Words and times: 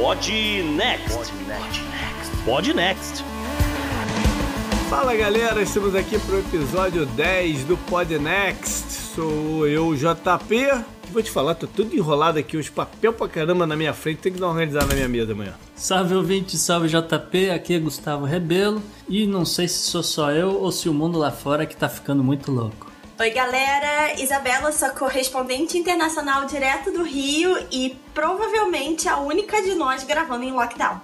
Pod 0.00 0.32
Next. 0.76 1.30
Pod 2.46 2.72
Next. 2.72 3.22
Fala 4.88 5.14
galera, 5.14 5.60
estamos 5.60 5.94
aqui 5.94 6.18
para 6.18 6.36
o 6.36 6.38
episódio 6.38 7.04
10 7.04 7.64
do 7.64 7.76
Pod 7.76 8.18
Next. 8.18 8.92
Sou 9.14 9.68
eu, 9.68 9.94
JP. 9.94 10.84
Vou 11.12 11.22
te 11.22 11.30
falar, 11.30 11.54
tô 11.54 11.66
tudo 11.66 11.94
enrolado 11.94 12.38
aqui, 12.38 12.56
os 12.56 12.70
papel 12.70 13.12
pra 13.12 13.28
caramba 13.28 13.66
na 13.66 13.76
minha 13.76 13.92
frente, 13.92 14.20
tem 14.20 14.32
que 14.32 14.40
dar 14.40 14.46
uma 14.46 14.52
organizada 14.54 14.86
na 14.86 14.94
minha 14.94 15.08
mesa 15.08 15.32
amanhã. 15.32 15.52
Salve 15.76 16.14
ouvinte, 16.14 16.56
salve 16.56 16.88
JP, 16.88 17.50
aqui 17.50 17.74
é 17.74 17.78
Gustavo 17.78 18.24
Rebelo 18.24 18.82
e 19.06 19.26
não 19.26 19.44
sei 19.44 19.68
se 19.68 19.82
sou 19.90 20.02
só 20.02 20.30
eu 20.30 20.62
ou 20.62 20.72
se 20.72 20.88
o 20.88 20.94
mundo 20.94 21.18
lá 21.18 21.30
fora 21.30 21.66
que 21.66 21.76
tá 21.76 21.90
ficando 21.90 22.24
muito 22.24 22.50
louco. 22.50 22.89
Oi, 23.20 23.30
galera! 23.32 24.18
Isabela, 24.18 24.72
sua 24.72 24.88
correspondente 24.88 25.76
internacional 25.76 26.46
direto 26.46 26.90
do 26.90 27.02
Rio 27.02 27.54
e 27.70 27.94
provavelmente 28.14 29.10
a 29.10 29.18
única 29.18 29.60
de 29.62 29.74
nós 29.74 30.04
gravando 30.04 30.42
em 30.42 30.52
lockdown. 30.52 31.02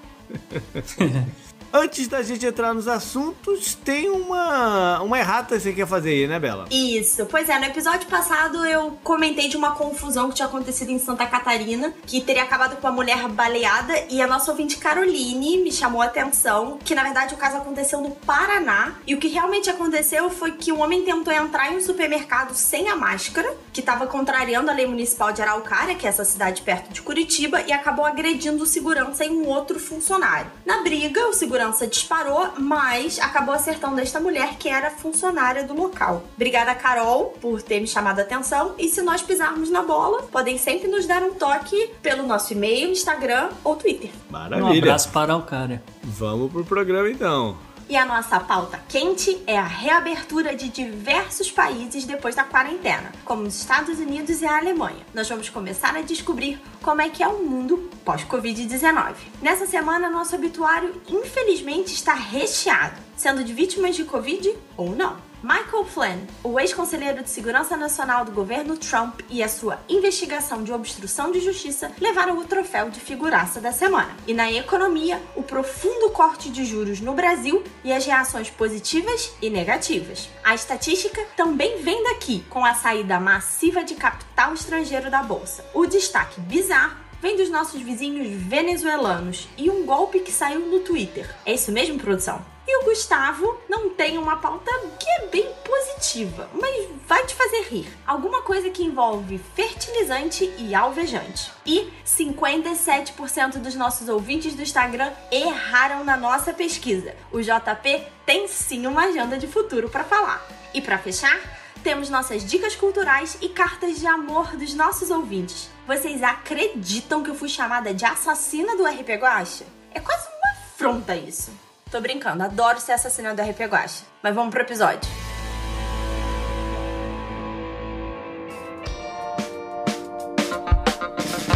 Antes 1.79 2.09
da 2.09 2.23
gente 2.23 2.47
entrar 2.47 2.73
nos 2.73 2.89
assuntos, 2.89 3.75
tem 3.75 4.09
uma, 4.09 5.03
uma 5.03 5.19
errata 5.19 5.57
que 5.57 5.61
você 5.61 5.75
quer 5.75 5.87
fazer 5.87 6.09
aí, 6.09 6.27
né, 6.27 6.39
Bela? 6.39 6.65
Isso. 6.71 7.27
Pois 7.27 7.51
é, 7.51 7.59
no 7.59 7.67
episódio 7.67 8.09
passado 8.09 8.65
eu 8.65 8.99
comentei 9.05 9.47
de 9.47 9.59
uma 9.59 9.73
confusão 9.73 10.31
que 10.31 10.37
tinha 10.37 10.49
acontecido 10.49 10.91
em 10.91 10.99
Santa 10.99 11.27
Catarina, 11.27 11.93
que 12.07 12.23
teria 12.23 12.45
acabado 12.45 12.77
com 12.77 12.87
uma 12.87 12.95
mulher 12.95 13.29
baleada, 13.29 13.93
e 14.09 14.23
a 14.23 14.27
nossa 14.27 14.51
ouvinte 14.51 14.79
Caroline 14.79 15.59
me 15.59 15.71
chamou 15.71 16.01
a 16.01 16.07
atenção 16.07 16.79
que, 16.83 16.95
na 16.95 17.03
verdade, 17.03 17.35
o 17.35 17.37
caso 17.37 17.59
aconteceu 17.59 18.01
no 18.01 18.13
Paraná, 18.13 18.95
e 19.07 19.15
o 19.15 19.19
que 19.19 19.29
realmente 19.29 19.69
aconteceu 19.69 20.31
foi 20.31 20.53
que 20.53 20.73
um 20.73 20.81
homem 20.81 21.05
tentou 21.05 21.31
entrar 21.31 21.71
em 21.71 21.77
um 21.77 21.83
supermercado 21.83 22.55
sem 22.55 22.89
a 22.89 22.97
máscara, 22.97 23.55
que 23.71 23.81
estava 23.81 24.07
contrariando 24.07 24.71
a 24.71 24.75
lei 24.75 24.87
municipal 24.87 25.31
de 25.31 25.43
Araucária, 25.43 25.95
que 25.95 26.07
é 26.07 26.09
essa 26.09 26.25
cidade 26.25 26.63
perto 26.63 26.91
de 26.91 27.03
Curitiba, 27.03 27.61
e 27.61 27.71
acabou 27.71 28.07
agredindo 28.07 28.65
o 28.65 28.67
segurança 28.67 29.27
e 29.27 29.29
um 29.29 29.47
outro 29.47 29.79
funcionário. 29.79 30.51
Na 30.65 30.83
briga, 30.83 31.29
o 31.29 31.35
segurança 31.35 31.66
segurança 31.67 31.87
disparou, 31.87 32.49
mas 32.59 33.19
acabou 33.19 33.55
acertando 33.55 34.01
esta 34.01 34.21
mulher 34.21 34.57
que 34.59 34.69
era 34.69 34.91
funcionária 34.91 35.65
do 35.65 35.75
local. 35.75 36.23
Obrigada, 36.35 36.75
Carol, 36.75 37.37
por 37.41 37.63
ter 37.63 37.81
me 37.81 37.87
chamado 37.87 38.21
a 38.21 38.23
atenção. 38.23 38.75
E 38.79 38.89
se 38.89 39.03
nós 39.03 39.23
pisarmos 39.23 39.71
na 39.71 39.83
bola, 39.83 40.23
podem 40.25 40.59
sempre 40.59 40.89
nos 40.89 41.07
dar 41.07 41.23
um 41.23 41.35
toque 41.35 41.91
pelo 42.03 42.23
nosso 42.23 42.53
e-mail, 42.53 42.91
Instagram 42.91 43.51
ou 43.65 43.77
Twitter. 43.77 44.11
Maravilha. 44.31 44.67
Um 44.67 44.79
abraço 44.79 45.11
para 45.11 45.37
o 45.37 45.43
cara. 45.43 45.83
Vamos 46.03 46.51
pro 46.53 46.65
programa 46.65 47.11
então. 47.11 47.57
E 47.89 47.97
a 47.97 48.05
nossa 48.05 48.41
pauta 48.41 48.81
quente 48.89 49.41
é 49.47 49.57
a 49.57 49.65
reabertura 49.65 50.57
de 50.57 50.69
diversos 50.69 51.53
países 51.53 52.05
depois 52.05 52.35
da 52.35 52.43
quarentena, 52.43 53.13
como 53.25 53.45
os 53.45 53.61
Estados 53.61 54.01
Unidos 54.01 54.43
e 54.43 54.45
a 54.45 54.59
Alemanha. 54.59 55.07
Nós 55.15 55.29
vamos 55.29 55.49
começar 55.49 55.95
a 55.95 56.01
descobrir 56.01 56.61
como 56.83 57.01
é 57.01 57.09
que 57.09 57.23
é 57.23 57.29
o 57.29 57.45
mundo 57.45 57.89
pós-Covid-19. 58.05 59.15
Nessa 59.41 59.67
semana, 59.67 60.11
nosso 60.11 60.35
obituário 60.35 61.01
infelizmente 61.09 61.95
está 61.95 62.15
recheado, 62.15 63.01
sendo 63.17 63.45
de 63.45 63.53
vítimas 63.53 63.95
de 63.95 64.03
Covid 64.03 64.53
ou 64.77 64.91
não. 64.91 65.17
Michael 65.47 65.85
Flynn, 65.85 66.27
o 66.43 66.59
ex-conselheiro 66.59 67.23
de 67.23 67.31
segurança 67.31 67.77
nacional 67.77 68.25
do 68.25 68.33
governo 68.33 68.77
Trump 68.77 69.21
e 69.31 69.45
a 69.45 69.49
sua 69.49 69.79
investigação 69.89 70.65
de 70.65 70.73
obstrução 70.73 71.31
de 71.31 71.39
justiça 71.39 71.93
levaram 72.01 72.37
o 72.37 72.45
troféu 72.45 72.91
de 72.91 72.99
figuraça 72.99 73.61
da 73.61 73.71
semana. 73.71 74.11
E 74.27 74.35
na 74.35 74.51
economia, 74.51 75.23
o 75.37 75.45
profundo 75.45 76.11
corte 76.11 76.51
de 76.51 76.65
juros 76.65 77.01
no 77.01 77.15
Brasil 77.15 77.63
e 77.85 77.93
as 77.93 78.05
reações 78.05 78.51
positivas 78.51 79.33
e 79.41 79.49
negativas. 79.49 80.29
A 80.43 80.53
estatística 80.53 81.25
também 81.37 81.81
vem 81.81 82.03
daqui, 82.03 82.45
com 82.51 82.65
a 82.65 82.75
saída 82.75 83.21
massiva 83.21 83.85
de 83.85 83.95
capital 83.95 84.53
estrangeiro 84.53 85.13
da 85.13 85.23
bolsa. 85.23 85.65
O 85.73 85.87
destaque 85.87 86.41
bizarro 86.41 86.97
vem 87.23 87.37
dos 87.37 87.51
nossos 87.51 87.81
vizinhos 87.81 88.27
venezuelanos 88.43 89.47
e 89.57 89.71
um 89.71 89.87
golpe 89.87 90.19
que 90.19 90.33
saiu 90.33 90.67
no 90.67 90.81
Twitter. 90.81 91.33
É 91.45 91.55
isso 91.55 91.71
mesmo, 91.71 92.01
produção? 92.01 92.56
E 92.69 92.79
o 92.79 92.85
Gustavo 92.85 93.61
não 93.69 93.91
tem 93.91 94.19
uma 94.19 94.39
pauta 94.39 94.73
que 94.99 95.09
é 95.09 95.27
bem 95.29 95.49
positiva, 95.65 96.51
mas 96.53 96.89
vai 97.07 97.25
te 97.25 97.33
fazer 97.33 97.63
rir. 97.69 97.89
Alguma 98.05 98.43
coisa 98.43 98.71
que 98.71 98.83
envolve 98.83 99.39
fertilizante 99.55 100.53
e 100.59 100.75
alvejante. 100.75 101.53
E 101.65 101.93
57% 102.05 103.59
dos 103.59 103.77
nossos 103.77 104.09
ouvintes 104.09 104.55
do 104.55 104.63
Instagram 104.63 105.13
erraram 105.31 106.03
na 106.03 106.17
nossa 106.17 106.53
pesquisa. 106.53 107.15
O 107.31 107.41
JP 107.41 108.03
tem 108.25 108.49
sim 108.49 108.87
uma 108.87 109.05
agenda 109.05 109.39
de 109.39 109.47
futuro 109.47 109.89
para 109.89 110.03
falar. 110.03 110.45
E 110.75 110.83
para 110.83 110.99
fechar, 110.99 111.41
temos 111.85 112.11
nossas 112.11 112.45
dicas 112.45 112.75
culturais 112.75 113.39
e 113.41 113.49
cartas 113.49 114.01
de 114.01 114.09
amor 114.09 114.57
dos 114.57 114.75
nossos 114.75 115.09
ouvintes. 115.09 115.71
Vocês 115.87 116.21
acreditam 116.21 117.23
que 117.23 117.31
eu 117.31 117.35
fui 117.37 117.49
chamada 117.49 117.95
de 117.95 118.05
assassina 118.05 118.77
do 118.77 118.85
RP 118.85 119.11
Guacha? 119.21 119.65
É 119.95 120.01
quase 120.01 120.27
uma 120.27 120.51
afronta 120.51 121.15
isso. 121.15 121.66
Tô 121.89 122.01
brincando, 122.01 122.43
adoro 122.43 122.81
ser 122.81 122.93
assassina 122.93 123.33
do 123.33 123.41
RP 123.41 123.61
Guacha. 123.61 124.05
Mas 124.21 124.35
vamos 124.35 124.51
pro 124.51 124.61
episódio. 124.63 125.09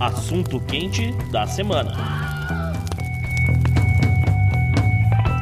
Assunto 0.00 0.61
quente 0.61 1.12
da 1.32 1.46
semana. 1.46 1.93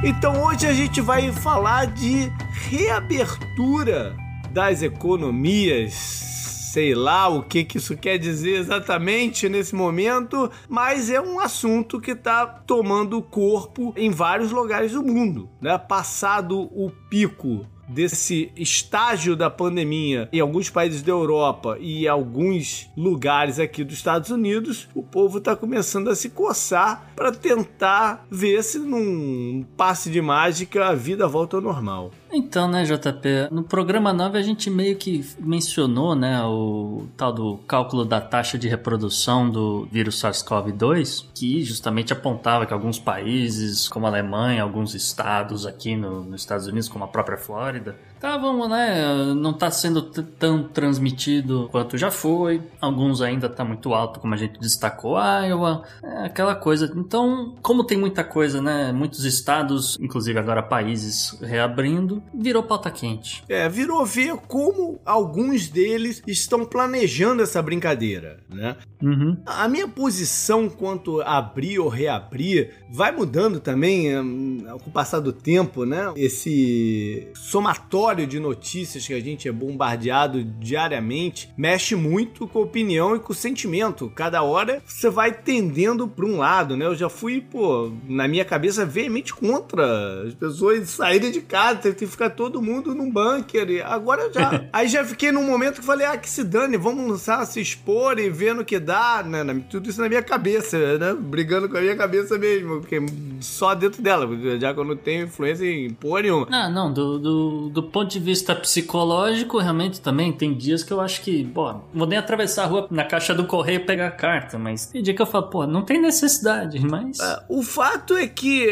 Então 0.03 0.43
hoje 0.45 0.67
a 0.67 0.73
gente 0.73 1.01
vai 1.03 1.31
falar 1.33 1.87
de 1.87 2.33
reabertura 2.71 4.17
das 4.51 4.83
economias. 4.83 6.36
Sei 6.77 6.95
lá 6.95 7.27
o 7.27 7.43
que, 7.43 7.65
que 7.65 7.79
isso 7.79 7.97
quer 7.97 8.19
dizer 8.19 8.57
exatamente 8.57 9.49
nesse 9.49 9.75
momento, 9.75 10.51
mas 10.69 11.09
é 11.09 11.19
um 11.19 11.41
assunto 11.41 11.99
que 11.99 12.11
está 12.11 12.45
tomando 12.45 13.23
corpo 13.23 13.95
em 13.97 14.11
vários 14.11 14.53
lugares 14.53 14.93
do 14.93 15.03
mundo. 15.03 15.49
Né? 15.59 15.79
Passado 15.79 16.69
o 16.71 16.93
pico 17.09 17.67
desse 17.89 18.53
estágio 18.57 19.37
da 19.37 19.49
pandemia 19.49 20.29
em 20.33 20.41
alguns 20.41 20.69
países 20.69 21.03
da 21.03 21.13
Europa 21.13 21.79
e 21.81 22.07
alguns 22.07 22.91
lugares 22.97 23.59
aqui 23.59 23.85
dos 23.85 23.95
Estados 23.95 24.31
Unidos, 24.31 24.89
o 24.95 25.03
povo 25.03 25.39
está 25.39 25.55
começando 25.55 26.11
a 26.11 26.15
se 26.15 26.31
coçar 26.31 27.13
para 27.15 27.33
tentar 27.33 28.27
ver 28.31 28.63
se 28.63 28.79
num 28.79 29.65
passe 29.77 30.11
de 30.11 30.21
mágica 30.21 30.89
a 30.89 30.95
vida 30.95 31.27
volta 31.27 31.57
ao 31.57 31.63
normal. 31.63 32.11
Então, 32.37 32.69
né, 32.69 32.85
JP, 32.85 33.49
no 33.51 33.63
programa 33.63 34.13
9 34.13 34.39
a 34.39 34.43
gente 34.43 34.69
meio 34.69 34.95
que 34.97 35.25
mencionou, 35.39 36.15
né, 36.15 36.43
o 36.45 37.07
tal 37.17 37.33
do 37.33 37.57
cálculo 37.67 38.05
da 38.05 38.21
taxa 38.21 38.59
de 38.59 38.69
reprodução 38.69 39.49
do 39.49 39.89
vírus 39.91 40.21
SARS-CoV-2, 40.21 41.29
que 41.35 41.65
justamente 41.65 42.13
apontava 42.13 42.67
que 42.67 42.75
alguns 42.75 42.99
países, 42.99 43.89
como 43.89 44.05
a 44.05 44.11
Alemanha, 44.11 44.63
alguns 44.63 44.95
estados 44.95 45.65
aqui 45.65 45.97
no, 45.97 46.25
nos 46.25 46.43
Estados 46.43 46.67
Unidos, 46.67 46.91
como 46.91 47.05
a 47.05 47.09
própria 47.09 47.39
Flórida, 47.39 47.97
estavam, 48.17 48.69
né, 48.69 49.35
não 49.35 49.51
está 49.51 49.71
sendo 49.71 50.03
tão 50.03 50.65
transmitido 50.65 51.69
quanto 51.71 51.97
já 51.97 52.11
foi. 52.11 52.63
Alguns 52.81 53.23
ainda 53.23 53.49
tá 53.49 53.65
muito 53.65 53.95
alto, 53.95 54.19
como 54.19 54.35
a 54.35 54.37
gente 54.37 54.59
destacou, 54.59 55.17
Iowa, 55.19 55.85
é 56.03 56.27
aquela 56.27 56.55
coisa. 56.55 56.93
Então, 56.97 57.55
como 57.63 57.85
tem 57.85 57.99
muita 57.99 58.25
coisa, 58.25 58.61
né, 58.61 58.93
muitos 58.93 59.25
estados, 59.25 59.97
inclusive 60.01 60.39
agora 60.39 60.63
países 60.63 61.39
reabrindo, 61.41 62.23
virou 62.35 62.63
pauta 62.63 62.91
quente. 62.91 63.45
É, 63.49 63.69
virou 63.69 64.05
ver 64.05 64.37
como 64.49 64.99
alguns 65.05 65.69
deles 65.69 66.23
estão 66.27 66.65
planejando 66.65 67.43
essa 67.43 67.63
brincadeira, 67.63 68.41
né? 68.49 68.77
Uhum. 69.03 69.37
A 69.45 69.69
minha 69.69 69.87
posição 69.87 70.69
quanto 70.69 71.21
a 71.21 71.37
abrir 71.37 71.79
ou 71.79 71.89
reabrir 71.89 72.71
vai 72.91 73.13
mudando 73.13 73.61
também 73.61 74.19
hum, 74.19 74.65
com 74.83 74.91
o 74.91 74.93
passar 74.93 75.21
do 75.21 75.33
tempo, 75.33 75.85
né? 75.85 76.13
Esse 76.17 77.29
somatório 77.35 78.06
de 78.15 78.39
notícias 78.39 79.07
que 79.07 79.15
a 79.15 79.21
gente 79.21 79.49
é 79.49 79.53
bombardeado 79.53 80.45
diariamente 80.45 81.51
mexe 81.57 81.95
muito 81.95 82.47
com 82.47 82.59
a 82.59 82.63
opinião 82.63 83.17
e 83.17 83.19
com 83.19 83.33
o 83.33 83.37
sentimento. 83.37 84.13
Cada 84.15 84.43
hora 84.43 84.83
você 84.85 85.09
vai 85.09 85.33
tendendo 85.33 86.07
para 86.07 86.25
um 86.25 86.39
lado, 86.39 86.77
né? 86.77 86.87
Eu 86.87 86.95
já 86.95 87.09
fui, 87.09 87.41
pô, 87.41 87.91
na 88.09 88.29
minha 88.29 88.45
cabeça 88.45 88.85
veemente 88.85 89.35
contra 89.35 90.23
as 90.27 90.35
pessoas 90.35 90.89
saírem 90.91 91.31
de 91.31 91.41
casa, 91.41 91.81
ter 91.81 91.95
que 91.95 92.07
ficar 92.07 92.31
todo 92.31 92.63
mundo 92.63 92.95
num 92.95 93.11
bunker. 93.11 93.69
E 93.71 93.83
agora 93.83 94.33
já. 94.33 94.65
Aí 94.73 94.89
já 94.89 95.05
fiquei 95.05 95.33
num 95.33 95.45
momento 95.45 95.81
que 95.81 95.87
falei, 95.87 96.07
ah, 96.07 96.17
que 96.17 96.29
se 96.29 96.45
dane, 96.45 96.77
vamos 96.77 97.09
lançar, 97.09 97.45
se 97.47 97.61
expor 97.61 98.19
e 98.19 98.31
ver 98.31 98.55
no 98.55 98.65
que 98.65 98.79
dá, 98.79 99.23
né? 99.23 99.45
Tudo 99.71 99.89
isso 99.89 100.01
na 100.01 100.09
minha 100.09 100.23
cabeça, 100.23 100.99
né? 100.99 101.15
Brigando 101.15 101.69
com 101.69 101.77
a 101.77 101.81
minha 101.81 101.97
cabeça 101.97 102.39
mesmo, 102.39 102.81
porque 102.81 103.01
só 103.41 103.75
dentro 103.75 104.03
dela, 104.03 104.29
já 104.59 104.73
que 104.73 104.81
eu 104.81 104.85
não 104.85 104.97
tenho 104.97 105.25
influência 105.25 105.65
em 105.65 105.91
porra 105.91 106.23
nenhuma. 106.23 106.47
Ah, 106.51 106.69
não, 106.69 106.93
do, 106.93 107.19
do, 107.19 107.69
do 107.71 107.83
ponto 107.97 108.11
de 108.11 108.21
vista 108.21 108.55
psicológico, 108.55 109.57
realmente 109.57 110.03
também 110.03 110.31
tem 110.31 110.53
dias 110.53 110.85
que 110.85 110.93
eu 110.93 111.01
acho 111.01 111.23
que, 111.23 111.47
pô, 111.47 111.77
vou 111.95 112.07
nem 112.07 112.19
atravessar 112.19 112.65
a 112.65 112.67
rua 112.67 112.87
na 112.91 113.05
caixa 113.05 113.35
do 113.35 113.47
correio 113.47 113.87
pegar 113.87 114.09
a 114.09 114.11
carta, 114.11 114.59
mas 114.59 114.85
tem 114.85 115.03
dia 115.03 115.15
que 115.15 115.23
eu 115.23 115.25
falo, 115.25 115.49
pô, 115.49 115.67
não 115.67 115.81
tem 115.81 115.99
necessidade, 115.99 116.79
mas. 116.79 117.19
É, 117.19 117.45
o 117.49 117.63
fato 117.63 118.15
é 118.15 118.27
que 118.27 118.69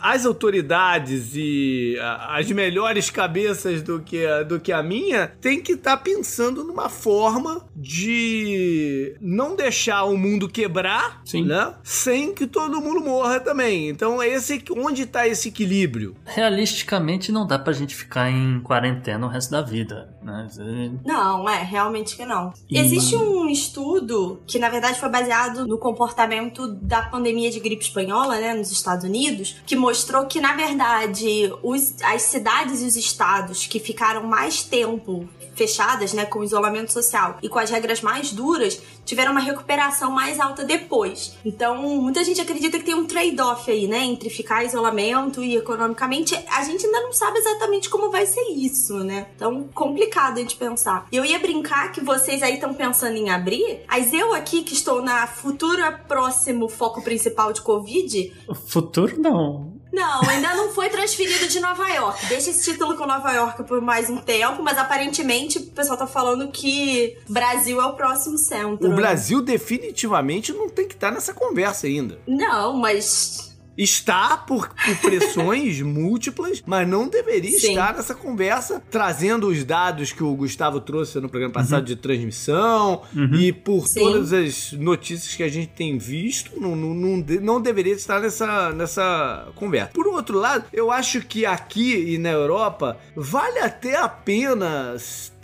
as 0.00 0.26
autoridades 0.26 1.32
e 1.34 1.96
as 2.00 2.50
melhores 2.50 3.10
cabeças 3.10 3.82
do 3.82 4.00
que, 4.00 4.26
do 4.44 4.60
que 4.60 4.72
a 4.72 4.82
minha 4.82 5.28
têm 5.40 5.60
que 5.60 5.72
estar 5.72 5.96
tá 5.96 6.02
pensando 6.02 6.64
numa 6.64 6.88
forma 6.88 7.66
de 7.74 9.16
não 9.20 9.56
deixar 9.56 10.04
o 10.04 10.16
mundo 10.16 10.48
quebrar, 10.48 11.20
Sim. 11.24 11.44
né? 11.44 11.74
Sem 11.82 12.34
que 12.34 12.46
todo 12.46 12.80
mundo 12.80 13.00
morra 13.00 13.40
também. 13.40 13.88
Então, 13.88 14.22
esse 14.22 14.62
onde 14.70 15.02
está 15.02 15.26
esse 15.26 15.48
equilíbrio? 15.48 16.16
Realisticamente, 16.24 17.32
não 17.32 17.46
dá 17.46 17.58
pra 17.58 17.72
gente 17.72 17.94
ficar 17.94 18.30
em 18.30 18.60
quarentena 18.60 19.26
o 19.26 19.28
resto 19.28 19.50
da 19.50 19.62
vida, 19.62 20.15
né? 20.26 20.92
Não, 21.04 21.48
é, 21.48 21.62
realmente 21.62 22.16
que 22.16 22.26
não. 22.26 22.52
Existe 22.68 23.14
um 23.14 23.48
estudo 23.48 24.40
que, 24.46 24.58
na 24.58 24.68
verdade, 24.68 24.98
foi 24.98 25.08
baseado 25.08 25.66
no 25.66 25.78
comportamento 25.78 26.66
da 26.66 27.02
pandemia 27.02 27.50
de 27.50 27.60
gripe 27.60 27.84
espanhola, 27.84 28.38
né, 28.38 28.54
nos 28.54 28.70
Estados 28.70 29.04
Unidos, 29.04 29.56
que 29.64 29.76
mostrou 29.76 30.26
que, 30.26 30.40
na 30.40 30.54
verdade, 30.54 31.52
os, 31.62 31.94
as 32.02 32.22
cidades 32.22 32.82
e 32.82 32.86
os 32.86 32.96
estados 32.96 33.66
que 33.66 33.78
ficaram 33.78 34.24
mais 34.24 34.64
tempo 34.64 35.28
fechadas, 35.54 36.12
né, 36.12 36.26
com 36.26 36.44
isolamento 36.44 36.92
social 36.92 37.38
e 37.42 37.48
com 37.48 37.58
as 37.58 37.70
regras 37.70 38.02
mais 38.02 38.32
duras, 38.32 38.80
tiveram 39.04 39.32
uma 39.32 39.40
recuperação 39.40 40.10
mais 40.10 40.38
alta 40.40 40.64
depois. 40.64 41.34
Então, 41.44 41.82
muita 42.00 42.22
gente 42.24 42.40
acredita 42.40 42.78
que 42.78 42.84
tem 42.84 42.94
um 42.94 43.06
trade-off 43.06 43.70
aí, 43.70 43.86
né, 43.86 44.04
entre 44.04 44.28
ficar 44.28 44.64
isolamento 44.64 45.42
e 45.42 45.56
economicamente. 45.56 46.34
A 46.50 46.64
gente 46.64 46.84
ainda 46.84 47.00
não 47.00 47.12
sabe 47.12 47.38
exatamente 47.38 47.88
como 47.88 48.10
vai 48.10 48.26
ser 48.26 48.42
isso, 48.50 48.98
né? 48.98 49.28
Então, 49.36 49.68
complicado 49.72 50.15
de 50.46 50.56
pensar. 50.56 51.06
Eu 51.12 51.24
ia 51.24 51.38
brincar 51.38 51.92
que 51.92 52.00
vocês 52.00 52.42
aí 52.42 52.54
estão 52.54 52.72
pensando 52.72 53.16
em 53.16 53.28
abrir, 53.30 53.80
mas 53.86 54.12
eu 54.12 54.32
aqui 54.32 54.62
que 54.62 54.72
estou 54.72 55.02
na 55.02 55.26
futura 55.26 55.92
próximo 55.92 56.68
foco 56.68 57.02
principal 57.02 57.52
de 57.52 57.60
Covid. 57.60 58.32
Futuro 58.66 59.20
não. 59.20 59.76
Não, 59.92 60.28
ainda 60.28 60.54
não 60.54 60.72
foi 60.72 60.88
transferido 60.90 61.48
de 61.48 61.60
Nova 61.60 61.88
York. 61.88 62.26
Deixa 62.26 62.50
esse 62.50 62.70
título 62.70 62.96
com 62.96 63.06
Nova 63.06 63.32
York 63.32 63.64
por 63.64 63.80
mais 63.80 64.10
um 64.10 64.18
tempo, 64.18 64.62
mas 64.62 64.76
aparentemente 64.76 65.58
o 65.58 65.66
pessoal 65.66 65.96
tá 65.96 66.06
falando 66.06 66.48
que 66.48 67.16
Brasil 67.28 67.80
é 67.80 67.84
o 67.86 67.94
próximo 67.94 68.36
centro. 68.36 68.90
O 68.90 68.94
Brasil 68.94 69.40
definitivamente 69.40 70.52
não 70.52 70.68
tem 70.68 70.86
que 70.86 70.94
estar 70.94 71.10
nessa 71.10 71.32
conversa 71.32 71.86
ainda. 71.86 72.18
Não, 72.26 72.76
mas 72.76 73.55
está 73.76 74.36
por, 74.36 74.68
por 74.68 74.96
pressões 74.98 75.80
múltiplas, 75.82 76.62
mas 76.66 76.88
não 76.88 77.08
deveria 77.08 77.58
Sim. 77.58 77.70
estar 77.70 77.94
nessa 77.94 78.14
conversa, 78.14 78.82
trazendo 78.90 79.48
os 79.48 79.64
dados 79.64 80.12
que 80.12 80.22
o 80.22 80.34
Gustavo 80.34 80.80
trouxe 80.80 81.20
no 81.20 81.28
programa 81.28 81.54
passado 81.54 81.80
uhum. 81.80 81.86
de 81.86 81.96
transmissão 81.96 83.02
uhum. 83.14 83.34
e 83.34 83.52
por 83.52 83.86
Sim. 83.86 84.00
todas 84.00 84.32
as 84.32 84.72
notícias 84.72 85.34
que 85.34 85.42
a 85.42 85.48
gente 85.48 85.68
tem 85.68 85.98
visto, 85.98 86.52
não, 86.60 86.74
não, 86.74 86.94
não, 86.94 87.24
não, 87.40 87.60
deveria 87.60 87.94
estar 87.94 88.20
nessa, 88.20 88.72
nessa 88.72 89.48
conversa. 89.54 89.90
Por 89.92 90.06
outro 90.06 90.38
lado, 90.38 90.64
eu 90.72 90.90
acho 90.90 91.20
que 91.22 91.44
aqui 91.44 92.14
e 92.14 92.18
na 92.18 92.30
Europa 92.30 92.98
vale 93.14 93.58
até 93.58 93.96
a 93.96 94.08
pena 94.08 94.96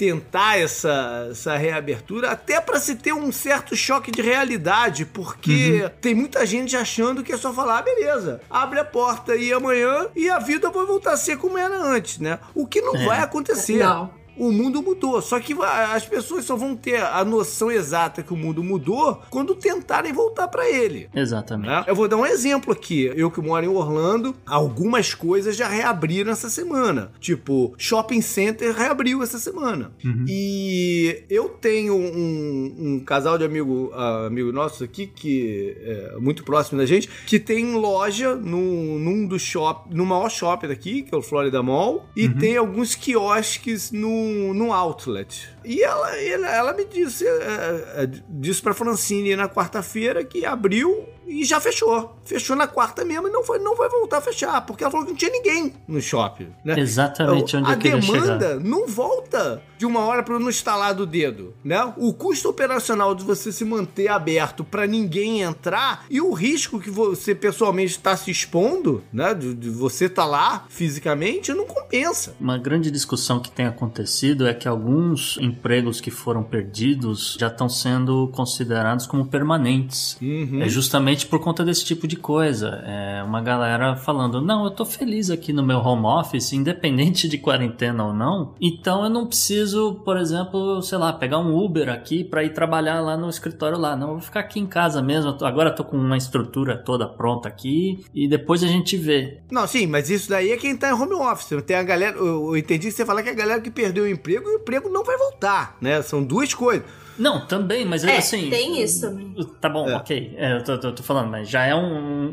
tentar 0.03 0.59
essa, 0.59 1.29
essa 1.31 1.57
reabertura, 1.57 2.33
até 2.33 2.61
para 2.61 2.81
se 2.81 2.97
ter 2.97 3.13
um 3.13 3.31
certo 3.31 3.77
choque 3.77 4.11
de 4.11 4.21
realidade, 4.21 5.05
porque 5.07 5.83
uhum. 5.85 5.91
tem 6.01 6.13
muita 6.13 6.45
gente 6.45 6.77
achando 6.77 7.23
que 7.23 7.33
é 7.33 7.37
só 7.37 7.53
falar, 7.53 7.79
ah, 7.79 7.83
beleza, 7.83 8.41
abre 8.51 8.81
a 8.81 8.85
porta 8.85 9.37
e 9.37 9.53
amanhã 9.53 10.09
e 10.17 10.29
a 10.29 10.41
vida 10.41 10.71
vai 10.71 10.85
voltar 10.85 11.13
a 11.13 11.17
ser 11.17 11.37
como 11.37 11.57
era 11.57 11.81
antes, 11.81 12.19
né? 12.19 12.41
O 12.53 12.67
que 12.67 12.81
não 12.81 12.97
é. 12.97 13.07
vai 13.07 13.21
acontecer. 13.21 13.77
Não 13.77 14.22
o 14.37 14.51
mundo 14.51 14.83
mudou. 14.83 15.21
Só 15.21 15.39
que 15.41 15.55
as 15.63 16.05
pessoas 16.05 16.45
só 16.45 16.57
vão 16.57 16.75
ter 16.75 17.03
a 17.03 17.25
noção 17.25 17.71
exata 17.71 18.23
que 18.23 18.33
o 18.33 18.37
mundo 18.37 18.63
mudou 18.63 19.21
quando 19.31 19.55
tentarem 19.55 20.13
voltar 20.13 20.49
para 20.49 20.69
ele. 20.69 21.09
Exatamente. 21.15 21.69
Né? 21.69 21.85
Eu 21.87 21.95
vou 21.95 22.09
dar 22.09 22.17
um 22.17 22.27
exemplo 22.27 22.73
aqui. 22.73 23.11
Eu 23.15 23.31
que 23.31 23.41
moro 23.41 23.65
em 23.65 23.69
Orlando, 23.69 24.35
algumas 24.47 25.15
coisas 25.15 25.57
já 25.57 25.69
reabriram 25.69 26.33
essa 26.33 26.49
semana. 26.49 27.13
Tipo, 27.21 27.75
shopping 27.77 28.21
center 28.21 28.75
reabriu 28.75 29.23
essa 29.23 29.39
semana. 29.39 29.93
Uhum. 30.05 30.25
E 30.29 31.25
eu 31.29 31.49
tenho 31.49 31.95
um, 31.95 32.75
um 32.79 33.01
casal 33.01 33.39
de 33.39 33.45
amigo, 33.45 33.93
uh, 33.93 34.27
amigo 34.27 34.53
nosso 34.53 34.85
aqui, 34.85 35.07
que 35.07 35.77
é 35.81 36.17
muito 36.19 36.45
próximo 36.45 36.79
da 36.79 36.87
gente, 36.87 37.09
que 37.27 37.39
tem 37.39 37.75
loja 37.75 38.35
no, 38.35 38.99
num 38.99 39.27
dos 39.27 39.43
shopping, 39.43 39.95
no 39.95 40.07
maior 40.07 40.31
shopping 40.31 40.69
daqui, 40.69 41.03
que 41.03 41.15
é 41.15 41.19
o 41.19 41.23
Florida 41.23 41.63
Mall, 41.63 42.07
e 42.17 42.27
uhum. 42.27 42.39
tem 42.39 42.57
alguns 42.57 42.95
quiosques 42.95 43.91
no 43.93 44.22
num, 44.55 44.73
outlet. 44.73 45.49
E 45.65 45.83
ela, 45.83 46.17
ela, 46.17 46.49
ela 46.49 46.73
me 46.73 46.85
disse, 46.85 47.27
é, 47.27 48.03
é, 48.03 48.11
disse 48.29 48.63
pra 48.63 48.75
Francine 48.75 49.37
na 49.37 49.49
quarta-feira 49.49 50.25
que 50.25 50.45
abriu 50.45 51.09
e 51.27 51.45
já 51.45 51.61
fechou. 51.61 52.17
Fechou 52.25 52.57
na 52.57 52.67
quarta 52.67 53.05
mesmo 53.05 53.29
e 53.29 53.31
não, 53.31 53.43
foi, 53.43 53.59
não 53.59 53.77
vai 53.77 53.89
voltar 53.89 54.19
a 54.19 54.21
fechar, 54.21 54.61
porque 54.67 54.85
ela 54.85 54.91
falou 54.91 55.07
que 55.07 55.13
não 55.13 55.19
tinha 55.19 55.31
ninguém 55.31 55.75
no 55.87 56.01
shopping. 56.01 56.49
Né? 56.65 56.79
Exatamente 56.79 57.57
onde 57.57 57.69
eu 57.69 57.73
A 57.73 57.77
demanda 57.77 58.49
chegar. 58.49 58.61
não 58.61 58.87
volta 58.87 59.63
de 59.79 59.87
uma 59.87 60.01
hora 60.01 60.23
para 60.23 60.39
no 60.39 60.49
estalar 60.49 60.95
do 60.95 61.05
dedo, 61.05 61.55
né? 61.65 61.93
O 61.97 62.13
custo 62.13 62.49
operacional 62.49 63.15
de 63.15 63.25
você 63.25 63.51
se 63.51 63.65
manter 63.65 64.07
aberto 64.07 64.63
para 64.63 64.87
ninguém 64.87 65.43
entrar 65.43 66.07
e 66.09 66.21
o 66.21 66.33
risco 66.33 66.79
que 66.79 66.89
você 66.89 67.35
pessoalmente 67.35 67.93
está 67.93 68.17
se 68.17 68.31
expondo, 68.31 69.03
né? 69.13 69.35
De, 69.35 69.55
de 69.55 69.71
você 69.71 70.05
estar 70.05 70.23
tá 70.23 70.29
lá 70.29 70.65
fisicamente, 70.69 71.53
não 71.53 71.67
compensa. 71.67 72.37
Uma 72.41 72.57
grande 72.59 72.93
discussão 72.93 73.41
que 73.41 73.51
tem 73.51 73.67
acontecido 73.67 74.47
é 74.47 74.55
que 74.55 74.69
alguns 74.69 75.37
empregos 75.41 76.01
que 76.01 76.13
foram 76.13 76.45
perdidos 76.45 77.37
já 77.41 77.49
estão 77.49 77.69
sendo 77.69 78.29
considerados 78.29 79.05
como 79.05 79.27
permanentes. 79.27 80.17
Uhum. 80.23 80.63
É 80.63 80.69
justamente 80.69 81.12
por 81.27 81.41
conta 81.41 81.65
desse 81.65 81.85
tipo 81.85 82.07
de 82.07 82.17
coisa. 82.17 82.83
É 82.87 83.23
uma 83.23 83.41
galera 83.41 83.97
falando: 83.97 84.41
não, 84.41 84.65
eu 84.65 84.71
tô 84.71 84.85
feliz 84.85 85.31
aqui 85.31 85.53
no 85.53 85.63
meu 85.63 85.79
home 85.79 86.07
office, 86.07 86.53
independente 86.53 87.29
de 87.29 87.39
quarentena 87.39 88.05
ou 88.05 88.13
não, 88.13 88.55
então 88.61 89.05
eu 89.05 89.11
não 89.11 89.27
preciso, 89.27 90.01
por 90.05 90.17
exemplo, 90.17 90.81
sei 90.83 90.99
lá, 90.99 91.13
pegar 91.13 91.39
um 91.39 91.57
Uber 91.57 91.89
aqui 91.89 92.25
para 92.25 92.45
ir 92.45 92.55
trabalhar 92.55 93.01
lá 93.01 93.17
no 93.17 93.29
escritório 93.29 93.79
lá. 93.79 93.97
Não, 93.97 94.09
eu 94.09 94.15
vou 94.15 94.23
ficar 94.23 94.41
aqui 94.41 94.59
em 94.59 94.67
casa 94.67 95.03
mesmo. 95.03 95.37
Agora 95.43 95.71
tô 95.71 95.85
com 95.85 95.97
uma 95.97 96.17
estrutura 96.17 96.77
toda 96.77 97.09
pronta 97.09 97.49
aqui 97.49 98.05
e 98.15 98.29
depois 98.29 98.63
a 98.63 98.67
gente 98.67 98.97
vê. 98.97 99.41
Não, 99.51 99.67
sim, 99.67 99.87
mas 99.87 100.11
isso 100.11 100.31
daí 100.31 100.53
é 100.53 100.57
quem 100.57 100.77
tá 100.77 100.91
em 100.91 100.95
home 100.95 101.15
office. 101.15 101.63
Tem 101.63 101.77
a 101.77 101.83
galera, 101.83 102.17
eu, 102.17 102.57
entendi 102.57 102.89
que 102.89 102.93
você 102.93 103.05
falar 103.05 103.23
que 103.23 103.31
a 103.31 103.35
galera 103.35 103.61
que 103.61 103.71
perdeu 103.71 104.05
o 104.05 104.09
emprego, 104.09 104.49
o 104.49 104.55
emprego 104.55 104.89
não 104.89 105.05
vai 105.05 105.17
voltar, 105.17 105.77
né? 105.81 106.01
São 106.03 106.23
duas 106.23 106.55
coisas. 106.55 106.85
Não, 107.19 107.47
também, 107.47 107.85
mas 107.85 108.05
É, 108.05 108.17
assim. 108.19 108.49
tem 108.51 108.83
isso 108.83 109.01
também. 109.03 109.35
Tá 109.61 109.69
bom, 109.69 109.89
É. 109.89 109.97
ok. 109.97 110.35
É, 110.37 110.57
eu 110.57 110.65
tô, 110.65 110.79
tô- 110.79 110.93
tô 110.93 111.03
falando, 111.03 111.31
mas 111.31 111.49
já 111.49 111.65
é 111.65 111.75
um, 111.75 111.81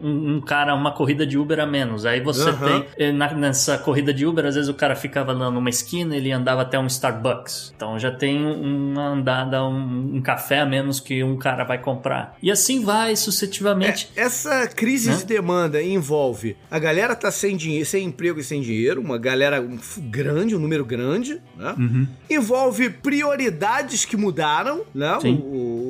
um, 0.03 0.35
um 0.37 0.41
cara, 0.41 0.73
uma 0.75 0.91
corrida 0.91 1.25
de 1.25 1.37
Uber 1.37 1.59
a 1.59 1.65
menos. 1.65 2.05
Aí 2.05 2.21
você 2.21 2.49
Aham. 2.49 2.81
tem. 2.81 2.85
eh, 2.97 3.11
na- 3.11 3.33
nessa 3.33 3.77
corrida 3.77 4.13
de 4.13 4.25
Uber, 4.25 4.45
às 4.45 4.55
vezes 4.55 4.69
o 4.69 4.73
cara 4.73 4.95
ficava 4.95 5.31
lá 5.33 5.49
numa 5.51 5.69
esquina 5.69 6.15
ele 6.15 6.31
andava 6.31 6.61
até 6.61 6.77
um 6.79 6.87
Starbucks. 6.87 7.73
Então 7.75 7.97
já 7.99 8.11
tem 8.11 8.43
uma 8.45 9.07
andada, 9.09 9.63
um, 9.65 10.15
um 10.15 10.21
café 10.21 10.59
a 10.59 10.65
menos 10.65 10.99
que 10.99 11.23
um 11.23 11.37
cara 11.37 11.63
vai 11.63 11.77
comprar. 11.79 12.37
E 12.41 12.51
assim 12.51 12.83
vai 12.83 13.15
sucessivamente. 13.15 14.09
É, 14.15 14.21
essa 14.21 14.67
crise 14.67 15.09
Né? 15.09 15.17
de 15.17 15.25
demanda 15.25 15.81
envolve 15.81 16.55
a 16.69 16.77
galera 16.79 17.15
tá 17.15 17.31
sem 17.31 17.55
dinheiro, 17.57 17.85
sem 17.85 18.05
emprego 18.05 18.39
e 18.39 18.43
sem 18.43 18.61
dinheiro, 18.61 19.01
uma 19.01 19.17
galera 19.17 19.65
grande, 20.09 20.55
um 20.55 20.59
número 20.59 20.85
grande, 20.85 21.41
né? 21.57 21.73
Uhum. 21.77 22.07
Envolve 22.29 22.89
prioridades 22.89 24.05
que 24.05 24.15
mudaram, 24.17 24.68
né? 24.93 25.17
Sim. 25.21 25.35
O, 25.43 25.55
o- 25.55 25.88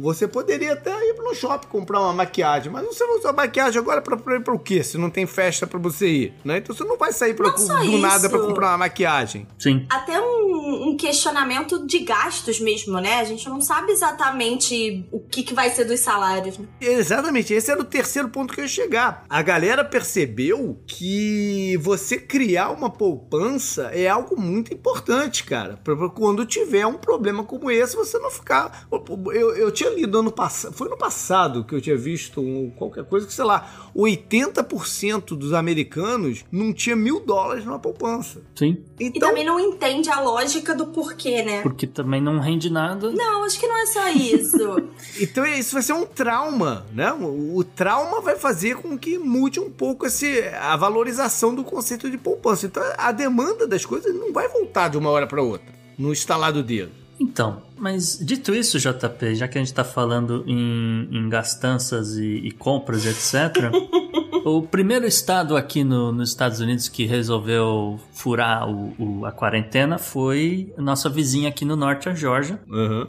você 0.00 0.26
poderia 0.26 0.72
até 0.72 0.90
ir 0.90 1.14
no 1.18 1.34
shopping 1.34 1.68
comprar 1.68 2.00
uma 2.00 2.12
maquiagem, 2.12 2.72
mas 2.72 2.86
você 2.86 3.06
vai 3.06 3.16
usar 3.16 3.32
maquiagem 3.32 3.78
agora 3.78 4.00
pra, 4.00 4.16
pra, 4.16 4.40
pra 4.40 4.54
o 4.54 4.58
quê? 4.58 4.82
Se 4.82 4.98
não 4.98 5.10
tem 5.10 5.26
festa 5.26 5.66
pra 5.66 5.78
você 5.78 6.08
ir, 6.08 6.34
né? 6.44 6.58
Então 6.58 6.74
você 6.74 6.84
não 6.84 6.96
vai 6.96 7.12
sair 7.12 7.34
pra, 7.34 7.50
do 7.50 7.98
nada 7.98 8.26
isso. 8.26 8.30
pra 8.30 8.38
comprar 8.38 8.68
uma 8.68 8.78
maquiagem. 8.78 9.46
Sim. 9.58 9.86
Até 9.90 10.20
um, 10.20 10.90
um 10.90 10.96
questionamento 10.96 11.86
de 11.86 12.00
gastos 12.00 12.60
mesmo, 12.60 13.00
né? 13.00 13.20
A 13.20 13.24
gente 13.24 13.48
não 13.48 13.60
sabe 13.60 13.92
exatamente 13.92 15.06
o 15.10 15.20
que, 15.20 15.42
que 15.42 15.54
vai 15.54 15.70
ser 15.70 15.84
dos 15.84 16.00
salários. 16.00 16.58
né? 16.58 16.66
Exatamente, 16.80 17.52
esse 17.52 17.70
era 17.70 17.80
o 17.80 17.84
terceiro 17.84 18.28
ponto 18.28 18.54
que 18.54 18.60
eu 18.60 18.64
ia 18.64 18.68
chegar. 18.68 19.24
A 19.28 19.42
galera 19.42 19.84
percebeu 19.84 20.78
que 20.86 21.76
você 21.78 22.16
criar 22.18 22.70
uma 22.70 22.90
poupança 22.90 23.90
é 23.92 24.08
algo 24.08 24.40
muito 24.40 24.72
importante, 24.72 25.44
cara. 25.44 25.78
Pra, 25.82 25.96
pra 25.96 26.08
quando 26.08 26.46
tiver 26.46 26.86
um 26.86 26.94
problema 26.94 27.44
como 27.44 27.70
esse, 27.70 27.96
você 27.96 28.18
não 28.18 28.30
ficar. 28.30 28.86
Eu, 29.32 29.56
eu 29.56 29.70
tinha 29.70 29.89
lido 29.94 30.18
ano 30.18 30.30
passado, 30.32 30.72
foi 30.74 30.88
no 30.88 30.96
passado 30.96 31.64
que 31.64 31.74
eu 31.74 31.80
tinha 31.80 31.96
visto 31.96 32.40
um- 32.40 32.70
qualquer 32.70 33.04
coisa 33.04 33.26
que, 33.26 33.32
sei 33.32 33.44
lá, 33.44 33.90
80% 33.94 35.36
dos 35.36 35.52
americanos 35.52 36.44
não 36.50 36.72
tinha 36.72 36.96
mil 36.96 37.20
dólares 37.20 37.64
numa 37.64 37.78
poupança. 37.78 38.40
Sim. 38.54 38.78
E 38.98 39.06
Então, 39.06 39.28
também 39.28 39.44
não 39.44 39.58
entende 39.60 40.08
a 40.10 40.20
lógica 40.20 40.74
do 40.74 40.86
porquê, 40.86 41.42
né? 41.42 41.62
Porque 41.62 41.86
também 41.86 42.20
não 42.20 42.38
rende 42.38 42.70
nada. 42.70 43.10
Não, 43.10 43.44
acho 43.44 43.58
que 43.58 43.66
não 43.66 43.76
é 43.78 43.86
só 43.86 44.08
isso. 44.10 44.90
Então 45.20 45.44
isso 45.46 45.72
vai 45.74 45.82
ser 45.82 45.92
um 45.92 46.06
trauma, 46.06 46.86
né? 46.92 47.12
O, 47.12 47.56
o 47.58 47.64
trauma 47.64 48.20
vai 48.20 48.36
fazer 48.36 48.76
com 48.76 48.96
que 48.98 49.18
mude 49.18 49.58
um 49.60 49.70
pouco 49.70 50.06
esse, 50.06 50.40
a 50.60 50.76
valorização 50.76 51.54
do 51.54 51.62
conceito 51.64 52.08
de 52.10 52.16
poupança. 52.16 52.66
Então 52.66 52.82
a 52.96 53.12
demanda 53.12 53.66
das 53.66 53.84
coisas 53.84 54.14
não 54.14 54.32
vai 54.32 54.48
voltar 54.48 54.88
de 54.88 54.96
uma 54.98 55.10
hora 55.10 55.26
para 55.26 55.42
outra, 55.42 55.66
no 55.98 56.12
estalar 56.12 56.52
do 56.52 56.62
dedo. 56.62 56.92
Então, 57.20 57.62
mas 57.76 58.18
dito 58.18 58.54
isso, 58.54 58.78
JP, 58.78 59.34
já 59.34 59.46
que 59.46 59.58
a 59.58 59.60
gente 59.60 59.74
tá 59.74 59.84
falando 59.84 60.42
em, 60.46 61.06
em 61.12 61.28
gastanças 61.28 62.16
e, 62.16 62.24
e 62.24 62.50
compras, 62.50 63.04
etc., 63.04 63.70
o 64.44 64.62
primeiro 64.62 65.06
estado 65.06 65.56
aqui 65.56 65.82
no- 65.84 66.12
nos 66.12 66.30
Estados 66.30 66.60
Unidos 66.60 66.88
que 66.88 67.04
resolveu 67.06 67.98
furar 68.12 68.68
o- 68.68 68.94
o- 68.98 69.26
a 69.26 69.32
quarentena 69.32 69.98
foi 69.98 70.72
nossa 70.76 71.08
vizinha 71.08 71.48
aqui 71.48 71.64
no 71.64 71.76
norte, 71.76 72.08
a 72.08 72.14
Georgia. 72.14 72.60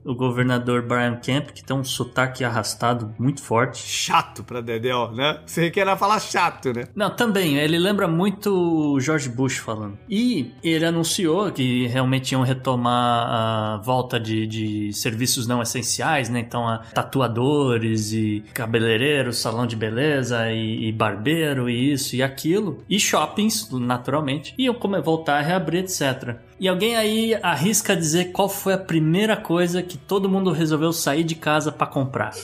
O 0.05 0.13
governador 0.15 0.81
Brian 0.81 1.15
Kemp, 1.15 1.50
que 1.51 1.63
tem 1.63 1.75
um 1.75 1.83
sotaque 1.83 2.43
arrastado 2.43 3.13
muito 3.19 3.41
forte. 3.41 3.77
Chato 3.81 4.43
pra 4.43 4.61
Dedéu, 4.61 5.11
né? 5.11 5.39
Você 5.45 5.69
quer 5.69 5.85
falar 5.97 6.19
chato, 6.19 6.71
né? 6.73 6.85
Não, 6.95 7.09
também, 7.09 7.57
ele 7.57 7.77
lembra 7.77 8.07
muito 8.07 8.51
o 8.53 9.00
George 9.00 9.29
Bush 9.29 9.57
falando. 9.57 9.97
E 10.09 10.51
ele 10.63 10.85
anunciou 10.85 11.51
que 11.51 11.88
realmente 11.88 12.31
iam 12.31 12.41
retomar 12.43 13.27
a 13.29 13.81
volta 13.83 14.19
de, 14.19 14.47
de 14.47 14.93
serviços 14.93 15.47
não 15.47 15.61
essenciais, 15.61 16.29
né? 16.29 16.39
Então, 16.39 16.79
tatuadores 16.93 18.13
e 18.13 18.43
cabeleireiros, 18.53 19.38
salão 19.38 19.65
de 19.67 19.75
beleza 19.75 20.50
e, 20.51 20.88
e 20.88 20.91
barbeiro 21.21 21.69
e 21.69 21.93
isso 21.93 22.15
e 22.15 22.23
aquilo. 22.23 22.83
E 22.89 22.99
shoppings, 22.99 23.69
naturalmente. 23.71 24.55
Iam 24.57 24.73
como 24.73 25.01
voltar 25.01 25.37
a 25.37 25.41
reabrir, 25.41 25.83
etc. 25.83 26.37
E 26.59 26.67
alguém 26.67 26.95
aí 26.95 27.35
arrisca 27.41 27.95
dizer 27.95 28.31
qual 28.31 28.49
foi 28.49 28.73
a 28.73 28.77
primeira 28.77 29.37
coisa 29.37 29.83
que 29.83 29.97
todo 29.97 30.27
mundo 30.27 30.51
resolveu 30.51 30.91
sair 30.91 31.23
de 31.23 31.35
casa 31.35 31.71
pra 31.71 31.85
comprar. 31.87 32.33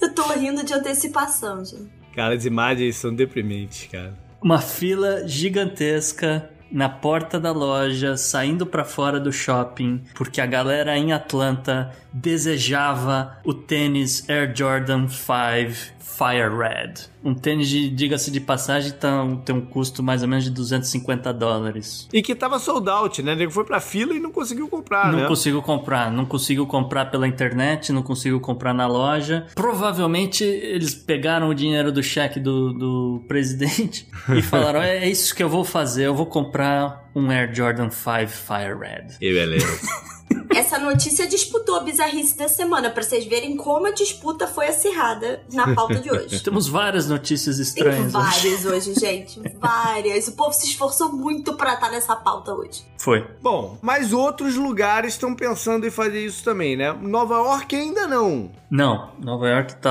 Eu 0.00 0.12
tô 0.14 0.32
rindo 0.32 0.64
de 0.64 0.72
antecipação, 0.74 1.64
gente. 1.64 1.88
Cara, 2.14 2.34
as 2.34 2.44
imagens 2.44 2.96
são 2.96 3.14
deprimentes, 3.14 3.88
cara. 3.90 4.14
uma 4.42 4.60
fila 4.60 5.26
gigantesca 5.26 6.50
na 6.72 6.88
porta 6.88 7.38
da 7.38 7.52
loja, 7.52 8.16
saindo 8.16 8.64
pra 8.64 8.84
fora 8.84 9.20
do 9.20 9.32
shopping, 9.32 10.02
porque 10.14 10.40
a 10.40 10.46
galera 10.46 10.96
em 10.96 11.12
Atlanta 11.12 11.94
desejava 12.12 13.38
o 13.44 13.52
tênis 13.52 14.28
Air 14.28 14.52
Jordan 14.54 15.08
5 15.08 16.01
Fire 16.02 16.48
Red. 16.54 16.94
Um 17.24 17.32
tênis, 17.34 17.68
de, 17.68 17.88
diga-se 17.88 18.30
de 18.30 18.40
passagem, 18.40 18.90
tá- 18.92 19.24
tem 19.44 19.54
um 19.54 19.60
custo 19.60 20.02
mais 20.02 20.22
ou 20.22 20.28
menos 20.28 20.44
de 20.44 20.50
250 20.50 21.32
dólares. 21.32 22.08
E 22.12 22.20
que 22.20 22.34
tava 22.34 22.58
sold 22.58 22.88
out, 22.90 23.22
né? 23.22 23.32
Ele 23.32 23.48
foi 23.48 23.64
pra 23.64 23.80
fila 23.80 24.12
e 24.12 24.18
não 24.18 24.32
conseguiu 24.32 24.68
comprar, 24.68 25.12
não 25.12 25.20
né? 25.20 25.28
consigo 25.28 25.62
comprar, 25.62 26.10
não 26.10 26.24
consigo 26.26 26.66
comprar 26.66 27.06
pela 27.06 27.28
internet, 27.28 27.92
não 27.92 28.02
consigo 28.02 28.40
comprar 28.40 28.74
na 28.74 28.86
loja. 28.86 29.46
Provavelmente 29.54 30.42
eles 30.44 30.94
pegaram 30.94 31.48
o 31.48 31.54
dinheiro 31.54 31.92
do 31.92 32.02
cheque 32.02 32.40
do, 32.40 32.72
do 32.72 33.24
presidente 33.28 34.08
e 34.36 34.42
falaram: 34.42 34.82
é 34.82 35.08
isso 35.08 35.34
que 35.34 35.42
eu 35.42 35.48
vou 35.48 35.64
fazer, 35.64 36.06
eu 36.06 36.14
vou 36.14 36.26
comprar 36.26 37.01
um 37.14 37.30
Air 37.30 37.54
Jordan 37.54 37.90
5 37.90 38.28
Fire 38.28 38.78
Red. 38.78 39.16
E 39.20 39.32
beleza. 39.32 39.66
Essa 40.54 40.78
notícia 40.78 41.26
disputou 41.26 41.76
a 41.76 41.80
bizarrice 41.80 42.36
da 42.36 42.46
semana, 42.48 42.90
pra 42.90 43.02
vocês 43.02 43.24
verem 43.24 43.56
como 43.56 43.86
a 43.86 43.90
disputa 43.90 44.46
foi 44.46 44.68
acirrada 44.68 45.42
na 45.52 45.74
pauta 45.74 45.96
de 45.96 46.10
hoje. 46.10 46.40
Temos 46.44 46.68
várias 46.68 47.08
notícias 47.08 47.56
Tem 47.56 47.62
estranhas. 47.64 48.14
hoje. 48.14 48.24
várias 48.24 48.64
hoje, 48.66 48.94
gente. 48.94 49.40
Várias. 49.58 50.28
O 50.28 50.32
povo 50.32 50.52
se 50.52 50.66
esforçou 50.66 51.10
muito 51.12 51.54
pra 51.54 51.74
estar 51.74 51.90
nessa 51.90 52.14
pauta 52.14 52.52
hoje. 52.52 52.82
Foi. 52.98 53.26
Bom, 53.40 53.78
mas 53.80 54.12
outros 54.12 54.54
lugares 54.56 55.14
estão 55.14 55.34
pensando 55.34 55.86
em 55.86 55.90
fazer 55.90 56.24
isso 56.24 56.44
também, 56.44 56.76
né? 56.76 56.92
Nova 56.92 57.34
York 57.36 57.74
ainda 57.74 58.06
não. 58.06 58.50
Não, 58.72 59.10
Nova 59.22 59.46
York 59.50 59.76
tá 59.76 59.90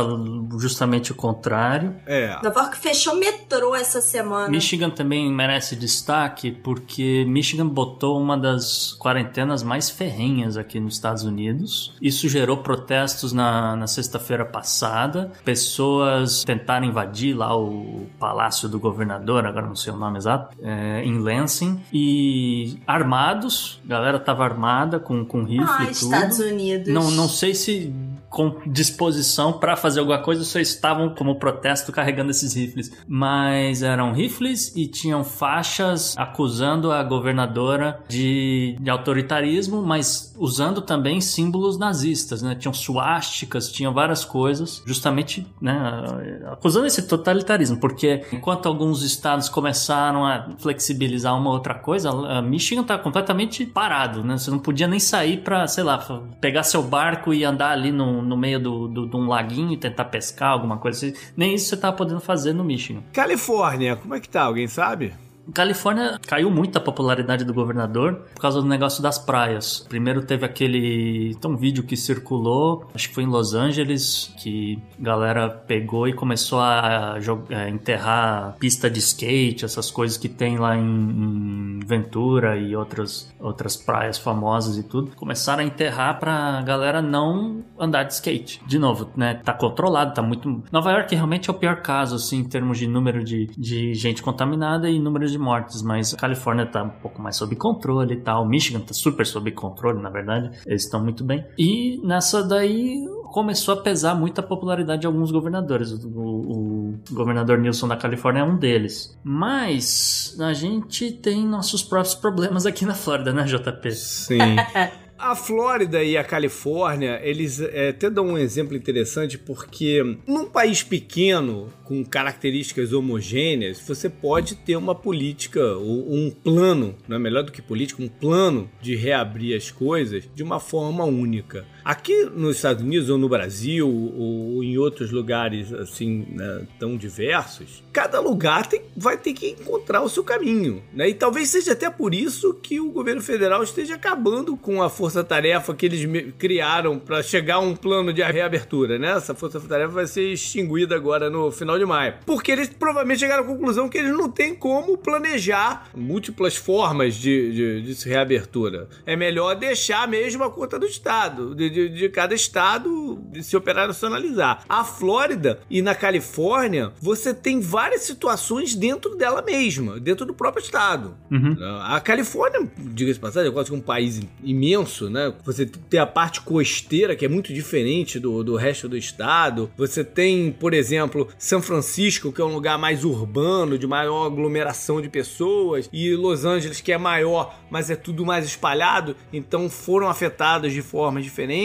justamente 0.59 1.11
o 1.11 1.15
contrário. 1.15 1.95
É. 2.03 2.39
Nova 2.41 2.61
York 2.61 2.77
fechou 2.79 3.15
metrô 3.15 3.75
essa 3.75 4.01
semana. 4.01 4.49
Michigan 4.49 4.89
também 4.89 5.31
merece 5.31 5.75
destaque 5.75 6.51
porque 6.51 7.23
Michigan 7.27 7.67
botou 7.67 8.19
uma 8.19 8.35
das 8.35 8.97
quarentenas 8.99 9.61
mais 9.61 9.91
ferrenhas 9.91 10.57
aqui 10.57 10.79
nos 10.79 10.95
Estados 10.95 11.21
Unidos. 11.21 11.93
Isso 12.01 12.27
gerou 12.27 12.57
protestos 12.57 13.31
na, 13.31 13.75
na 13.75 13.85
sexta-feira 13.85 14.43
passada. 14.45 15.31
Pessoas 15.45 16.43
tentaram 16.43 16.87
invadir 16.87 17.35
lá 17.35 17.55
o 17.55 18.07
palácio 18.17 18.67
do 18.67 18.79
governador, 18.79 19.45
agora 19.45 19.67
não 19.67 19.75
sei 19.75 19.93
o 19.93 19.97
nome 19.97 20.17
exato, 20.17 20.57
é, 20.59 21.03
em 21.03 21.19
Lansing. 21.19 21.79
E 21.93 22.79
armados, 22.87 23.79
a 23.85 23.89
galera 23.89 24.19
tava 24.19 24.43
armada 24.43 24.99
com, 24.99 25.23
com 25.23 25.43
rifle 25.43 25.67
Ah, 25.69 25.83
e 25.83 25.93
tudo. 25.93 26.15
Estados 26.15 26.39
Unidos. 26.39 26.91
Não, 26.91 27.11
não 27.11 27.29
sei 27.29 27.53
se 27.53 27.93
com 28.31 28.55
disposição 28.65 29.51
para 29.51 29.75
fazer 29.75 29.99
alguma 29.99 30.17
coisa, 30.19 30.43
só 30.45 30.57
estavam 30.57 31.09
como 31.09 31.35
protesto 31.35 31.91
carregando 31.91 32.31
esses 32.31 32.55
rifles. 32.55 32.91
Mas 33.05 33.83
eram 33.83 34.13
rifles 34.13 34.73
e 34.73 34.87
tinham 34.87 35.21
faixas 35.23 36.15
acusando 36.17 36.91
a 36.91 37.03
governadora 37.03 37.99
de, 38.07 38.77
de 38.79 38.89
autoritarismo, 38.89 39.81
mas 39.81 40.33
usando 40.37 40.81
também 40.81 41.19
símbolos 41.19 41.77
nazistas, 41.77 42.41
né? 42.41 42.55
Tinham 42.55 42.73
suásticas, 42.73 43.69
tinham 43.69 43.93
várias 43.93 44.23
coisas, 44.23 44.81
justamente, 44.85 45.45
né, 45.61 46.05
acusando 46.51 46.87
esse 46.87 47.05
totalitarismo, 47.05 47.77
porque 47.77 48.23
enquanto 48.31 48.67
alguns 48.67 49.03
estados 49.03 49.49
começaram 49.49 50.25
a 50.25 50.47
flexibilizar 50.57 51.37
uma 51.37 51.51
outra 51.51 51.73
coisa, 51.73 52.09
a 52.09 52.41
Michigan 52.41 52.83
tá 52.83 52.97
completamente 52.97 53.65
parado, 53.65 54.23
né? 54.23 54.37
Você 54.37 54.49
não 54.49 54.59
podia 54.59 54.87
nem 54.87 54.99
sair 54.99 55.41
para, 55.41 55.67
sei 55.67 55.83
lá, 55.83 55.97
pegar 56.39 56.63
seu 56.63 56.81
barco 56.81 57.33
e 57.33 57.43
andar 57.43 57.71
ali 57.71 57.91
no, 58.21 58.37
meio 58.37 58.59
do, 58.59 58.87
do, 58.87 59.07
de 59.07 59.15
um 59.15 59.27
laguinho 59.27 59.77
tentar 59.77 60.05
pescar, 60.05 60.51
alguma 60.51 60.77
coisa 60.77 61.07
assim. 61.07 61.17
Nem 61.35 61.55
isso 61.55 61.67
você 61.67 61.77
tava 61.77 61.95
podendo 61.95 62.19
fazer 62.19 62.53
no 62.53 62.63
Michigan. 62.63 63.01
Califórnia, 63.13 63.95
como 63.95 64.15
é 64.15 64.19
que 64.19 64.29
tá? 64.29 64.43
Alguém 64.43 64.67
sabe? 64.67 65.13
Califórnia 65.53 66.19
caiu 66.25 66.49
muito 66.49 66.77
a 66.77 66.81
popularidade 66.81 67.43
do 67.43 67.53
governador 67.53 68.25
por 68.33 68.41
causa 68.41 68.61
do 68.61 68.67
negócio 68.67 69.01
das 69.01 69.17
praias. 69.17 69.85
Primeiro 69.87 70.23
teve 70.23 70.45
aquele 70.45 71.35
um 71.45 71.55
vídeo 71.57 71.83
que 71.83 71.97
circulou, 71.97 72.87
acho 72.93 73.09
que 73.09 73.15
foi 73.15 73.23
em 73.23 73.27
Los 73.27 73.53
Angeles, 73.53 74.33
que 74.37 74.79
galera 74.97 75.49
pegou 75.49 76.07
e 76.07 76.13
começou 76.13 76.59
a, 76.59 77.15
a 77.15 77.69
enterrar 77.69 78.55
pista 78.57 78.89
de 78.89 78.99
skate, 78.99 79.65
essas 79.65 79.91
coisas 79.91 80.17
que 80.17 80.29
tem 80.29 80.57
lá 80.57 80.77
em, 80.77 80.81
em, 80.81 81.79
Ventura 81.85 82.57
e 82.57 82.75
outras, 82.75 83.33
outras 83.39 83.75
praias 83.75 84.17
famosas 84.17 84.77
e 84.77 84.83
tudo. 84.83 85.11
Começaram 85.15 85.61
a 85.61 85.65
enterrar 85.65 86.19
pra 86.19 86.61
galera 86.61 87.01
não 87.01 87.63
andar 87.77 88.03
de 88.03 88.13
skate. 88.13 88.61
De 88.65 88.79
novo, 88.79 89.09
né? 89.15 89.41
Tá 89.43 89.53
controlado, 89.53 90.13
tá 90.13 90.21
muito. 90.21 90.63
Nova 90.71 90.91
York 90.91 91.13
realmente 91.13 91.49
é 91.49 91.53
o 91.53 91.55
pior 91.55 91.81
caso, 91.81 92.15
assim, 92.15 92.37
em 92.37 92.43
termos 92.43 92.77
de 92.77 92.87
número 92.87 93.23
de, 93.23 93.47
de 93.57 93.93
gente 93.93 94.21
contaminada 94.21 94.89
e 94.89 94.99
número 94.99 95.25
de 95.31 95.37
mortes, 95.37 95.81
mas 95.81 96.13
a 96.13 96.17
Califórnia 96.17 96.65
tá 96.65 96.83
um 96.83 96.89
pouco 96.89 97.21
mais 97.21 97.35
sob 97.35 97.55
controle 97.55 98.13
e 98.13 98.17
tal. 98.17 98.47
Michigan 98.47 98.79
tá 98.79 98.93
super 98.93 99.25
sob 99.25 99.51
controle, 99.51 100.01
na 100.01 100.09
verdade. 100.09 100.51
Eles 100.65 100.83
estão 100.83 101.03
muito 101.03 101.23
bem. 101.23 101.45
E 101.57 101.99
nessa 102.03 102.43
daí 102.43 103.05
começou 103.31 103.73
a 103.73 103.77
pesar 103.77 104.13
muito 104.13 104.39
a 104.39 104.43
popularidade 104.43 105.01
de 105.01 105.07
alguns 105.07 105.31
governadores. 105.31 105.91
O, 105.91 106.07
o, 106.07 106.89
o, 107.09 107.13
governador 107.13 107.57
Nilson 107.57 107.87
da 107.87 107.95
Califórnia 107.95 108.41
é 108.41 108.43
um 108.43 108.57
deles. 108.57 109.17
Mas 109.23 110.35
a 110.39 110.53
gente 110.53 111.11
tem 111.11 111.45
nossos 111.45 111.81
próprios 111.81 112.13
problemas 112.13 112.65
aqui 112.65 112.85
na 112.85 112.93
Flórida, 112.93 113.31
né, 113.31 113.43
JP? 113.43 113.91
Sim. 113.91 114.37
A 115.21 115.35
Flórida 115.35 116.03
e 116.03 116.17
a 116.17 116.23
Califórnia, 116.23 117.21
eles 117.23 117.61
é, 117.61 117.89
até 117.89 118.09
dão 118.09 118.29
um 118.29 118.37
exemplo 118.39 118.75
interessante 118.75 119.37
porque 119.37 120.17
num 120.25 120.45
país 120.45 120.81
pequeno, 120.81 121.71
com 121.83 122.03
características 122.03 122.91
homogêneas, 122.91 123.79
você 123.79 124.09
pode 124.09 124.55
ter 124.55 124.75
uma 124.75 124.95
política 124.95 125.75
ou 125.75 126.11
um 126.11 126.31
plano, 126.31 126.95
não 127.07 127.17
é 127.17 127.19
melhor 127.19 127.43
do 127.43 127.51
que 127.51 127.61
política, 127.61 128.01
um 128.01 128.07
plano 128.07 128.67
de 128.81 128.95
reabrir 128.95 129.55
as 129.55 129.69
coisas 129.69 130.27
de 130.33 130.41
uma 130.41 130.59
forma 130.59 131.03
única. 131.03 131.67
Aqui 131.83 132.25
nos 132.25 132.57
Estados 132.57 132.83
Unidos 132.83 133.09
ou 133.09 133.17
no 133.17 133.27
Brasil 133.27 133.87
ou 133.89 134.63
em 134.63 134.77
outros 134.77 135.11
lugares 135.11 135.73
assim 135.73 136.27
né, 136.29 136.67
tão 136.79 136.95
diversos, 136.95 137.83
cada 137.91 138.19
lugar 138.19 138.67
tem, 138.67 138.81
vai 138.95 139.17
ter 139.17 139.33
que 139.33 139.49
encontrar 139.49 140.01
o 140.01 140.09
seu 140.09 140.23
caminho, 140.23 140.83
né? 140.93 141.09
E 141.09 141.13
talvez 141.13 141.49
seja 141.49 141.73
até 141.73 141.89
por 141.89 142.13
isso 142.13 142.53
que 142.53 142.79
o 142.79 142.91
governo 142.91 143.21
federal 143.21 143.63
esteja 143.63 143.95
acabando 143.95 144.55
com 144.55 144.81
a 144.81 144.89
força-tarefa 144.89 145.73
que 145.73 145.85
eles 145.85 146.07
criaram 146.37 146.99
para 146.99 147.23
chegar 147.23 147.55
a 147.55 147.59
um 147.59 147.75
plano 147.75 148.13
de 148.13 148.21
reabertura, 148.21 148.99
né? 148.99 149.11
Essa 149.11 149.33
força-tarefa 149.33 149.93
vai 149.93 150.07
ser 150.07 150.31
extinguida 150.31 150.95
agora 150.95 151.29
no 151.29 151.51
final 151.51 151.77
de 151.77 151.85
maio, 151.85 152.15
porque 152.25 152.51
eles 152.51 152.69
provavelmente 152.69 153.19
chegaram 153.19 153.43
à 153.43 153.47
conclusão 153.47 153.89
que 153.89 153.97
eles 153.97 154.11
não 154.11 154.29
têm 154.29 154.55
como 154.55 154.97
planejar 154.97 155.89
múltiplas 155.95 156.55
formas 156.55 157.15
de, 157.15 157.81
de, 157.81 157.93
de 157.93 158.09
reabertura. 158.09 158.87
É 159.05 159.15
melhor 159.15 159.55
deixar 159.55 160.07
mesmo 160.07 160.43
a 160.43 160.51
conta 160.51 160.77
do 160.77 160.85
estado. 160.85 161.55
De, 161.55 161.69
de, 161.71 161.89
de 161.89 162.09
cada 162.09 162.33
estado 162.33 163.21
se 163.41 163.55
operacionalizar. 163.55 164.63
A 164.67 164.83
Flórida 164.83 165.59
e 165.69 165.81
na 165.81 165.95
Califórnia, 165.95 166.91
você 167.01 167.33
tem 167.33 167.59
várias 167.59 168.01
situações 168.01 168.75
dentro 168.75 169.15
dela 169.15 169.41
mesma, 169.41 169.99
dentro 169.99 170.25
do 170.25 170.33
próprio 170.33 170.63
estado. 170.63 171.15
Uhum. 171.29 171.57
A 171.81 171.99
Califórnia, 171.99 172.69
diga-se 172.77 173.19
passagem, 173.19 173.49
é 173.49 173.53
quase 173.53 173.69
que 173.69 173.75
um 173.75 173.81
país 173.81 174.21
imenso, 174.43 175.09
né? 175.09 175.33
Você 175.43 175.65
tem 175.65 175.99
a 175.99 176.05
parte 176.05 176.41
costeira, 176.41 177.15
que 177.15 177.25
é 177.25 177.29
muito 177.29 177.53
diferente 177.53 178.19
do, 178.19 178.43
do 178.43 178.55
resto 178.55 178.89
do 178.89 178.97
estado. 178.97 179.71
Você 179.77 180.03
tem, 180.03 180.51
por 180.51 180.73
exemplo, 180.73 181.27
São 181.37 181.61
Francisco, 181.61 182.31
que 182.31 182.41
é 182.41 182.45
um 182.45 182.53
lugar 182.53 182.77
mais 182.77 183.03
urbano, 183.03 183.77
de 183.77 183.87
maior 183.87 184.25
aglomeração 184.25 185.01
de 185.01 185.09
pessoas, 185.09 185.89
e 185.93 186.15
Los 186.15 186.45
Angeles, 186.45 186.81
que 186.81 186.91
é 186.91 186.97
maior, 186.97 187.55
mas 187.69 187.89
é 187.89 187.95
tudo 187.95 188.25
mais 188.25 188.45
espalhado, 188.45 189.15
então 189.31 189.69
foram 189.69 190.09
afetados 190.09 190.73
de 190.73 190.81
formas 190.81 191.23
diferentes 191.23 191.60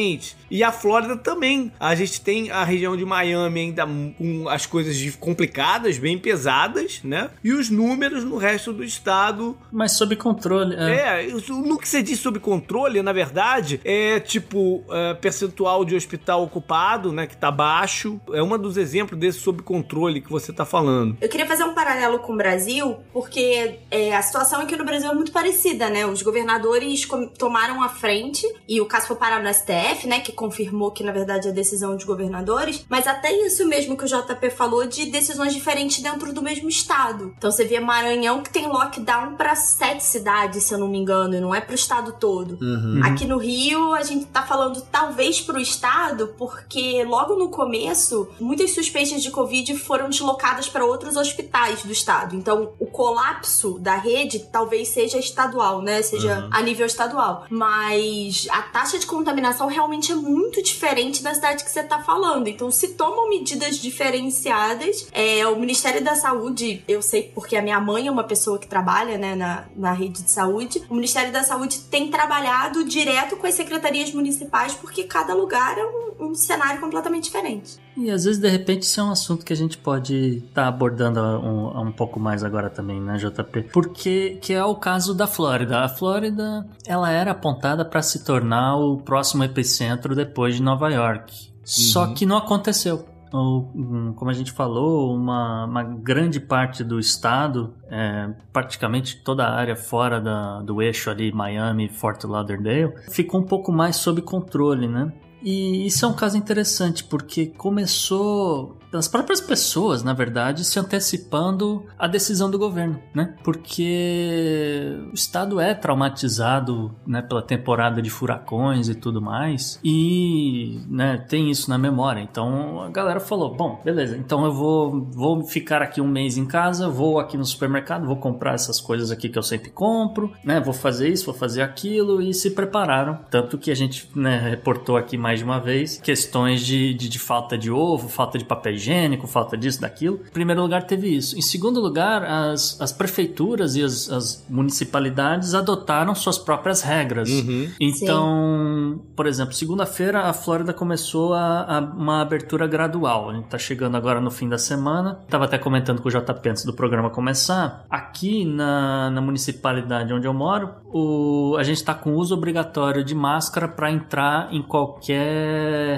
E 0.50 0.62
a 0.62 0.70
Flórida 0.70 1.16
também. 1.16 1.72
A 1.78 1.94
gente 1.94 2.20
tem 2.20 2.50
a 2.50 2.64
região 2.64 2.96
de 2.96 3.04
Miami 3.04 3.60
ainda 3.60 3.86
com 3.86 4.48
as 4.48 4.66
coisas 4.66 5.16
complicadas, 5.16 5.98
bem 5.98 6.18
pesadas, 6.18 7.00
né? 7.02 7.30
E 7.42 7.52
os 7.52 7.70
números 7.70 8.24
no 8.24 8.36
resto 8.36 8.72
do 8.72 8.84
estado. 8.84 9.56
Mas 9.72 9.92
sob 9.92 10.14
controle. 10.16 10.76
É, 10.76 11.26
é 11.26 11.32
no 11.48 11.78
que 11.78 11.88
você 11.88 12.02
diz 12.02 12.20
sob 12.20 12.38
controle, 12.38 13.02
na 13.02 13.12
verdade, 13.12 13.80
é 13.84 14.20
tipo 14.20 14.84
é, 14.90 15.14
percentual 15.14 15.84
de 15.84 15.94
hospital 15.94 16.42
ocupado, 16.42 17.12
né? 17.12 17.26
Que 17.26 17.36
tá 17.36 17.50
baixo. 17.50 18.20
É 18.32 18.42
um 18.42 18.56
dos 18.58 18.76
exemplos 18.76 19.18
desse 19.18 19.40
sob 19.40 19.62
controle 19.62 20.20
que 20.20 20.30
você 20.30 20.52
tá 20.52 20.64
falando. 20.64 21.16
Eu 21.20 21.28
queria 21.28 21.46
fazer 21.46 21.64
um 21.64 21.74
paralelo 21.74 22.18
com 22.20 22.32
o 22.32 22.36
Brasil, 22.36 22.96
porque 23.12 23.78
é, 23.90 24.14
a 24.14 24.22
situação 24.22 24.60
aqui 24.60 24.76
no 24.76 24.84
Brasil 24.84 25.10
é 25.10 25.14
muito 25.14 25.32
parecida, 25.32 25.88
né? 25.88 26.06
Os 26.06 26.22
governadores 26.22 27.06
tomaram 27.38 27.82
a 27.82 27.88
frente 27.88 28.46
e 28.68 28.80
o 28.80 28.86
caso 28.86 29.08
foi 29.08 29.16
parar 29.16 29.42
no 29.42 29.52
STF 29.52 29.85
STF, 29.86 30.06
né, 30.06 30.20
que 30.20 30.32
confirmou 30.32 30.90
que 30.90 31.04
na 31.04 31.12
verdade 31.12 31.48
é 31.48 31.52
decisão 31.52 31.94
dos 31.94 32.04
governadores, 32.04 32.84
mas 32.88 33.06
até 33.06 33.32
isso 33.46 33.66
mesmo 33.66 33.96
que 33.96 34.04
o 34.04 34.06
JP 34.06 34.50
falou 34.50 34.86
de 34.86 35.06
decisões 35.06 35.54
diferentes 35.54 36.02
dentro 36.02 36.32
do 36.32 36.42
mesmo 36.42 36.68
estado. 36.68 37.32
Então 37.36 37.50
você 37.50 37.64
vê 37.64 37.78
Maranhão 37.78 38.42
que 38.42 38.50
tem 38.50 38.66
lockdown 38.66 39.36
para 39.36 39.54
sete 39.54 40.02
cidades, 40.02 40.64
se 40.64 40.74
eu 40.74 40.78
não 40.78 40.88
me 40.88 40.98
engano, 40.98 41.34
e 41.34 41.40
não 41.40 41.54
é 41.54 41.60
pro 41.60 41.74
estado 41.74 42.12
todo. 42.12 42.58
Uhum. 42.60 43.00
Aqui 43.04 43.26
no 43.26 43.38
Rio 43.38 43.94
a 43.94 44.02
gente 44.02 44.26
tá 44.26 44.42
falando 44.42 44.80
talvez 44.90 45.40
pro 45.40 45.58
estado, 45.58 46.34
porque 46.38 47.04
logo 47.04 47.36
no 47.36 47.50
começo 47.50 48.28
muitas 48.40 48.72
suspeitas 48.72 49.22
de 49.22 49.30
Covid 49.30 49.76
foram 49.78 50.08
deslocadas 50.08 50.68
para 50.68 50.84
outros 50.84 51.16
hospitais 51.16 51.82
do 51.82 51.92
estado. 51.92 52.34
Então 52.34 52.72
o 52.78 52.86
colapso 52.86 53.78
da 53.78 53.96
rede 53.96 54.40
talvez 54.50 54.88
seja 54.88 55.18
estadual, 55.18 55.82
né, 55.82 56.02
seja 56.02 56.40
uhum. 56.40 56.48
a 56.50 56.62
nível 56.62 56.86
estadual, 56.86 57.46
mas 57.50 58.46
a 58.50 58.62
taxa 58.62 58.98
de 58.98 59.06
contaminação 59.06 59.68
realmente 59.76 60.10
é 60.10 60.14
muito 60.14 60.62
diferente 60.62 61.22
da 61.22 61.34
cidade 61.34 61.62
que 61.62 61.70
você 61.70 61.80
está 61.80 61.98
falando. 61.98 62.48
Então, 62.48 62.70
se 62.70 62.94
tomam 62.94 63.28
medidas 63.28 63.78
diferenciadas, 63.78 65.06
é, 65.12 65.46
o 65.46 65.56
Ministério 65.60 66.02
da 66.02 66.14
Saúde, 66.14 66.82
eu 66.88 67.02
sei 67.02 67.30
porque 67.34 67.56
a 67.56 67.62
minha 67.62 67.78
mãe 67.78 68.06
é 68.06 68.10
uma 68.10 68.24
pessoa 68.24 68.58
que 68.58 68.66
trabalha 68.66 69.18
né, 69.18 69.34
na, 69.34 69.64
na 69.76 69.92
rede 69.92 70.22
de 70.22 70.30
saúde, 70.30 70.82
o 70.88 70.94
Ministério 70.94 71.30
da 71.30 71.42
Saúde 71.42 71.78
tem 71.90 72.10
trabalhado 72.10 72.84
direto 72.84 73.36
com 73.36 73.46
as 73.46 73.54
secretarias 73.54 74.12
municipais 74.12 74.74
porque 74.74 75.04
cada 75.04 75.34
lugar 75.34 75.76
é 75.76 75.84
um, 75.84 76.30
um 76.30 76.34
cenário 76.34 76.80
completamente 76.80 77.24
diferente. 77.24 77.78
E 77.96 78.10
às 78.10 78.24
vezes, 78.24 78.40
de 78.40 78.48
repente, 78.48 78.82
isso 78.82 79.00
é 79.00 79.02
um 79.02 79.10
assunto 79.10 79.44
que 79.44 79.52
a 79.52 79.56
gente 79.56 79.78
pode 79.78 80.42
estar 80.48 80.62
tá 80.62 80.68
abordando 80.68 81.20
um, 81.20 81.88
um 81.88 81.92
pouco 81.92 82.20
mais 82.20 82.44
agora 82.44 82.68
também, 82.68 83.00
né, 83.00 83.16
JP? 83.16 83.70
Porque 83.72 84.38
que 84.40 84.52
é 84.52 84.64
o 84.64 84.74
caso 84.74 85.14
da 85.14 85.26
Flórida. 85.26 85.80
A 85.80 85.88
Flórida, 85.88 86.66
ela 86.86 87.10
era 87.10 87.30
apontada 87.30 87.84
para 87.84 88.02
se 88.02 88.22
tornar 88.22 88.76
o 88.76 88.98
próximo 88.98 89.44
epicentro 89.44 89.65
depois 90.14 90.56
de 90.56 90.62
Nova 90.62 90.88
York. 90.90 91.32
Uhum. 91.32 91.60
Só 91.64 92.14
que 92.14 92.24
não 92.24 92.36
aconteceu. 92.36 93.06
Como 93.30 94.30
a 94.30 94.32
gente 94.32 94.52
falou, 94.52 95.14
uma, 95.14 95.64
uma 95.64 95.82
grande 95.82 96.40
parte 96.40 96.82
do 96.82 96.98
estado, 96.98 97.74
é, 97.90 98.30
praticamente 98.52 99.16
toda 99.22 99.44
a 99.44 99.54
área 99.54 99.76
fora 99.76 100.20
da, 100.20 100.62
do 100.62 100.80
eixo 100.80 101.10
ali, 101.10 101.32
Miami, 101.32 101.88
Fort 101.88 102.22
Lauderdale, 102.24 102.94
ficou 103.10 103.40
um 103.40 103.44
pouco 103.44 103.72
mais 103.72 103.96
sob 103.96 104.22
controle, 104.22 104.88
né? 104.88 105.12
E 105.46 105.86
isso 105.86 106.04
é 106.04 106.08
um 106.08 106.12
caso 106.12 106.36
interessante 106.36 107.04
porque 107.04 107.46
começou 107.46 108.76
pelas 108.90 109.06
próprias 109.06 109.40
pessoas, 109.40 110.02
na 110.02 110.12
verdade, 110.12 110.64
se 110.64 110.78
antecipando 110.78 111.84
à 111.98 112.08
decisão 112.08 112.50
do 112.50 112.58
governo, 112.58 113.00
né? 113.14 113.34
Porque 113.44 114.98
o 115.10 115.14
estado 115.14 115.60
é 115.60 115.74
traumatizado, 115.74 116.94
né, 117.06 117.20
pela 117.20 117.42
temporada 117.42 118.00
de 118.00 118.08
furacões 118.10 118.88
e 118.88 118.94
tudo 118.94 119.20
mais, 119.20 119.78
e, 119.84 120.80
né, 120.88 121.18
tem 121.28 121.50
isso 121.50 121.68
na 121.68 121.78
memória. 121.78 122.20
Então 122.20 122.80
a 122.82 122.88
galera 122.88 123.20
falou: 123.20 123.54
"Bom, 123.54 123.80
beleza, 123.84 124.16
então 124.16 124.44
eu 124.44 124.52
vou 124.52 125.06
vou 125.10 125.44
ficar 125.44 125.82
aqui 125.82 126.00
um 126.00 126.08
mês 126.08 126.36
em 126.36 126.46
casa, 126.46 126.88
vou 126.88 127.18
aqui 127.20 127.36
no 127.36 127.44
supermercado, 127.44 128.06
vou 128.06 128.16
comprar 128.16 128.54
essas 128.54 128.80
coisas 128.80 129.10
aqui 129.10 129.28
que 129.28 129.38
eu 129.38 129.42
sempre 129.42 129.70
compro, 129.70 130.32
né? 130.42 130.60
Vou 130.60 130.74
fazer 130.74 131.08
isso, 131.08 131.26
vou 131.26 131.34
fazer 131.34 131.62
aquilo" 131.62 132.22
e 132.22 132.32
se 132.32 132.50
prepararam, 132.50 133.18
tanto 133.30 133.58
que 133.58 133.70
a 133.70 133.74
gente, 133.74 134.08
né, 134.14 134.38
reportou 134.38 134.96
aqui 134.96 135.16
mais 135.18 135.35
de 135.38 135.44
uma 135.44 135.60
vez 135.60 135.98
questões 135.98 136.64
de, 136.64 136.94
de, 136.94 137.08
de 137.08 137.18
falta 137.18 137.56
de 137.56 137.70
ovo, 137.70 138.08
falta 138.08 138.38
de 138.38 138.44
papel 138.44 138.74
higiênico, 138.74 139.26
falta 139.26 139.56
disso, 139.56 139.80
daquilo. 139.80 140.20
Em 140.26 140.32
primeiro 140.32 140.62
lugar, 140.62 140.84
teve 140.84 141.14
isso. 141.14 141.36
Em 141.38 141.42
segundo 141.42 141.80
lugar, 141.80 142.24
as, 142.24 142.80
as 142.80 142.92
prefeituras 142.92 143.76
e 143.76 143.82
as, 143.82 144.10
as 144.10 144.44
municipalidades 144.48 145.54
adotaram 145.54 146.14
suas 146.14 146.38
próprias 146.38 146.82
regras. 146.82 147.28
Uhum. 147.28 147.70
Então, 147.80 148.06
Então, 148.06 149.00
por 149.14 149.26
exemplo, 149.26 149.52
segunda-feira 149.54 150.20
a 150.22 150.32
Flórida 150.32 150.72
começou 150.72 151.34
a, 151.34 151.76
a, 151.76 151.80
uma 151.80 152.20
abertura 152.20 152.66
gradual. 152.66 153.30
A 153.30 153.34
gente 153.34 153.48
tá 153.48 153.58
chegando 153.58 153.96
agora 153.96 154.20
no 154.20 154.30
fim 154.30 154.48
da 154.48 154.58
semana. 154.58 155.20
Tava 155.28 155.44
até 155.44 155.58
comentando 155.58 156.00
com 156.00 156.08
o 156.08 156.10
JP 156.10 156.48
antes 156.48 156.64
do 156.64 156.72
programa 156.74 157.10
começar. 157.10 157.84
Aqui 157.90 158.44
na, 158.44 159.10
na 159.10 159.20
municipalidade 159.20 160.12
onde 160.12 160.26
eu 160.26 160.34
moro, 160.34 160.70
o, 160.86 161.56
a 161.58 161.62
gente 161.62 161.82
tá 161.82 161.94
com 161.94 162.14
uso 162.14 162.34
obrigatório 162.34 163.04
de 163.04 163.14
máscara 163.14 163.68
para 163.68 163.90
entrar 163.90 164.52
em 164.52 164.62
qualquer 164.62 165.15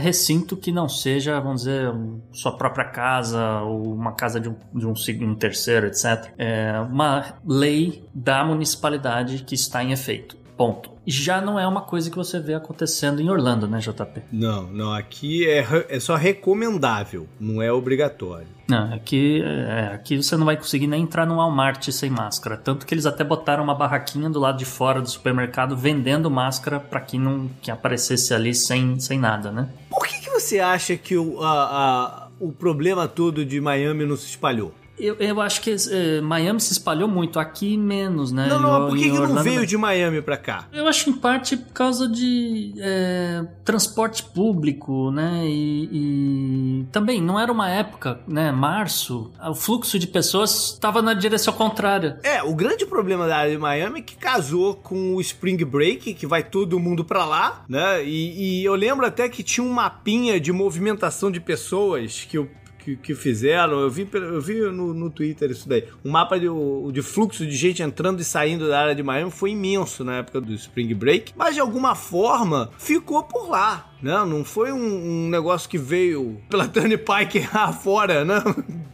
recinto 0.01 0.57
que 0.57 0.73
não 0.73 0.89
seja, 0.89 1.41
vamos 1.41 1.63
dizer, 1.63 1.93
sua 2.33 2.57
própria 2.57 2.85
casa 2.85 3.61
ou 3.63 3.95
uma 3.95 4.13
casa 4.13 4.41
de 4.41 4.49
um, 4.49 4.57
de 4.75 4.87
um, 4.87 4.95
um 5.23 5.35
terceiro, 5.35 5.87
etc. 5.87 6.33
É 6.37 6.81
uma 6.81 7.35
lei 7.47 8.05
da 8.15 8.45
municipalidade 8.45 9.45
que 9.45 9.55
está 9.55 9.83
em 9.83 9.93
efeito. 9.93 10.37
Ponto. 10.57 10.98
Já 11.11 11.41
não 11.41 11.59
é 11.59 11.67
uma 11.67 11.81
coisa 11.81 12.11
que 12.11 12.17
você 12.17 12.39
vê 12.39 12.53
acontecendo 12.53 13.23
em 13.23 13.31
Orlando, 13.31 13.67
né, 13.67 13.79
JP? 13.79 14.25
Não, 14.31 14.65
não. 14.65 14.93
Aqui 14.93 15.49
é, 15.49 15.67
é 15.89 15.99
só 15.99 16.17
recomendável, 16.17 17.27
não 17.41 17.63
é 17.63 17.73
obrigatório. 17.73 18.47
Não, 18.69 18.93
aqui, 18.93 19.43
é, 19.43 19.95
aqui 19.95 20.19
você 20.19 20.37
não 20.37 20.45
vai 20.45 20.59
conseguir 20.59 20.87
nem 20.87 21.03
entrar 21.03 21.25
no 21.25 21.37
Walmart 21.37 21.89
sem 21.89 22.11
máscara. 22.11 22.59
Tanto 22.59 22.85
que 22.85 22.93
eles 22.93 23.07
até 23.07 23.25
botaram 23.25 23.65
uma 23.65 23.75
barraquinha 23.75 24.29
do 24.29 24.39
lado 24.39 24.59
de 24.59 24.67
fora 24.67 25.01
do 25.01 25.09
supermercado 25.09 25.75
vendendo 25.75 26.31
máscara 26.31 26.79
para 26.79 27.01
quem 27.01 27.19
não 27.19 27.49
que 27.63 27.71
aparecesse 27.71 28.35
ali 28.35 28.55
sem, 28.55 29.01
sem 29.01 29.19
nada, 29.19 29.51
né? 29.51 29.71
Por 29.89 30.07
que, 30.07 30.21
que 30.21 30.29
você 30.29 30.61
acha 30.61 30.95
que 30.95 31.17
o, 31.17 31.43
a, 31.43 31.49
a, 31.49 32.29
o 32.39 32.53
problema 32.53 33.09
todo 33.09 33.47
de 33.47 33.59
Miami 33.59 34.05
não 34.05 34.17
se 34.17 34.27
espalhou? 34.27 34.75
Eu, 34.99 35.17
eu 35.17 35.41
acho 35.41 35.61
que 35.61 35.75
é, 35.91 36.21
Miami 36.21 36.61
se 36.61 36.73
espalhou 36.73 37.09
muito, 37.09 37.39
aqui 37.39 37.77
menos, 37.77 38.33
né? 38.33 38.47
Não, 38.49 38.61
não, 38.61 38.89
por 38.89 38.97
que, 38.97 39.11
que 39.11 39.19
não 39.19 39.43
veio 39.43 39.67
de 39.67 39.77
Miami 39.77 40.21
pra 40.21 40.37
cá? 40.37 40.67
Eu 40.73 40.87
acho 40.87 41.11
em 41.11 41.13
parte 41.13 41.57
por 41.57 41.73
causa 41.73 42.09
de 42.09 42.75
é, 42.79 43.45
transporte 43.65 44.23
público, 44.23 45.11
né? 45.11 45.43
E, 45.45 45.89
e, 45.93 46.87
também 46.91 47.23
não 47.23 47.39
era 47.39 47.53
uma 47.53 47.69
época, 47.69 48.21
né? 48.27 48.51
Março, 48.51 49.31
o 49.41 49.55
fluxo 49.55 49.99
de 49.99 50.07
pessoas 50.07 50.73
estava 50.73 51.01
na 51.01 51.15
direção 51.15 51.53
contrária. 51.53 52.19
É, 52.23 52.43
o 52.43 52.55
grande 52.55 52.85
problema 52.87 53.27
da 53.27 53.37
área 53.37 53.53
de 53.53 53.59
Miami 53.59 54.01
é 54.01 54.03
que 54.03 54.17
casou 54.17 54.75
com 54.75 55.15
o 55.15 55.21
Spring 55.21 55.65
Break, 55.65 56.15
que 56.15 56.27
vai 56.27 56.43
todo 56.43 56.79
mundo 56.79 57.05
pra 57.05 57.25
lá, 57.25 57.65
né? 57.69 58.05
E, 58.05 58.61
e 58.61 58.65
eu 58.65 58.75
lembro 58.75 59.07
até 59.07 59.29
que 59.29 59.43
tinha 59.43 59.65
um 59.65 59.73
mapinha 59.73 60.41
de 60.41 60.53
movimentação 60.53 61.31
de 61.31 61.41
pessoas 61.41 62.27
que 62.29 62.39
o 62.39 62.49
que, 62.79 62.97
que 62.97 63.15
fizeram. 63.15 63.81
Eu 63.81 63.91
vi, 63.91 64.09
eu 64.13 64.41
vi 64.41 64.61
no, 64.61 64.95
no 64.95 65.11
Twitter 65.11 65.51
isso 65.51 65.69
daí. 65.69 65.85
O 66.05 66.11
mapa 66.11 66.39
de, 66.39 66.47
de 66.93 67.03
fluxo 67.03 67.47
de 67.47 67.55
gente 67.55 67.83
entrando 67.83 68.21
e 68.21 68.25
saindo 68.25 68.69
da 68.69 68.81
área 68.81 68.95
de 68.95 69.03
Miami 69.03 69.31
foi 69.31 69.51
imenso 69.51 70.05
na 70.05 70.19
época 70.19 70.41
do 70.41 70.55
Spring 70.55 70.95
Break, 70.95 71.33
mas 71.37 71.55
de 71.55 71.61
alguma 71.61 71.95
forma 71.95 72.71
ficou 72.79 73.23
por 73.25 73.49
lá. 73.51 73.93
Né? 74.03 74.13
Não 74.25 74.45
foi 74.45 74.73
um, 74.73 75.27
um 75.27 75.29
negócio 75.29 75.69
que 75.69 75.79
veio 75.79 76.41
pela 76.49 76.67
Turnpike 76.69 77.49
fora, 77.83 78.25
né? 78.25 78.43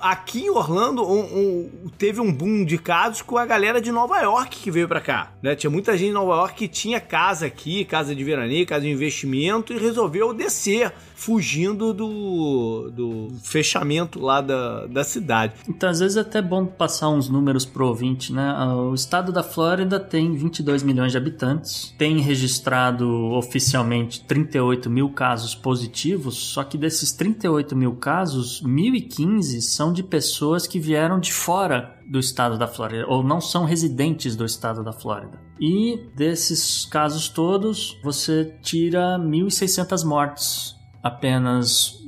Aqui 0.00 0.44
em 0.44 0.50
Orlando 0.50 1.02
um, 1.02 1.20
um, 1.20 1.88
teve 1.96 2.20
um 2.20 2.32
boom 2.32 2.64
de 2.64 2.78
casos 2.78 3.22
com 3.22 3.38
a 3.38 3.46
galera 3.46 3.80
de 3.80 3.90
Nova 3.90 4.20
York 4.20 4.58
que 4.60 4.70
veio 4.70 4.88
para 4.88 5.00
cá, 5.00 5.32
né? 5.42 5.54
Tinha 5.54 5.70
muita 5.70 5.96
gente 5.96 6.10
em 6.10 6.14
Nova 6.14 6.34
York 6.34 6.54
que 6.56 6.68
tinha 6.68 7.00
casa 7.00 7.46
aqui, 7.46 7.84
casa 7.84 8.14
de 8.14 8.24
veraneio, 8.24 8.66
casa 8.66 8.82
de 8.82 8.90
investimento 8.90 9.72
e 9.72 9.78
resolveu 9.78 10.34
descer, 10.34 10.92
fugindo 11.14 11.94
do, 11.94 12.90
do 12.90 13.28
fechamento 13.42 14.20
lá 14.20 14.40
da, 14.40 14.86
da 14.86 15.04
cidade. 15.04 15.54
Então, 15.68 15.88
às 15.88 16.00
vezes 16.00 16.16
é 16.16 16.20
até 16.20 16.42
bom 16.42 16.66
passar 16.66 17.08
uns 17.08 17.28
números 17.28 17.64
pro 17.64 17.86
ouvinte, 17.86 18.32
né? 18.32 18.52
O 18.74 18.94
estado 18.94 19.32
da 19.32 19.42
Flórida 19.42 19.98
tem 19.98 20.34
22 20.34 20.82
milhões 20.82 21.12
de 21.12 21.18
habitantes, 21.18 21.94
tem 21.96 22.18
registrado 22.20 23.08
oficialmente 23.32 24.22
38 24.24 24.90
mil 24.94 25.10
casos 25.10 25.54
positivos, 25.54 26.36
só 26.36 26.62
que 26.62 26.78
desses 26.78 27.12
38 27.12 27.74
mil 27.74 27.96
casos, 27.96 28.62
1.015 28.62 29.60
são 29.60 29.92
de 29.92 30.02
pessoas 30.02 30.66
que 30.66 30.78
vieram 30.78 31.18
de 31.18 31.32
fora 31.32 31.98
do 32.08 32.20
estado 32.20 32.56
da 32.56 32.68
Flórida, 32.68 33.04
ou 33.08 33.22
não 33.22 33.40
são 33.40 33.64
residentes 33.64 34.36
do 34.36 34.44
estado 34.44 34.84
da 34.84 34.92
Flórida. 34.92 35.40
E 35.60 36.08
desses 36.14 36.86
casos 36.86 37.28
todos, 37.28 37.98
você 38.02 38.56
tira 38.62 39.18
1.600 39.18 40.04
mortes 40.04 40.76
apenas 41.02 41.98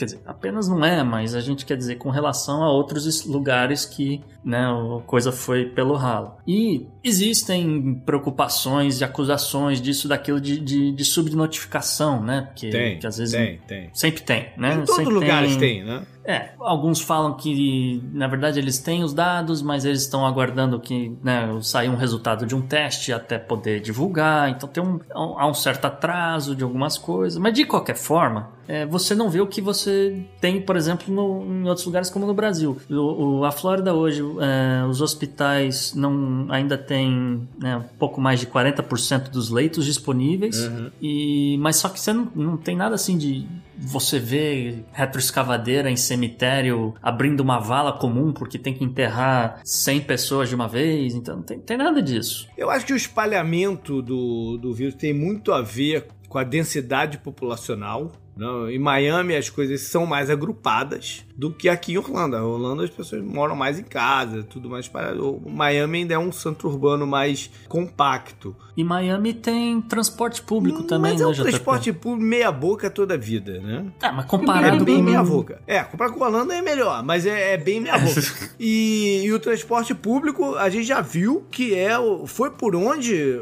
quer 0.00 0.06
dizer, 0.06 0.20
apenas 0.24 0.66
não 0.66 0.82
é, 0.82 1.02
mas 1.04 1.34
a 1.34 1.40
gente 1.40 1.66
quer 1.66 1.76
dizer 1.76 1.96
com 1.96 2.08
relação 2.08 2.62
a 2.62 2.72
outros 2.72 3.26
lugares 3.26 3.84
que 3.84 4.22
né, 4.42 4.64
a 4.64 5.02
coisa 5.02 5.30
foi 5.30 5.66
pelo 5.66 5.94
ralo. 5.94 6.36
E 6.46 6.86
existem 7.04 7.94
preocupações 8.06 9.00
e 9.00 9.04
acusações 9.04 9.80
disso, 9.80 10.08
daquilo 10.08 10.40
de, 10.40 10.58
de, 10.58 10.90
de 10.90 11.04
subnotificação, 11.04 12.22
né? 12.22 12.42
Porque, 12.46 12.70
tem, 12.70 12.98
que 12.98 13.06
às 13.06 13.18
vezes 13.18 13.34
tem, 13.34 13.58
tem. 13.66 13.90
sempre 13.92 14.22
tem, 14.22 14.48
né? 14.56 14.74
Em 14.74 14.84
todos 14.84 15.12
lugares 15.12 15.56
tem, 15.56 15.84
né? 15.84 16.02
É, 16.24 16.50
alguns 16.60 17.00
falam 17.00 17.34
que 17.34 18.02
na 18.12 18.28
verdade 18.28 18.58
eles 18.58 18.78
têm 18.78 19.02
os 19.02 19.12
dados, 19.12 19.62
mas 19.62 19.84
eles 19.84 20.02
estão 20.02 20.26
aguardando 20.26 20.78
que 20.78 21.16
né, 21.22 21.48
saia 21.62 21.90
um 21.90 21.96
resultado 21.96 22.46
de 22.46 22.54
um 22.54 22.60
teste 22.60 23.12
até 23.12 23.38
poder 23.38 23.80
divulgar. 23.80 24.50
Então 24.50 24.68
tem 24.68 24.82
um, 24.82 25.00
há 25.12 25.46
um 25.46 25.54
certo 25.54 25.86
atraso 25.86 26.54
de 26.54 26.62
algumas 26.62 26.98
coisas, 26.98 27.38
mas 27.38 27.54
de 27.54 27.64
qualquer 27.64 27.96
forma, 27.96 28.50
é, 28.68 28.86
você 28.86 29.14
não 29.14 29.28
vê 29.28 29.40
o 29.40 29.46
que 29.46 29.60
você 29.60 30.24
tem, 30.40 30.60
por 30.60 30.76
exemplo, 30.76 31.12
no, 31.12 31.44
em 31.44 31.68
outros 31.68 31.86
lugares 31.86 32.10
como 32.10 32.26
no 32.26 32.34
Brasil. 32.34 32.76
O, 32.88 33.40
o, 33.40 33.44
a 33.44 33.50
Flórida 33.50 33.94
hoje, 33.94 34.22
é, 34.22 34.86
os 34.86 35.00
hospitais 35.00 35.94
não 35.94 36.46
ainda 36.48 36.78
têm 36.78 37.48
né, 37.58 37.76
um 37.76 37.96
pouco 37.98 38.20
mais 38.20 38.40
de 38.40 38.46
40% 38.46 39.30
dos 39.30 39.50
leitos 39.50 39.84
disponíveis, 39.84 40.66
uhum. 40.66 40.90
e, 41.00 41.58
mas 41.58 41.76
só 41.76 41.88
que 41.88 41.98
você 41.98 42.12
não, 42.12 42.30
não 42.34 42.56
tem 42.56 42.76
nada 42.76 42.94
assim 42.94 43.16
de 43.18 43.46
você 43.80 44.18
vê 44.18 44.84
retroescavadeira 44.92 45.90
em 45.90 45.96
cemitério 45.96 46.94
abrindo 47.02 47.40
uma 47.40 47.58
vala 47.58 47.92
comum 47.94 48.30
porque 48.30 48.58
tem 48.58 48.74
que 48.74 48.84
enterrar 48.84 49.60
100 49.64 50.02
pessoas 50.02 50.48
de 50.50 50.54
uma 50.54 50.68
vez, 50.68 51.14
então 51.14 51.36
não 51.36 51.42
tem, 51.42 51.58
tem 51.58 51.78
nada 51.78 52.02
disso. 52.02 52.46
Eu 52.56 52.70
acho 52.70 52.84
que 52.84 52.92
o 52.92 52.96
espalhamento 52.96 54.02
do, 54.02 54.58
do 54.58 54.72
vírus 54.74 54.94
tem 54.94 55.14
muito 55.14 55.50
a 55.52 55.62
ver 55.62 56.08
com 56.28 56.38
a 56.38 56.44
densidade 56.44 57.18
populacional. 57.18 58.12
Não, 58.40 58.70
em 58.70 58.78
Miami 58.78 59.36
as 59.36 59.50
coisas 59.50 59.82
são 59.82 60.06
mais 60.06 60.30
agrupadas 60.30 61.26
do 61.36 61.50
que 61.50 61.68
aqui 61.68 61.92
em 61.92 61.98
Orlando. 61.98 62.38
Em 62.38 62.40
Orlando 62.40 62.82
as 62.82 62.88
pessoas 62.88 63.22
moram 63.22 63.54
mais 63.54 63.78
em 63.78 63.82
casa, 63.82 64.42
tudo 64.42 64.70
mais 64.70 64.88
parado. 64.88 65.42
Miami 65.46 65.98
ainda 65.98 66.14
é 66.14 66.18
um 66.18 66.32
centro 66.32 66.70
urbano 66.70 67.06
mais 67.06 67.50
compacto. 67.68 68.56
E 68.74 68.82
Miami 68.82 69.34
tem 69.34 69.78
transporte 69.82 70.40
público 70.40 70.84
também, 70.84 71.12
mas 71.12 71.20
é 71.20 71.26
um 71.26 71.30
né, 71.32 71.36
transporte 71.36 71.92
público 71.92 72.24
meia 72.24 72.50
boca 72.50 72.88
toda 72.88 73.12
a 73.12 73.16
vida, 73.18 73.60
né? 73.60 73.84
É, 74.02 74.10
mas 74.10 74.24
comparado 74.24 74.76
é 74.78 74.84
bem 74.84 74.96
com... 74.96 75.02
meia 75.02 75.22
boca. 75.22 75.60
É, 75.66 75.82
comparado 75.82 76.16
com 76.16 76.24
Orlando 76.24 76.50
é 76.52 76.62
melhor, 76.62 77.02
mas 77.04 77.26
é, 77.26 77.52
é 77.52 77.58
bem 77.58 77.78
meia 77.78 77.98
boca. 77.98 78.22
e, 78.58 79.22
e, 79.22 79.32
o 79.34 79.38
transporte 79.38 79.94
público, 79.94 80.54
a 80.54 80.70
gente 80.70 80.86
já 80.86 81.02
viu 81.02 81.44
que 81.50 81.74
é 81.74 81.90
foi 82.24 82.50
por 82.50 82.74
onde, 82.74 83.38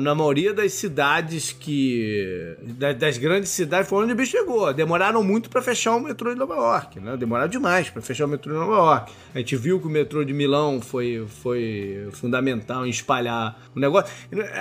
na 0.00 0.14
maioria 0.14 0.54
das 0.54 0.72
cidades 0.72 1.52
que... 1.52 2.56
das 2.98 3.18
grandes 3.18 3.50
cidades, 3.50 3.90
foi 3.90 4.04
onde 4.04 4.14
o 4.14 4.16
bicho 4.16 4.37
chegou. 4.38 4.72
Demoraram 4.74 5.24
muito 5.24 5.48
para 5.48 5.62
fechar 5.62 5.96
o 5.96 6.00
metrô 6.00 6.32
de 6.32 6.38
Nova 6.38 6.54
York, 6.54 7.00
né? 7.00 7.16
Demoraram 7.16 7.38
demorar 7.38 7.46
demais 7.46 7.90
para 7.90 8.02
fechar 8.02 8.24
o 8.24 8.28
metrô 8.28 8.52
de 8.52 8.58
Nova 8.58 8.76
York. 8.76 9.12
A 9.34 9.38
gente 9.38 9.56
viu 9.56 9.78
que 9.80 9.86
o 9.86 9.90
metrô 9.90 10.24
de 10.24 10.32
Milão 10.32 10.80
foi, 10.80 11.24
foi 11.28 12.08
fundamental 12.12 12.86
em 12.86 12.90
espalhar 12.90 13.60
o 13.74 13.80
negócio. 13.80 14.12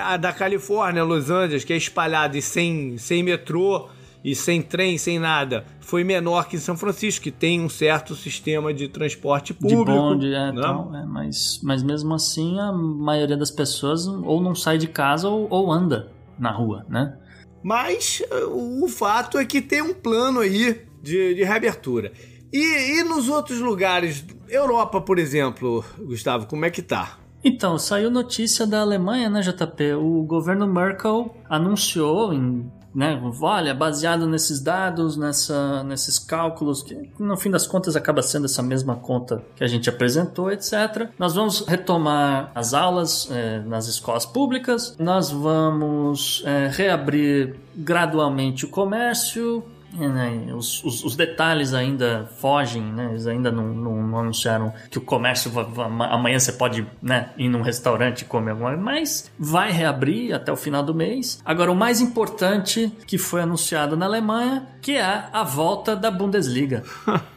A 0.03 0.17
da 0.17 0.31
Califórnia, 0.31 1.03
Los 1.03 1.29
Angeles, 1.29 1.63
que 1.63 1.73
é 1.73 1.77
espalhada 1.77 2.37
e 2.37 2.41
sem, 2.41 2.97
sem 2.97 3.23
metrô 3.23 3.89
e 4.23 4.35
sem 4.35 4.61
trem, 4.61 4.97
sem 4.97 5.19
nada, 5.19 5.63
foi 5.79 6.03
menor 6.03 6.47
que 6.47 6.57
em 6.57 6.59
São 6.59 6.75
Francisco, 6.75 7.23
que 7.23 7.31
tem 7.31 7.61
um 7.61 7.69
certo 7.69 8.13
sistema 8.15 8.73
de 8.73 8.87
transporte 8.87 9.53
público. 9.53 9.85
De 9.85 9.97
bonde, 9.97 10.33
é, 10.33 10.51
né? 10.51 10.61
tal, 10.61 10.93
é, 10.93 11.05
mas, 11.05 11.61
mas 11.63 11.81
mesmo 11.81 12.13
assim 12.13 12.59
a 12.59 12.71
maioria 12.71 13.37
das 13.37 13.51
pessoas 13.51 14.05
ou 14.07 14.41
não 14.41 14.53
sai 14.53 14.77
de 14.77 14.87
casa 14.87 15.29
ou, 15.29 15.47
ou 15.49 15.71
anda 15.71 16.11
na 16.37 16.51
rua, 16.51 16.85
né? 16.89 17.17
Mas 17.63 18.21
o 18.49 18.87
fato 18.87 19.37
é 19.37 19.45
que 19.45 19.61
tem 19.61 19.81
um 19.81 19.93
plano 19.93 20.39
aí 20.39 20.81
de, 21.01 21.35
de 21.35 21.43
reabertura. 21.43 22.11
E, 22.51 22.99
e 22.99 23.03
nos 23.03 23.27
outros 23.29 23.59
lugares, 23.59 24.25
Europa, 24.47 25.01
por 25.01 25.19
exemplo, 25.19 25.83
Gustavo, 25.99 26.47
como 26.47 26.65
é 26.65 26.69
que 26.69 26.81
tá? 26.81 27.17
Então, 27.43 27.77
saiu 27.77 28.09
notícia 28.09 28.65
da 28.65 28.81
Alemanha, 28.81 29.29
né, 29.29 29.41
JP? 29.41 29.93
O 29.93 30.23
governo 30.23 30.67
Merkel 30.67 31.35
anunciou 31.49 32.33
em 32.33 32.69
né, 32.97 33.21
olha, 33.41 33.75
baseado 33.75 34.25
nesses 34.25 34.59
dados, 34.59 35.15
nessa, 35.15 35.83
nesses 35.83 36.17
cálculos, 36.17 36.81
que 36.81 37.11
no 37.19 37.37
fim 37.37 37.51
das 37.51 37.67
contas 37.67 37.95
acaba 37.95 38.23
sendo 38.23 38.45
essa 38.45 38.63
mesma 38.63 38.95
conta 38.95 39.43
que 39.55 39.63
a 39.63 39.67
gente 39.67 39.87
apresentou, 39.87 40.51
etc. 40.51 41.07
Nós 41.19 41.35
vamos 41.35 41.63
retomar 41.67 42.51
as 42.55 42.73
aulas 42.73 43.29
é, 43.29 43.59
nas 43.59 43.87
escolas 43.87 44.25
públicas, 44.25 44.95
nós 44.97 45.29
vamos 45.29 46.41
é, 46.43 46.71
reabrir 46.73 47.55
gradualmente 47.75 48.65
o 48.65 48.69
comércio, 48.69 49.63
né, 49.97 50.53
os, 50.53 50.83
os, 50.83 51.03
os, 51.03 51.15
detalhes 51.15 51.73
ainda 51.73 52.29
fogem, 52.39 52.83
né? 52.83 53.09
Eles 53.11 53.25
ainda 53.25 53.51
não, 53.51 53.67
não, 53.73 54.03
não 54.03 54.19
anunciaram 54.19 54.73
que 54.91 54.97
o 54.97 55.01
comércio 55.01 55.49
vai, 55.49 55.65
amanhã 56.09 56.37
você 56.37 56.51
pode 56.51 56.85
né, 57.01 57.29
ir 57.37 57.49
num 57.49 57.61
restaurante 57.61 58.21
e 58.21 58.25
comer 58.25 58.51
alguma 58.51 58.69
coisa, 58.69 58.83
mas 58.83 59.31
vai 59.39 59.71
reabrir 59.71 60.33
até 60.33 60.51
o 60.51 60.55
final 60.55 60.83
do 60.83 60.93
mês. 60.93 61.41
Agora, 61.43 61.71
o 61.71 61.75
mais 61.75 62.01
importante 62.01 62.91
que 63.07 63.17
foi 63.17 63.41
anunciado 63.41 63.97
na 63.97 64.05
Alemanha, 64.05 64.67
que 64.81 64.93
é 64.93 65.29
a 65.31 65.43
volta 65.43 65.95
da 65.95 66.11
Bundesliga. 66.11 66.83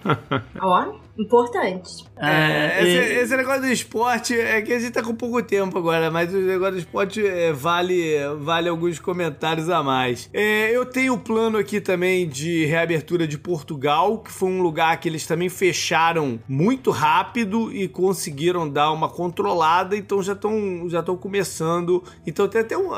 Ó, 0.61 0.94
importante. 1.18 2.05
É, 2.16 2.83
esse, 2.83 2.90
e... 2.90 3.18
esse, 3.20 3.37
negócio 3.37 3.62
do 3.62 3.68
esporte 3.68 4.38
é 4.38 4.61
que 4.62 4.73
a 4.73 4.79
gente 4.79 4.92
tá 4.92 5.03
com 5.03 5.14
pouco 5.14 5.42
tempo 5.42 5.77
agora, 5.79 6.11
mas 6.11 6.33
o 6.33 6.38
negócio 6.38 6.75
do 6.75 6.79
esporte 6.79 7.27
é, 7.27 7.53
vale, 7.53 8.16
vale 8.38 8.68
alguns 8.68 8.99
comentários 8.99 9.68
a 9.68 9.83
mais. 9.83 10.29
É, 10.33 10.75
eu 10.75 10.87
tenho 10.87 11.14
o 11.14 11.18
plano 11.18 11.59
aqui 11.59 11.81
também 11.81 12.29
de 12.29 12.64
reabertura 12.66 13.27
de 13.27 13.38
Portugal, 13.38 14.18
que 14.18 14.31
foi 14.31 14.49
um 14.49 14.62
lugar 14.62 14.99
que 15.01 15.09
eles 15.09 15.27
também 15.27 15.49
fecharam 15.49 16.40
muito 16.49 16.90
rápido 16.90 17.73
e 17.73 17.88
conseguiram 17.88 18.68
dar 18.68 18.92
uma 18.92 19.09
controlada, 19.09 19.96
então 19.96 20.23
já 20.23 20.33
estão 20.33 20.88
já 20.88 21.03
começando. 21.03 22.03
Então 22.27 22.46
tem 22.49 22.61
até 22.61 22.77
um 22.77 22.90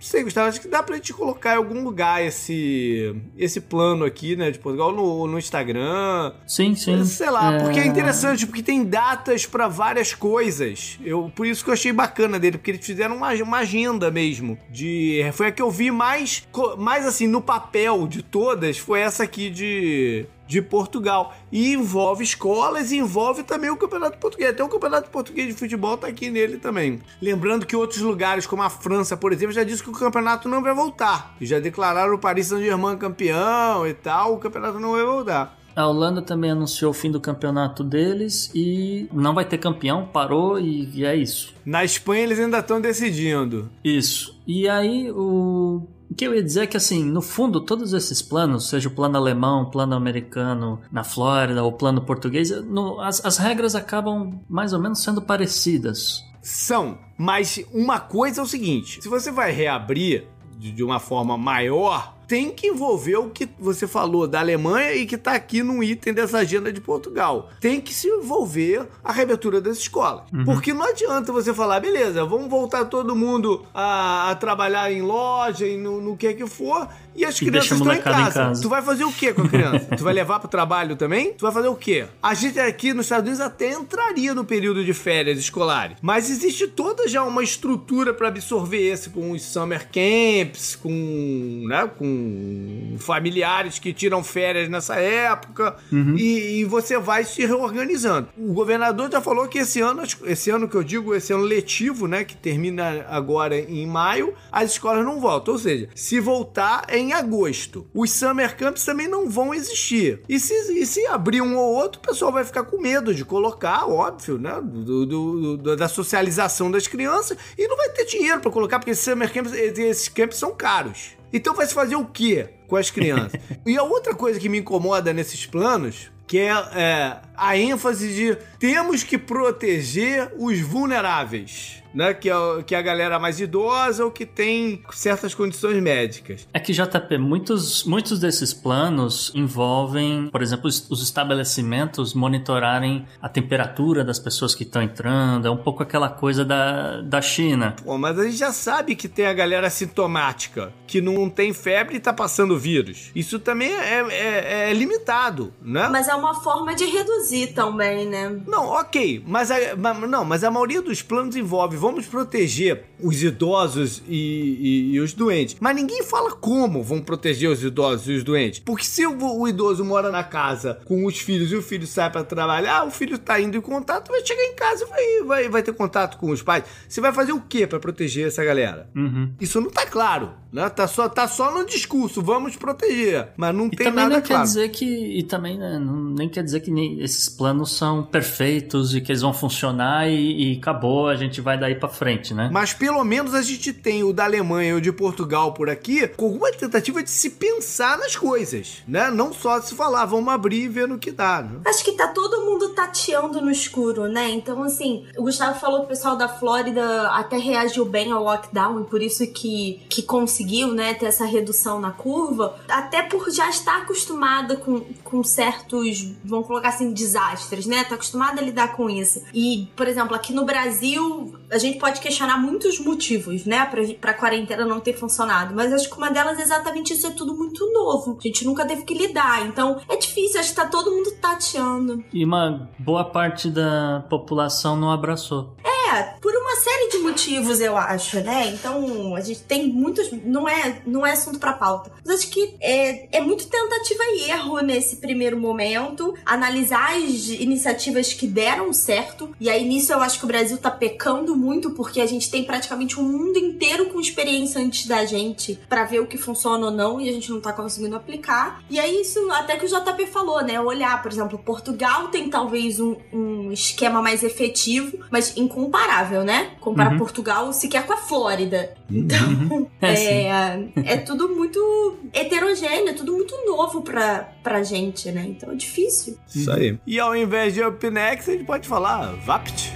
sei, 0.00 0.22
Gustavo, 0.22 0.48
acho 0.48 0.60
que 0.60 0.68
dá 0.68 0.82
pra 0.82 0.96
gente 0.96 1.12
colocar 1.12 1.54
em 1.54 1.56
algum 1.56 1.82
lugar 1.82 2.24
esse, 2.24 3.14
esse 3.36 3.60
plano 3.60 4.04
aqui, 4.04 4.36
né, 4.36 4.50
de 4.50 4.58
Portugal 4.58 4.92
no, 4.92 5.26
no 5.26 5.38
Instagram. 5.38 6.32
Sim, 6.46 6.74
sim. 6.74 7.04
Sei 7.04 7.30
lá, 7.30 7.54
é... 7.54 7.60
porque 7.60 7.80
é 7.80 7.86
interessante, 7.86 8.46
porque 8.46 8.62
tem 8.62 8.84
datas 8.84 9.46
para 9.46 9.68
várias 9.68 10.14
coisas. 10.14 10.98
Eu, 11.04 11.30
por 11.34 11.46
isso 11.46 11.64
que 11.64 11.70
eu 11.70 11.74
achei 11.74 11.92
bacana 11.92 12.38
dele, 12.38 12.58
porque 12.58 12.72
eles 12.72 12.84
fizeram 12.84 13.16
uma, 13.16 13.32
uma 13.34 13.58
agenda 13.58 14.10
mesmo. 14.10 14.58
De, 14.70 15.20
foi 15.32 15.48
a 15.48 15.52
que 15.52 15.62
eu 15.62 15.70
vi 15.70 15.90
mais, 15.90 16.46
mais 16.78 17.06
assim, 17.06 17.26
no 17.26 17.40
papel 17.40 18.06
de 18.06 18.22
todas, 18.22 18.78
foi 18.78 19.00
essa 19.00 19.24
aqui 19.24 19.50
de 19.50 20.26
de 20.46 20.62
Portugal. 20.62 21.34
E 21.50 21.72
envolve 21.72 22.22
escolas 22.24 22.92
e 22.92 22.98
envolve 22.98 23.42
também 23.42 23.70
o 23.70 23.76
Campeonato 23.76 24.18
Português. 24.18 24.50
Até 24.50 24.62
o 24.62 24.68
Campeonato 24.68 25.10
Português 25.10 25.48
de 25.48 25.54
Futebol 25.54 25.96
tá 25.96 26.06
aqui 26.06 26.30
nele 26.30 26.58
também. 26.58 27.00
Lembrando 27.20 27.66
que 27.66 27.76
outros 27.76 28.00
lugares, 28.00 28.46
como 28.46 28.62
a 28.62 28.70
França, 28.70 29.16
por 29.16 29.32
exemplo, 29.32 29.54
já 29.54 29.64
disse 29.64 29.82
que 29.82 29.90
o 29.90 29.92
campeonato 29.92 30.48
não 30.48 30.62
vai 30.62 30.74
voltar. 30.74 31.34
E 31.40 31.46
já 31.46 31.58
declararam 31.58 32.14
o 32.14 32.18
Paris 32.18 32.46
Saint-Germain 32.46 32.96
campeão 32.96 33.86
e 33.86 33.94
tal, 33.94 34.34
o 34.34 34.38
campeonato 34.38 34.78
não 34.78 34.92
vai 34.92 35.04
voltar. 35.04 35.56
A 35.76 35.86
Holanda 35.86 36.22
também 36.22 36.50
anunciou 36.50 36.90
o 36.90 36.94
fim 36.94 37.10
do 37.10 37.20
campeonato 37.20 37.84
deles 37.84 38.50
e 38.54 39.06
não 39.12 39.34
vai 39.34 39.44
ter 39.44 39.58
campeão, 39.58 40.06
parou 40.06 40.58
e, 40.58 40.88
e 40.94 41.04
é 41.04 41.14
isso. 41.14 41.54
Na 41.66 41.84
Espanha 41.84 42.22
eles 42.22 42.38
ainda 42.38 42.60
estão 42.60 42.80
decidindo. 42.80 43.68
Isso. 43.84 44.40
E 44.46 44.66
aí 44.66 45.10
o 45.12 45.86
o 46.10 46.14
que 46.14 46.26
eu 46.26 46.34
ia 46.34 46.42
dizer 46.42 46.62
é 46.62 46.66
que, 46.66 46.76
assim, 46.76 47.04
no 47.04 47.20
fundo, 47.20 47.60
todos 47.60 47.92
esses 47.92 48.22
planos, 48.22 48.68
seja 48.68 48.88
o 48.88 48.92
plano 48.92 49.16
alemão, 49.16 49.62
o 49.62 49.70
plano 49.70 49.94
americano 49.94 50.80
na 50.90 51.04
Flórida, 51.04 51.62
ou 51.62 51.70
o 51.70 51.76
plano 51.76 52.00
português, 52.00 52.50
no, 52.64 53.00
as, 53.00 53.24
as 53.24 53.36
regras 53.38 53.74
acabam 53.74 54.40
mais 54.48 54.72
ou 54.72 54.80
menos 54.80 55.02
sendo 55.02 55.20
parecidas. 55.20 56.24
São, 56.40 56.98
mas 57.18 57.60
uma 57.72 57.98
coisa 57.98 58.40
é 58.40 58.44
o 58.44 58.46
seguinte: 58.46 59.02
se 59.02 59.08
você 59.08 59.32
vai 59.32 59.50
reabrir 59.50 60.28
de, 60.56 60.70
de 60.70 60.82
uma 60.82 61.00
forma 61.00 61.36
maior, 61.36 62.15
tem 62.26 62.50
que 62.50 62.68
envolver 62.68 63.16
o 63.16 63.30
que 63.30 63.48
você 63.58 63.86
falou 63.86 64.26
da 64.26 64.40
Alemanha 64.40 64.94
e 64.94 65.06
que 65.06 65.14
está 65.14 65.32
aqui 65.32 65.62
no 65.62 65.82
item 65.82 66.12
dessa 66.12 66.38
agenda 66.38 66.72
de 66.72 66.80
Portugal. 66.80 67.50
Tem 67.60 67.80
que 67.80 67.94
se 67.94 68.08
envolver 68.08 68.86
a 69.02 69.12
reabertura 69.12 69.60
das 69.60 69.78
escolas. 69.78 70.24
Uhum. 70.32 70.44
Porque 70.44 70.74
não 70.74 70.84
adianta 70.84 71.32
você 71.32 71.54
falar, 71.54 71.80
beleza, 71.80 72.24
vamos 72.24 72.48
voltar 72.48 72.86
todo 72.86 73.14
mundo 73.14 73.64
a, 73.72 74.30
a 74.30 74.34
trabalhar 74.34 74.90
em 74.90 75.02
loja 75.02 75.66
e 75.66 75.76
no, 75.76 76.00
no 76.00 76.16
que 76.16 76.26
é 76.26 76.32
que 76.32 76.46
for, 76.46 76.88
e 77.16 77.24
as 77.24 77.40
e 77.40 77.46
crianças 77.46 77.78
estão 77.78 77.92
em 77.92 78.00
casa. 78.00 78.20
em 78.20 78.32
casa. 78.32 78.62
Tu 78.62 78.68
vai 78.68 78.82
fazer 78.82 79.04
o 79.04 79.12
que 79.12 79.32
com 79.32 79.42
a 79.42 79.48
criança? 79.48 79.96
tu 79.96 80.04
vai 80.04 80.14
levar 80.14 80.38
pro 80.38 80.48
trabalho 80.48 80.96
também? 80.96 81.32
Tu 81.32 81.42
vai 81.42 81.52
fazer 81.52 81.68
o 81.68 81.74
quê? 81.74 82.06
A 82.22 82.34
gente 82.34 82.58
aqui 82.58 82.92
nos 82.92 83.06
Estados 83.06 83.28
Unidos 83.28 83.40
até 83.40 83.72
entraria 83.72 84.34
no 84.34 84.44
período 84.44 84.84
de 84.84 84.92
férias 84.92 85.38
escolares, 85.38 85.96
mas 86.02 86.30
existe 86.30 86.66
toda 86.66 87.08
já 87.08 87.22
uma 87.22 87.42
estrutura 87.42 88.12
para 88.12 88.28
absorver 88.28 88.92
esse 88.92 89.10
com 89.10 89.30
os 89.30 89.42
summer 89.42 89.88
camps, 89.90 90.76
com, 90.76 91.64
né, 91.68 91.90
com 91.98 92.96
familiares 92.98 93.78
que 93.78 93.92
tiram 93.92 94.22
férias 94.22 94.68
nessa 94.68 94.96
época 94.96 95.76
uhum. 95.92 96.16
e, 96.16 96.60
e, 96.60 96.64
você 96.64 96.98
vai 96.98 97.24
se 97.24 97.44
reorganizando. 97.46 98.28
O 98.36 98.52
governador 98.52 99.10
já 99.10 99.20
falou 99.20 99.48
que 99.48 99.58
esse 99.58 99.80
ano, 99.80 100.02
esse 100.24 100.50
ano 100.50 100.68
que 100.68 100.74
eu 100.74 100.82
digo, 100.82 101.14
esse 101.14 101.32
ano 101.32 101.42
letivo, 101.42 102.06
né, 102.06 102.24
que 102.24 102.36
termina 102.36 103.06
agora 103.08 103.58
em 103.58 103.86
maio, 103.86 104.34
as 104.50 104.72
escolas 104.72 105.04
não 105.04 105.20
voltam. 105.20 105.54
Ou 105.54 105.60
seja, 105.60 105.88
se 105.94 106.20
voltar 106.20 106.84
é 106.88 106.98
em 106.98 107.05
em 107.06 107.12
agosto. 107.12 107.86
Os 107.94 108.10
summer 108.12 108.56
camps 108.56 108.84
também 108.84 109.08
não 109.08 109.28
vão 109.28 109.54
existir. 109.54 110.22
E 110.28 110.38
se, 110.38 110.54
e 110.72 110.84
se 110.86 111.06
abrir 111.06 111.40
um 111.40 111.56
ou 111.56 111.74
outro, 111.74 112.00
o 112.00 112.06
pessoal 112.06 112.32
vai 112.32 112.44
ficar 112.44 112.64
com 112.64 112.80
medo 112.80 113.14
de 113.14 113.24
colocar, 113.24 113.88
óbvio, 113.88 114.38
né? 114.38 114.60
Do, 114.62 115.06
do, 115.06 115.56
do 115.56 115.76
da 115.76 115.88
socialização 115.88 116.70
das 116.70 116.86
crianças 116.86 117.36
e 117.56 117.66
não 117.68 117.76
vai 117.76 117.88
ter 117.90 118.04
dinheiro 118.04 118.40
para 118.40 118.50
colocar, 118.50 118.78
porque 118.78 118.90
esses 118.90 119.04
summer 119.04 119.32
camps, 119.32 119.52
esses 119.52 120.08
camps 120.08 120.38
são 120.38 120.54
caros. 120.54 121.16
Então 121.32 121.54
vai 121.54 121.66
se 121.66 121.74
fazer 121.74 121.96
o 121.96 122.04
quê 122.04 122.48
com 122.66 122.76
as 122.76 122.90
crianças? 122.90 123.40
e 123.66 123.76
a 123.76 123.82
outra 123.82 124.14
coisa 124.14 124.38
que 124.40 124.48
me 124.48 124.58
incomoda 124.58 125.12
nesses 125.12 125.44
planos 125.46 126.10
que 126.26 126.38
é, 126.38 126.50
é, 126.74 127.16
a 127.36 127.56
ênfase 127.56 128.14
de 128.14 128.38
temos 128.58 129.02
que 129.02 129.18
proteger 129.18 130.32
os 130.38 130.60
vulneráveis 130.60 131.82
né? 131.96 132.12
Que 132.12 132.28
é, 132.28 132.34
que 132.64 132.74
é 132.74 132.78
a 132.78 132.82
galera 132.82 133.18
mais 133.18 133.40
idosa 133.40 134.04
ou 134.04 134.10
que 134.10 134.26
tem 134.26 134.82
certas 134.92 135.34
condições 135.34 135.82
médicas. 135.82 136.46
É 136.52 136.60
que 136.60 136.72
JP, 136.72 137.16
muitos, 137.18 137.84
muitos 137.84 138.20
desses 138.20 138.52
planos 138.52 139.32
envolvem, 139.34 140.28
por 140.30 140.42
exemplo, 140.42 140.68
os, 140.68 140.88
os 140.90 141.02
estabelecimentos 141.02 142.12
monitorarem 142.12 143.06
a 143.20 143.30
temperatura 143.30 144.04
das 144.04 144.18
pessoas 144.18 144.54
que 144.54 144.62
estão 144.62 144.82
entrando. 144.82 145.48
É 145.48 145.50
um 145.50 145.56
pouco 145.56 145.82
aquela 145.82 146.10
coisa 146.10 146.44
da, 146.44 147.00
da 147.00 147.22
China. 147.22 147.74
Pô, 147.82 147.96
mas 147.96 148.18
a 148.18 148.24
gente 148.24 148.36
já 148.36 148.52
sabe 148.52 148.94
que 148.94 149.08
tem 149.08 149.26
a 149.26 149.32
galera 149.32 149.70
sintomática, 149.70 150.72
que 150.86 151.00
não 151.00 151.30
tem 151.30 151.54
febre 151.54 151.96
e 151.96 152.00
tá 152.00 152.12
passando 152.12 152.58
vírus. 152.58 153.10
Isso 153.14 153.38
também 153.38 153.72
é, 153.72 154.06
é, 154.10 154.70
é 154.70 154.74
limitado, 154.74 155.54
né? 155.62 155.88
Mas 155.90 156.08
é 156.08 156.14
uma 156.14 156.34
forma 156.34 156.74
de 156.74 156.84
reduzir 156.84 157.25
também, 157.54 158.06
né? 158.06 158.40
Não, 158.46 158.66
ok. 158.66 159.22
Mas 159.26 159.50
a, 159.50 159.56
não, 159.76 160.24
mas 160.24 160.44
a 160.44 160.50
maioria 160.50 160.82
dos 160.82 161.02
planos 161.02 161.36
envolve 161.36 161.76
vamos 161.76 162.06
proteger 162.06 162.84
os 163.00 163.22
idosos 163.22 164.02
e, 164.08 164.16
e, 164.60 164.94
e, 164.94 165.00
os 165.00 165.12
doentes. 165.12 165.56
Mas 165.60 165.76
ninguém 165.76 166.02
fala 166.02 166.32
como 166.32 166.82
vão 166.82 167.00
proteger 167.00 167.50
os 167.50 167.62
idosos 167.62 168.08
e 168.08 168.12
os 168.12 168.24
doentes. 168.24 168.60
Porque 168.60 168.84
se 168.84 169.06
o, 169.06 169.40
o 169.40 169.48
idoso 169.48 169.84
mora 169.84 170.10
na 170.10 170.24
casa 170.24 170.80
com 170.84 171.04
os 171.04 171.18
filhos 171.18 171.52
e 171.52 171.56
o 171.56 171.62
filho 171.62 171.86
sai 171.86 172.10
para 172.10 172.24
trabalhar, 172.24 172.84
o 172.84 172.90
filho 172.90 173.18
tá 173.18 173.40
indo 173.40 173.56
em 173.56 173.60
contato, 173.60 174.10
vai 174.10 174.24
chegar 174.24 174.44
em 174.44 174.54
casa 174.54 174.84
e 174.84 174.88
vai, 174.88 175.22
vai, 175.24 175.48
vai 175.48 175.62
ter 175.62 175.72
contato 175.72 176.16
com 176.18 176.30
os 176.30 176.42
pais. 176.42 176.64
Você 176.88 177.00
vai 177.00 177.12
fazer 177.12 177.32
o 177.32 177.40
que 177.40 177.66
para 177.66 177.78
proteger 177.78 178.26
essa 178.26 178.44
galera? 178.44 178.88
Uhum. 178.94 179.32
Isso 179.40 179.60
não 179.60 179.70
tá 179.70 179.86
claro, 179.86 180.32
né? 180.52 180.68
Tá 180.68 180.86
só, 180.86 181.08
tá 181.08 181.28
só 181.28 181.52
no 181.52 181.64
discurso, 181.64 182.22
vamos 182.22 182.56
proteger. 182.56 183.28
Mas 183.36 183.54
não 183.54 183.66
e 183.66 183.70
tem 183.70 183.90
nada 183.90 184.16
não 184.16 184.22
claro. 184.22 184.42
Quer 184.42 184.46
dizer 184.46 184.68
que, 184.70 185.18
e 185.18 185.22
também 185.22 185.58
né, 185.58 185.78
não, 185.78 186.10
nem 186.10 186.28
quer 186.28 186.42
dizer 186.42 186.60
que 186.60 186.70
nem, 186.70 187.06
esses 187.16 187.28
planos 187.30 187.72
são 187.72 188.02
perfeitos 188.02 188.94
e 188.94 189.00
que 189.00 189.10
eles 189.10 189.22
vão 189.22 189.32
funcionar 189.32 190.08
e, 190.08 190.52
e 190.52 190.58
acabou, 190.58 191.08
a 191.08 191.16
gente 191.16 191.40
vai 191.40 191.58
daí 191.58 191.74
para 191.74 191.88
frente, 191.88 192.34
né? 192.34 192.50
Mas 192.52 192.74
pelo 192.74 193.02
menos 193.02 193.34
a 193.34 193.40
gente 193.40 193.72
tem 193.72 194.04
o 194.04 194.12
da 194.12 194.24
Alemanha 194.24 194.70
e 194.70 194.74
o 194.74 194.80
de 194.80 194.92
Portugal 194.92 195.54
por 195.54 195.70
aqui, 195.70 196.06
com 196.08 196.26
alguma 196.26 196.52
tentativa 196.52 197.02
de 197.02 197.10
se 197.10 197.30
pensar 197.30 197.98
nas 197.98 198.14
coisas, 198.14 198.82
né? 198.86 199.10
Não 199.10 199.32
só 199.32 199.60
se 199.60 199.74
falar, 199.74 200.04
vamos 200.04 200.32
abrir 200.32 200.64
e 200.64 200.68
ver 200.68 200.86
no 200.86 200.98
que 200.98 201.10
dá, 201.10 201.42
né? 201.42 201.60
Acho 201.64 201.82
que 201.82 201.92
tá 201.92 202.08
todo 202.08 202.44
mundo 202.44 202.68
tateando 202.70 203.40
no 203.40 203.50
escuro, 203.50 204.06
né? 204.06 204.28
Então, 204.30 204.62
assim, 204.62 205.06
o 205.16 205.22
Gustavo 205.22 205.58
falou 205.58 205.80
que 205.80 205.86
o 205.86 205.88
pessoal 205.88 206.16
da 206.16 206.28
Flórida 206.28 207.08
até 207.10 207.38
reagiu 207.38 207.84
bem 207.86 208.12
ao 208.12 208.22
lockdown 208.22 208.82
e 208.82 208.84
por 208.84 209.02
isso 209.02 209.26
que, 209.28 209.80
que 209.88 210.02
conseguiu, 210.02 210.72
né, 210.72 210.92
ter 210.94 211.06
essa 211.06 211.24
redução 211.24 211.80
na 211.80 211.90
curva, 211.90 212.56
até 212.68 213.02
por 213.02 213.30
já 213.30 213.48
estar 213.48 213.78
acostumada 213.82 214.56
com, 214.56 214.80
com 215.02 215.24
certos, 215.24 216.12
vamos 216.24 216.46
colocar 216.46 216.68
assim, 216.68 216.92
desastres, 217.06 217.66
né? 217.66 217.84
Tá 217.84 217.94
acostumada 217.94 218.40
a 218.40 218.44
lidar 218.44 218.72
com 218.76 218.90
isso. 218.90 219.22
E, 219.32 219.68
por 219.76 219.86
exemplo, 219.86 220.14
aqui 220.14 220.32
no 220.32 220.44
Brasil, 220.44 221.34
a 221.50 221.58
gente 221.58 221.78
pode 221.78 222.00
questionar 222.00 222.36
muitos 222.38 222.80
motivos, 222.80 223.44
né, 223.44 223.64
pra, 223.66 223.82
pra 224.00 224.14
quarentena 224.14 224.64
não 224.64 224.80
ter 224.80 224.94
funcionado, 224.94 225.54
mas 225.54 225.72
acho 225.72 225.88
que 225.88 225.96
uma 225.96 226.10
delas 226.10 226.38
é 226.38 226.42
exatamente 226.42 226.92
isso, 226.92 227.06
é 227.06 227.10
tudo 227.10 227.34
muito 227.34 227.72
novo. 227.72 228.18
A 228.18 228.26
gente 228.26 228.44
nunca 228.44 228.64
teve 228.64 228.84
que 228.84 228.94
lidar, 228.94 229.46
então 229.46 229.80
é 229.88 229.96
difícil, 229.96 230.40
acho 230.40 230.50
que 230.50 230.56
tá 230.56 230.66
todo 230.66 230.90
mundo 230.90 231.10
tateando. 231.20 232.04
E 232.12 232.24
uma 232.24 232.68
boa 232.78 233.04
parte 233.04 233.50
da 233.50 234.04
população 234.08 234.76
não 234.76 234.90
abraçou. 234.90 235.54
É, 235.64 235.75
por 236.20 236.34
uma 236.34 236.56
série 236.56 236.90
de 236.90 236.98
motivos, 236.98 237.60
eu 237.60 237.76
acho, 237.76 238.20
né? 238.20 238.48
Então, 238.48 239.14
a 239.14 239.20
gente 239.20 239.40
tem 239.42 239.68
muitos. 239.68 240.10
Não 240.24 240.48
é, 240.48 240.82
não 240.86 241.06
é 241.06 241.12
assunto 241.12 241.38
pra 241.38 241.52
pauta. 241.52 241.90
Mas 242.04 242.20
acho 242.20 242.30
que 242.30 242.54
é, 242.60 243.18
é 243.18 243.20
muito 243.20 243.46
tentativa 243.46 244.04
e 244.04 244.30
erro 244.30 244.60
nesse 244.60 244.96
primeiro 244.96 245.38
momento. 245.38 246.14
Analisar 246.24 246.96
as 246.96 247.28
iniciativas 247.28 248.12
que 248.12 248.26
deram 248.26 248.72
certo. 248.72 249.34
E 249.40 249.48
aí, 249.48 249.64
nisso, 249.64 249.92
eu 249.92 250.00
acho 250.00 250.18
que 250.18 250.24
o 250.24 250.28
Brasil 250.28 250.58
tá 250.58 250.70
pecando 250.70 251.36
muito, 251.36 251.70
porque 251.70 252.00
a 252.00 252.06
gente 252.06 252.30
tem 252.30 252.44
praticamente 252.44 252.98
um 252.98 253.02
mundo 253.02 253.38
inteiro 253.38 253.86
com 253.86 254.00
experiência 254.00 254.60
antes 254.60 254.86
da 254.86 255.04
gente 255.04 255.58
para 255.68 255.84
ver 255.84 256.00
o 256.00 256.06
que 256.06 256.18
funciona 256.18 256.66
ou 256.66 256.72
não 256.72 257.00
e 257.00 257.08
a 257.08 257.12
gente 257.12 257.30
não 257.30 257.40
tá 257.40 257.52
conseguindo 257.52 257.96
aplicar. 257.96 258.62
E 258.70 258.78
aí, 258.78 259.00
isso 259.00 259.30
até 259.30 259.56
que 259.56 259.66
o 259.66 259.68
JP 259.68 260.06
falou, 260.06 260.42
né? 260.42 260.60
Olhar, 260.60 261.02
por 261.02 261.10
exemplo, 261.10 261.38
Portugal 261.38 262.08
tem 262.08 262.28
talvez 262.28 262.80
um, 262.80 262.96
um 263.12 263.52
esquema 263.52 264.02
mais 264.02 264.22
efetivo, 264.22 264.98
mas 265.10 265.36
incomparável, 265.76 266.24
né? 266.24 266.50
Comparar 266.60 266.92
uhum. 266.92 266.98
Portugal 266.98 267.52
sequer 267.52 267.84
com 267.86 267.92
a 267.92 267.96
Flórida. 267.96 268.72
Uhum. 268.90 268.98
Então, 268.98 269.70
é, 269.80 270.22
é, 270.24 270.68
é, 270.84 270.96
tudo 270.96 271.28
muito 271.28 271.98
heterogêneo, 272.12 272.88
é 272.88 272.92
tudo 272.94 273.12
muito 273.12 273.34
novo 273.46 273.82
pra, 273.82 274.28
pra 274.42 274.62
gente, 274.62 275.12
né? 275.12 275.24
Então 275.28 275.52
é 275.52 275.54
difícil. 275.54 276.18
Isso 276.34 276.50
aí. 276.50 276.78
E 276.86 276.98
ao 276.98 277.14
invés 277.14 277.54
de 277.54 277.62
Up 277.62 277.90
Next, 277.90 278.30
a 278.30 278.32
gente 278.34 278.46
pode 278.46 278.66
falar 278.66 279.14
VAPT. 279.16 279.72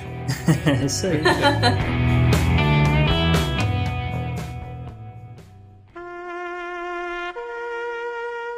é 0.67 0.85
isso 0.85 1.07
aí. 1.07 1.21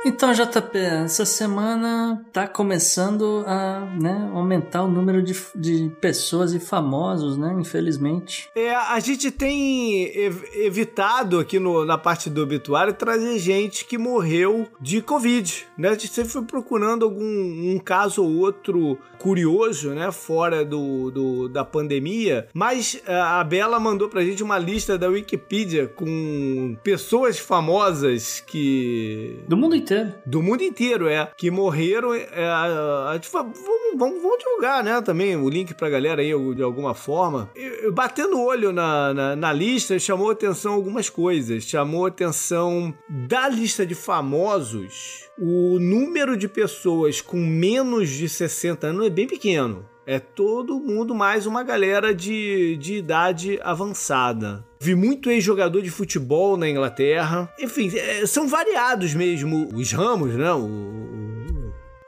Então, 0.05 0.33
JP, 0.33 0.79
essa 0.79 1.25
semana 1.25 2.25
tá 2.33 2.49
começando 2.49 3.45
a 3.47 3.87
né, 4.01 4.31
aumentar 4.35 4.83
o 4.83 4.89
número 4.89 5.23
de, 5.23 5.33
de 5.55 5.93
pessoas 6.01 6.53
e 6.53 6.59
famosos, 6.59 7.39
né? 7.39 7.55
Infelizmente. 7.61 8.49
É, 8.55 8.75
a 8.75 8.99
gente 8.99 9.31
tem 9.31 10.05
ev 10.17 10.43
evitado 10.55 11.39
aqui 11.39 11.61
no, 11.61 11.85
na 11.85 11.97
parte 11.97 12.29
do 12.29 12.43
obituário 12.43 12.93
trazer 12.93 13.39
gente 13.39 13.85
que 13.85 13.97
morreu 13.97 14.67
de 14.81 15.01
Covid, 15.01 15.67
né? 15.79 15.91
A 15.91 15.93
gente 15.93 16.09
sempre 16.09 16.33
foi 16.33 16.43
procurando 16.43 17.05
algum 17.05 17.23
um 17.23 17.79
caso 17.79 18.25
ou 18.25 18.39
outro 18.39 18.99
curioso, 19.21 19.91
né? 19.91 20.11
Fora 20.11 20.65
do, 20.65 21.13
do 21.13 21.49
da 21.49 21.65
pandemia. 21.65 22.49
Mas 22.53 23.01
a 23.07 23.45
Bela 23.45 23.79
mandou 23.79 24.09
pra 24.09 24.25
gente 24.25 24.43
uma 24.43 24.59
lista 24.59 24.99
da 24.99 25.09
Wikipedia 25.09 25.87
com 25.87 26.77
pessoas 26.83 27.39
famosas 27.39 28.43
que. 28.45 29.39
Do 29.47 29.57
mundo 29.57 29.77
inteiro 29.77 29.92
inteiro. 29.93 30.15
Do 30.25 30.43
mundo 30.43 30.63
inteiro, 30.63 31.09
é. 31.09 31.31
Que 31.37 31.51
morreram. 31.51 32.15
É, 32.15 32.29
a, 32.45 33.19
vamos, 33.31 33.59
vamos, 33.97 34.23
vamos 34.23 34.39
divulgar, 34.39 34.83
né? 34.83 35.01
Também 35.03 35.37
o 35.37 35.49
link 35.49 35.75
pra 35.75 35.91
galera 35.91 36.23
aí 36.23 36.33
de 36.55 36.63
alguma 36.63 36.95
forma. 36.95 37.51
Batendo 37.93 38.37
o 38.37 38.45
olho 38.45 38.73
na, 38.73 39.13
na, 39.13 39.37
na 39.37 39.53
lista, 39.53 39.99
chamou 39.99 40.31
atenção 40.31 40.73
algumas 40.73 41.09
coisas. 41.09 41.65
Chamou 41.65 42.07
atenção 42.07 42.95
da 43.09 43.49
lista 43.49 43.85
de 43.85 43.95
famosos. 43.95 45.29
O 45.39 45.79
número 45.79 46.37
de 46.37 46.49
pessoas 46.49 47.21
com 47.21 47.37
menos 47.37 48.09
de 48.09 48.29
60 48.29 48.87
anos 48.87 49.07
é 49.07 49.11
bem 49.11 49.27
pequeno. 49.27 49.87
É 50.05 50.19
todo 50.19 50.81
mundo 50.81 51.15
mais 51.15 51.47
uma 51.47 51.63
galera 51.63 52.13
de, 52.13 52.77
de 52.77 52.97
idade 52.97 53.61
avançada. 53.63 54.65
Vi 54.83 54.97
muito 54.97 55.31
ex-jogador 55.31 55.81
de 55.81 55.91
futebol 55.91 56.57
na 56.57 56.69
Inglaterra. 56.69 57.49
Enfim, 57.57 57.89
é, 57.97 58.27
são 58.27 58.49
variados 58.49 59.15
mesmo 59.15 59.69
os 59.73 59.93
ramos, 59.93 60.35
né? 60.35 60.53
O, 60.53 61.13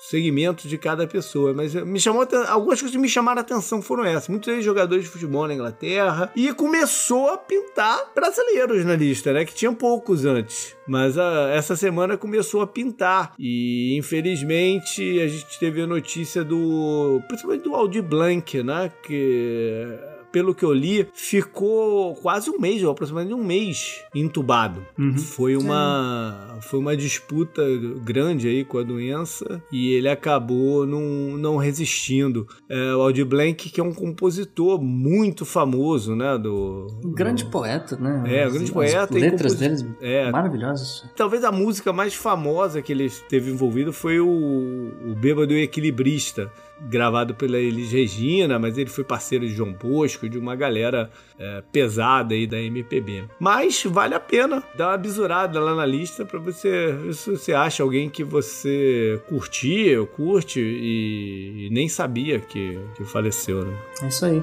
segmento 0.09 0.69
de 0.69 0.77
cada 0.77 1.07
pessoa. 1.07 1.55
Mas 1.55 1.73
me 1.75 2.01
chamou 2.01 2.27
algumas 2.49 2.81
coisas 2.81 2.91
que 2.91 3.01
me 3.01 3.09
chamaram 3.09 3.39
a 3.39 3.43
atenção 3.43 3.81
foram 3.81 4.05
essas. 4.05 4.29
Muitos 4.29 4.65
jogadores 4.65 5.05
de 5.05 5.11
futebol 5.11 5.47
na 5.47 5.55
Inglaterra. 5.55 6.33
E 6.35 6.53
começou 6.53 7.31
a 7.31 7.39
pintar 7.39 8.13
brasileiros 8.13 8.85
na 8.85 8.97
lista, 8.97 9.33
né? 9.33 9.45
Que 9.45 9.55
tinha 9.55 9.73
poucos 9.73 10.25
antes. 10.25 10.77
Mas 10.87 11.17
a, 11.17 11.51
essa 11.51 11.77
semana 11.77 12.17
começou 12.17 12.61
a 12.61 12.67
pintar. 12.67 13.35
E 13.39 13.97
infelizmente 13.97 15.21
a 15.21 15.29
gente 15.29 15.59
teve 15.59 15.81
a 15.81 15.87
notícia 15.87 16.45
do. 16.45 17.23
Principalmente 17.29 17.63
do 17.63 17.75
Aldi 17.75 18.03
Blanc, 18.03 18.63
né? 18.63 18.91
Que 19.03 20.14
pelo 20.35 20.53
que 20.53 20.65
eu 20.65 20.73
li, 20.73 21.07
ficou 21.15 22.13
quase 22.17 22.51
um 22.51 22.59
mês, 22.59 22.83
ou 22.83 22.91
aproximadamente 22.91 23.41
um 23.41 23.45
mês 23.45 24.03
entubado. 24.13 24.85
Uhum. 24.99 25.17
Foi 25.17 25.57
uma 25.57 26.59
foi 26.63 26.81
uma 26.81 26.97
disputa 26.97 27.63
grande 28.03 28.49
aí 28.49 28.65
com 28.65 28.79
a 28.79 28.83
doença 28.83 29.63
e 29.71 29.93
ele 29.93 30.09
acabou 30.09 30.85
não, 30.85 31.39
não 31.39 31.57
resistindo. 31.57 32.49
É, 32.69 32.97
o 32.97 33.03
Aldir 33.03 33.25
Blanc, 33.25 33.71
que 33.71 33.81
é 33.81 33.85
um 33.85 33.95
compositor 33.95 34.83
muito 34.83 35.45
famoso, 35.45 36.17
né? 36.17 36.37
Do, 36.37 36.89
um 37.05 37.13
grande 37.13 37.45
poeta, 37.45 37.97
né? 37.97 38.25
É, 38.27 38.49
um 38.49 38.51
grande 38.51 38.65
as, 38.65 38.71
poeta. 38.71 39.05
As 39.05 39.11
letras 39.11 39.55
deles 39.55 39.87
é, 40.01 40.33
maravilhosas. 40.33 41.05
Talvez 41.15 41.45
a 41.45 41.53
música 41.53 41.93
mais 41.93 42.13
famosa 42.13 42.83
que 42.83 42.91
ele 42.91 43.09
teve 43.29 43.53
envolvido 43.53 43.93
foi 43.93 44.19
o, 44.19 44.27
o 44.27 45.15
Bêbado 45.15 45.53
e 45.53 45.63
Equilibrista 45.63 46.51
gravado 46.81 47.35
pela 47.35 47.59
Elis 47.59 47.93
Regina, 47.93 48.59
mas 48.59 48.77
ele 48.77 48.91
foi 48.91 49.05
parceiro 49.05 49.47
de 49.47 49.55
João 49.55 49.73
Bosco, 49.73 50.29
de 50.29 50.39
uma 50.39 50.55
galera 50.57 51.11
é, 51.39 51.63
pesada 51.73 52.35
aí 52.35 52.47
da 52.47 52.61
MPB. 52.61 53.25
Mas 53.39 53.85
vale 53.85 54.15
a 54.15 54.21
pena 54.21 54.63
dar 54.77 54.91
uma 54.91 54.99
bisurada 54.99 55.61
lá 55.61 55.75
na 55.75 55.87
lista 55.87 56.25
para 56.25 56.39
você 56.39 56.93
ver 56.93 57.15
se 57.15 57.31
você 57.31 57.53
acha 57.53 57.83
alguém 57.83 58.09
que 58.11 58.25
você 58.25 59.21
curtia 59.29 60.01
ou 60.01 60.07
curte 60.07 60.61
e, 60.61 61.67
e 61.67 61.71
nem 61.71 61.89
sabia 61.89 62.41
que, 62.41 62.79
que 62.97 63.05
faleceu, 63.05 63.65
né? 63.65 63.79
É 64.03 64.09
isso 64.09 64.25
aí. 64.25 64.43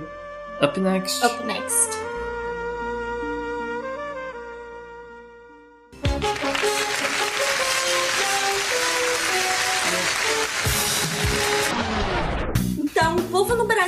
Up 0.62 0.80
next. 0.80 1.26
Up 1.26 1.44
next. 1.46 2.11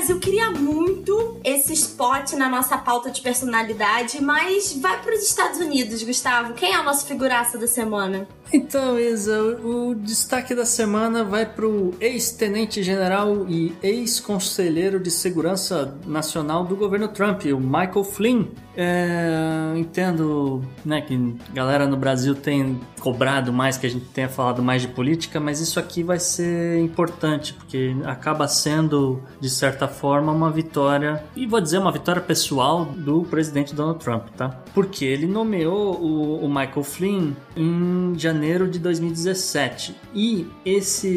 Brasil 0.03 0.19
queria 0.19 0.51
muito 0.51 1.39
esse 1.45 1.71
spot 1.71 2.33
na 2.33 2.49
nossa 2.49 2.77
pauta 2.77 3.09
de 3.09 3.21
personalidade, 3.21 4.21
mas 4.21 4.77
vai 4.81 5.01
para 5.01 5.15
os 5.15 5.23
Estados 5.23 5.59
Unidos, 5.59 6.03
Gustavo. 6.03 6.53
Quem 6.53 6.73
é 6.73 6.75
a 6.75 6.83
nossa 6.83 7.05
figuraça 7.05 7.57
da 7.57 7.67
semana? 7.67 8.27
Então, 8.51 8.99
Isa, 8.99 9.41
o 9.63 9.95
destaque 9.95 10.53
da 10.53 10.65
semana 10.65 11.23
vai 11.23 11.45
para 11.45 11.65
o 11.65 11.93
ex-tenente 12.01 12.83
general 12.83 13.47
e 13.47 13.73
ex-conselheiro 13.81 14.99
de 14.99 15.09
segurança 15.09 15.97
nacional 16.05 16.65
do 16.65 16.75
governo 16.75 17.07
Trump, 17.07 17.45
o 17.45 17.59
Michael 17.59 18.03
Flynn. 18.03 18.47
É, 18.75 19.73
entendo 19.75 20.61
né, 20.83 21.01
que 21.01 21.35
galera 21.53 21.87
no 21.87 21.95
Brasil 21.95 22.35
tem 22.35 22.79
cobrado 23.03 23.51
mais 23.51 23.77
que 23.77 23.85
a 23.85 23.89
gente 23.89 24.05
tenha 24.05 24.29
falado 24.29 24.63
mais 24.63 24.81
de 24.81 24.87
política, 24.87 25.37
mas 25.37 25.59
isso 25.59 25.77
aqui 25.77 26.01
vai 26.01 26.19
ser 26.19 26.79
importante, 26.79 27.53
porque 27.53 27.93
acaba 28.05 28.47
sendo, 28.47 29.21
de 29.41 29.49
certa 29.49 29.89
forma, 29.89 30.31
uma 30.31 30.49
vitória, 30.49 31.21
e 31.35 31.45
vou 31.45 31.59
dizer 31.59 31.79
uma 31.79 31.91
vitória 31.91 32.21
pessoal 32.21 32.85
do 32.85 33.23
presidente 33.23 33.75
Donald 33.75 33.99
Trump, 33.99 34.29
tá? 34.37 34.49
Porque 34.73 35.03
ele 35.03 35.27
nomeou 35.27 36.01
o, 36.01 36.45
o 36.45 36.47
Michael 36.47 36.83
Flynn 36.83 37.33
em 37.57 38.13
janeiro 38.17 38.69
de 38.69 38.79
2017. 38.79 39.95
E 40.13 40.47
esse 40.65 41.07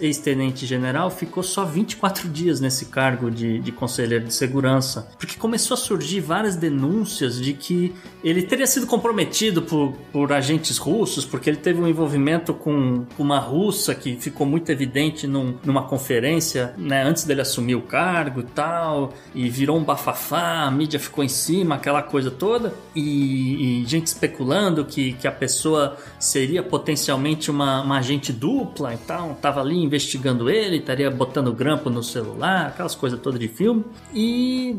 ex-tenente 0.00 0.64
general 0.64 1.10
ficou 1.10 1.42
só 1.42 1.64
24 1.64 2.28
dias 2.28 2.60
nesse 2.60 2.86
cargo 2.86 3.32
de, 3.32 3.58
de 3.58 3.72
conselheiro 3.72 4.26
de 4.26 4.34
segurança, 4.34 5.08
porque 5.18 5.36
começou 5.36 5.74
a 5.74 5.78
surgir 5.78 6.20
várias 6.20 6.54
denúncias 6.54 7.40
de 7.40 7.52
que 7.52 7.92
ele 8.22 8.42
teria 8.42 8.66
sido 8.66 8.86
comprometido 8.86 9.62
por, 9.62 9.92
por 10.12 10.32
agentes 10.32 10.78
russos, 10.78 11.15
porque 11.24 11.50
ele 11.50 11.58
teve 11.58 11.80
um 11.80 11.86
envolvimento 11.86 12.52
com 12.54 13.04
uma 13.18 13.38
russa 13.38 13.94
que 13.94 14.16
ficou 14.16 14.46
muito 14.46 14.70
evidente 14.70 15.26
num, 15.26 15.54
numa 15.64 15.84
conferência, 15.84 16.74
né, 16.76 17.02
antes 17.02 17.24
dele 17.24 17.40
assumir 17.40 17.74
o 17.74 17.82
cargo 17.82 18.40
e 18.40 18.44
tal, 18.44 19.12
e 19.34 19.48
virou 19.48 19.76
um 19.76 19.84
bafafá, 19.84 20.64
a 20.64 20.70
mídia 20.70 20.98
ficou 20.98 21.22
em 21.22 21.28
cima, 21.28 21.76
aquela 21.76 22.02
coisa 22.02 22.30
toda, 22.30 22.74
e, 22.94 23.82
e 23.82 23.84
gente 23.86 24.06
especulando 24.06 24.84
que, 24.84 25.12
que 25.14 25.28
a 25.28 25.32
pessoa 25.32 25.96
seria 26.18 26.56
seria 26.56 26.62
potencialmente 26.62 27.50
uma, 27.50 27.82
uma 27.82 27.98
agente 27.98 28.32
dupla 28.32 28.94
e 28.94 28.96
tal, 28.98 29.34
tava 29.34 29.60
ali 29.60 29.76
investigando 29.76 30.48
ele, 30.48 30.76
estaria 30.76 31.10
botando 31.10 31.52
grampo 31.52 31.90
no 31.90 32.02
celular, 32.02 32.68
aquelas 32.68 32.94
coisas 32.94 33.18
todas 33.20 33.40
de 33.40 33.48
filme. 33.48 33.84
E 34.14 34.76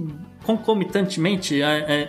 concomitantemente 0.48 1.60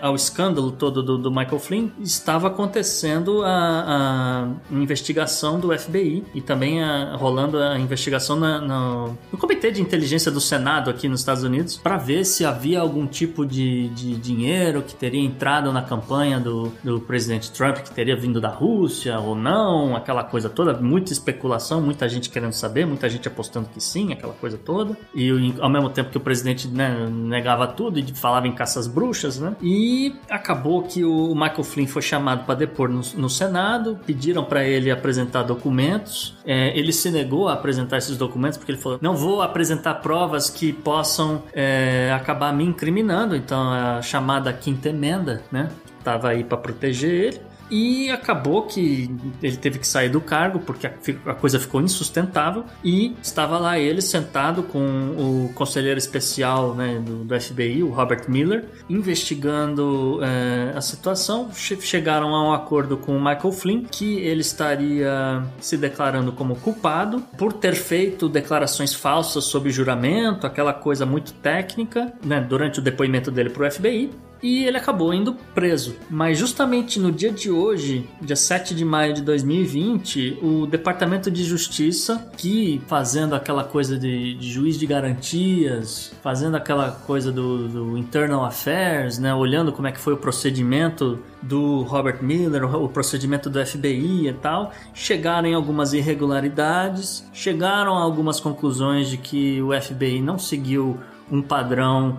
ao 0.00 0.14
escândalo 0.14 0.70
todo 0.70 1.02
do, 1.02 1.18
do, 1.18 1.28
Michael 1.28 1.58
Flynn, 1.58 1.88
estava 1.98 2.46
acontecendo 2.46 3.42
a, 3.42 3.48
a 3.50 4.48
investigação 4.70 5.58
do 5.58 5.76
FBI 5.76 6.22
e 6.32 6.40
também 6.40 6.80
a, 6.80 7.16
rolando 7.16 7.58
a 7.58 7.76
investigação 7.76 8.36
na, 8.36 8.60
no, 8.60 9.18
Comitê 9.36 9.72
de 9.72 9.82
Inteligência 9.82 10.30
do 10.30 10.40
Senado 10.40 10.88
aqui 10.88 11.08
nos 11.08 11.18
Estados 11.18 11.42
Unidos 11.42 11.76
para 11.76 11.96
ver 11.96 12.24
se 12.24 12.44
havia 12.44 12.78
algum 12.80 13.08
tipo 13.08 13.44
de, 13.44 13.88
de, 13.88 14.14
dinheiro 14.16 14.82
que 14.82 14.94
teria 14.94 15.20
entrado 15.20 15.72
na 15.72 15.82
campanha 15.82 16.38
do, 16.38 16.72
do 16.84 17.00
presidente 17.00 17.50
Trump, 17.50 17.78
que 17.78 17.90
teria 17.90 18.14
vindo 18.14 18.40
da 18.40 18.50
Rússia 18.50 19.18
ou 19.18 19.34
não, 19.34 19.96
aquela 19.96 20.22
coisa 20.22 20.48
toda, 20.48 20.74
muita 20.74 21.12
especulação, 21.12 21.80
muita 21.80 22.08
gente 22.08 22.30
querendo 22.30 22.52
saber, 22.52 22.86
muita 22.86 23.08
gente 23.08 23.26
apostando 23.26 23.68
que 23.68 23.82
sim, 23.82 24.12
aquela 24.12 24.34
coisa 24.34 24.56
toda. 24.56 24.96
E 25.12 25.28
ao 25.58 25.68
mesmo 25.68 25.90
tempo 25.90 26.10
que 26.10 26.18
o 26.18 26.20
presidente 26.20 26.68
né, 26.68 27.08
negava 27.10 27.66
tudo 27.66 27.98
e 27.98 28.02
falava 28.28 28.46
em 28.46 28.52
caças 28.52 28.86
bruxas, 28.86 29.38
né? 29.38 29.56
E 29.62 30.14
acabou 30.28 30.82
que 30.82 31.02
o 31.04 31.34
Michael 31.34 31.64
Flynn 31.64 31.86
foi 31.86 32.02
chamado 32.02 32.44
para 32.44 32.54
depor 32.54 32.88
no, 32.88 33.00
no, 33.16 33.30
Senado, 33.30 33.98
pediram 34.04 34.44
para 34.44 34.64
ele 34.64 34.90
apresentar 34.90 35.42
documentos. 35.42 36.36
É, 36.44 36.78
ele 36.78 36.92
se 36.92 37.10
negou 37.10 37.48
a 37.48 37.54
apresentar 37.54 37.96
esses 37.96 38.16
documentos 38.18 38.58
porque 38.58 38.72
ele 38.72 38.80
falou: 38.80 38.98
não 39.00 39.16
vou 39.16 39.40
apresentar 39.40 39.94
provas 39.94 40.50
que 40.50 40.72
possam 40.72 41.42
é, 41.54 42.12
acabar 42.14 42.52
me 42.52 42.64
incriminando. 42.64 43.34
Então 43.34 43.72
a 43.72 44.02
chamada 44.02 44.52
quinta 44.52 44.90
emenda, 44.90 45.42
né? 45.50 45.70
Tava 46.04 46.28
aí 46.28 46.44
para 46.44 46.58
proteger 46.58 47.10
ele. 47.10 47.47
E 47.70 48.10
acabou 48.10 48.62
que 48.62 49.10
ele 49.42 49.56
teve 49.56 49.78
que 49.78 49.86
sair 49.86 50.08
do 50.08 50.20
cargo 50.20 50.58
porque 50.60 50.86
a, 50.86 51.34
coisa 51.34 51.58
ficou 51.58 51.80
insustentável. 51.80 52.64
E 52.84 53.16
estava 53.22 53.58
lá 53.58 53.78
ele 53.78 54.00
sentado 54.00 54.62
com 54.62 54.78
o 54.78 55.52
conselheiro 55.54 55.98
especial 55.98 56.74
né, 56.74 57.00
do, 57.04 57.24
do, 57.24 57.40
FBI, 57.40 57.82
o 57.82 57.90
Robert 57.90 58.24
Miller, 58.28 58.64
investigando 58.88 60.20
é, 60.22 60.76
a 60.76 60.80
situação. 60.80 61.50
Chegaram 61.52 62.34
a 62.34 62.48
um 62.48 62.52
acordo 62.52 62.96
com 62.96 63.16
o 63.16 63.20
Michael 63.20 63.52
Flynn 63.52 63.82
que 63.84 64.18
ele 64.18 64.40
estaria 64.40 65.42
se 65.60 65.76
declarando 65.76 66.32
como 66.32 66.56
culpado 66.56 67.20
por 67.36 67.52
ter 67.52 67.74
feito 67.74 68.28
declarações 68.28 68.94
falsas 68.94 69.44
sob 69.44 69.70
juramento, 69.70 70.46
aquela 70.46 70.72
coisa 70.72 71.04
muito 71.04 71.32
técnica, 71.34 72.12
né, 72.24 72.40
durante 72.40 72.78
o 72.78 72.82
depoimento 72.82 73.30
dele 73.30 73.50
para 73.50 73.66
o 73.66 73.70
FBI 73.70 74.10
e 74.42 74.64
ele 74.64 74.76
acabou 74.76 75.12
indo 75.12 75.34
preso. 75.54 75.96
Mas 76.08 76.38
justamente 76.38 76.98
no 76.98 77.10
dia 77.10 77.30
de 77.30 77.50
hoje, 77.50 78.08
dia 78.20 78.36
7 78.36 78.74
de 78.74 78.84
maio 78.84 79.14
de 79.14 79.22
2020, 79.22 80.38
o 80.42 80.66
Departamento 80.66 81.30
de 81.30 81.44
Justiça, 81.44 82.30
que 82.36 82.80
fazendo 82.86 83.34
aquela 83.34 83.64
coisa 83.64 83.98
de, 83.98 84.34
de 84.34 84.50
juiz 84.50 84.78
de 84.78 84.86
garantias, 84.86 86.12
fazendo 86.22 86.56
aquela 86.56 86.92
coisa 86.92 87.32
do, 87.32 87.68
do, 87.68 87.98
Internal 87.98 88.44
Affairs, 88.44 89.18
né, 89.18 89.34
olhando 89.34 89.72
como 89.72 89.88
é 89.88 89.92
que 89.92 90.00
foi 90.00 90.12
o 90.12 90.16
procedimento 90.16 91.18
do 91.42 91.82
Robert 91.82 92.22
Miller, 92.22 92.64
o 92.76 92.88
procedimento 92.88 93.48
do 93.48 93.64
FBI 93.64 94.28
e 94.28 94.32
tal, 94.32 94.72
chegaram 94.94 95.48
em 95.48 95.54
algumas 95.54 95.92
irregularidades, 95.92 97.28
chegaram 97.32 97.96
a 97.96 98.02
algumas 98.02 98.40
conclusões 98.40 99.08
de 99.08 99.16
que 99.16 99.60
o 99.62 99.70
FBI 99.80 100.20
não 100.20 100.38
seguiu 100.38 100.98
um 101.30 101.42
padrão, 101.42 102.18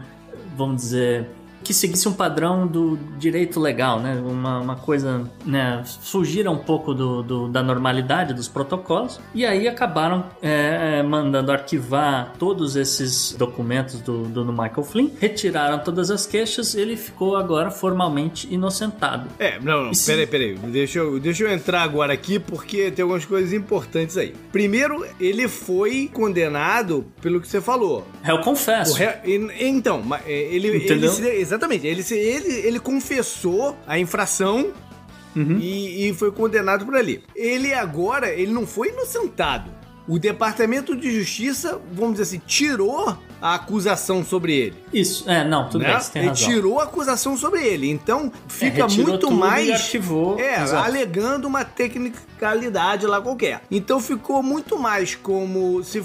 vamos 0.55 0.77
dizer, 0.77 1.27
que 1.63 1.73
seguisse 1.73 2.07
um 2.07 2.13
padrão 2.13 2.65
do 2.65 2.97
direito 3.17 3.59
legal, 3.59 3.99
né? 3.99 4.21
Uma, 4.25 4.59
uma 4.59 4.75
coisa, 4.75 5.29
né? 5.45 5.83
Fugiram 6.01 6.53
um 6.53 6.57
pouco 6.57 6.93
do, 6.93 7.21
do, 7.21 7.47
da 7.47 7.61
normalidade 7.61 8.33
dos 8.33 8.47
protocolos 8.47 9.19
e 9.33 9.45
aí 9.45 9.67
acabaram 9.67 10.25
é, 10.41 10.99
é 10.99 11.03
mandando 11.03 11.51
arquivar 11.51 12.33
todos 12.37 12.75
esses 12.75 13.33
documentos 13.33 14.01
do, 14.01 14.23
do, 14.23 14.43
do, 14.43 14.51
Michael 14.51 14.83
Flynn, 14.83 15.09
retiraram 15.19 15.79
todas 15.79 16.09
as 16.11 16.25
queixas 16.25 16.75
ele 16.75 16.95
ficou 16.95 17.35
agora 17.35 17.71
formalmente 17.71 18.47
inocentado. 18.51 19.29
É, 19.39 19.59
não, 19.59 19.85
não, 19.85 19.93
se... 19.93 20.05
peraí, 20.05 20.27
peraí, 20.27 20.55
deixa 20.55 20.99
eu, 20.99 21.19
deixa 21.19 21.43
eu 21.43 21.51
entrar 21.51 21.81
agora 21.81 22.13
aqui 22.13 22.39
porque 22.39 22.91
tem 22.91 23.03
algumas 23.03 23.25
coisas 23.25 23.53
importantes 23.53 24.17
aí. 24.17 24.33
Primeiro, 24.51 25.05
ele 25.19 25.47
foi 25.47 26.09
condenado 26.11 27.05
pelo 27.21 27.39
que 27.39 27.47
você 27.47 27.61
falou. 27.61 28.07
Eu 28.25 28.39
confesso. 28.39 28.97
Então, 29.25 30.03
é, 30.25 30.31
ele, 30.31 30.77
Entendeu? 30.77 31.13
ele 31.17 31.48
Exatamente. 31.49 31.87
Ele, 31.87 32.05
ele, 32.11 32.53
ele 32.67 32.79
confessou 32.79 33.75
a 33.87 33.97
infração 33.97 34.71
uhum. 35.35 35.57
e, 35.59 36.07
e 36.09 36.13
foi 36.13 36.31
condenado 36.31 36.85
por 36.85 36.95
ali. 36.95 37.23
Ele 37.35 37.73
agora, 37.73 38.29
ele 38.29 38.51
não 38.51 38.67
foi 38.67 38.89
inocentado. 38.89 39.79
O 40.07 40.17
Departamento 40.17 40.95
de 40.95 41.11
Justiça, 41.11 41.79
vamos 41.91 42.13
dizer 42.13 42.23
assim, 42.23 42.41
tirou 42.45 43.15
a 43.39 43.55
acusação 43.55 44.25
sobre 44.25 44.55
ele. 44.55 44.75
Isso, 44.91 45.29
é, 45.29 45.47
não, 45.47 45.69
tudo 45.69 45.83
né? 45.83 45.91
bem, 45.91 46.01
você 46.01 46.11
tem 46.11 46.21
ele 46.23 46.29
razão. 46.29 46.47
tirou 46.49 46.79
a 46.79 46.83
acusação 46.83 47.37
sobre 47.37 47.63
ele. 47.63 47.87
Então, 47.89 48.31
fica 48.47 48.85
é, 48.85 48.87
muito 48.87 49.29
mais. 49.29 49.69
arquivou. 49.69 50.39
É, 50.39 50.63
Exato. 50.63 50.83
alegando 50.83 51.47
uma 51.47 51.63
tecnicalidade 51.63 53.05
lá 53.05 53.21
qualquer. 53.21 53.61
Então 53.69 53.99
ficou 53.99 54.41
muito 54.41 54.79
mais 54.79 55.13
como 55.13 55.83
se 55.83 56.03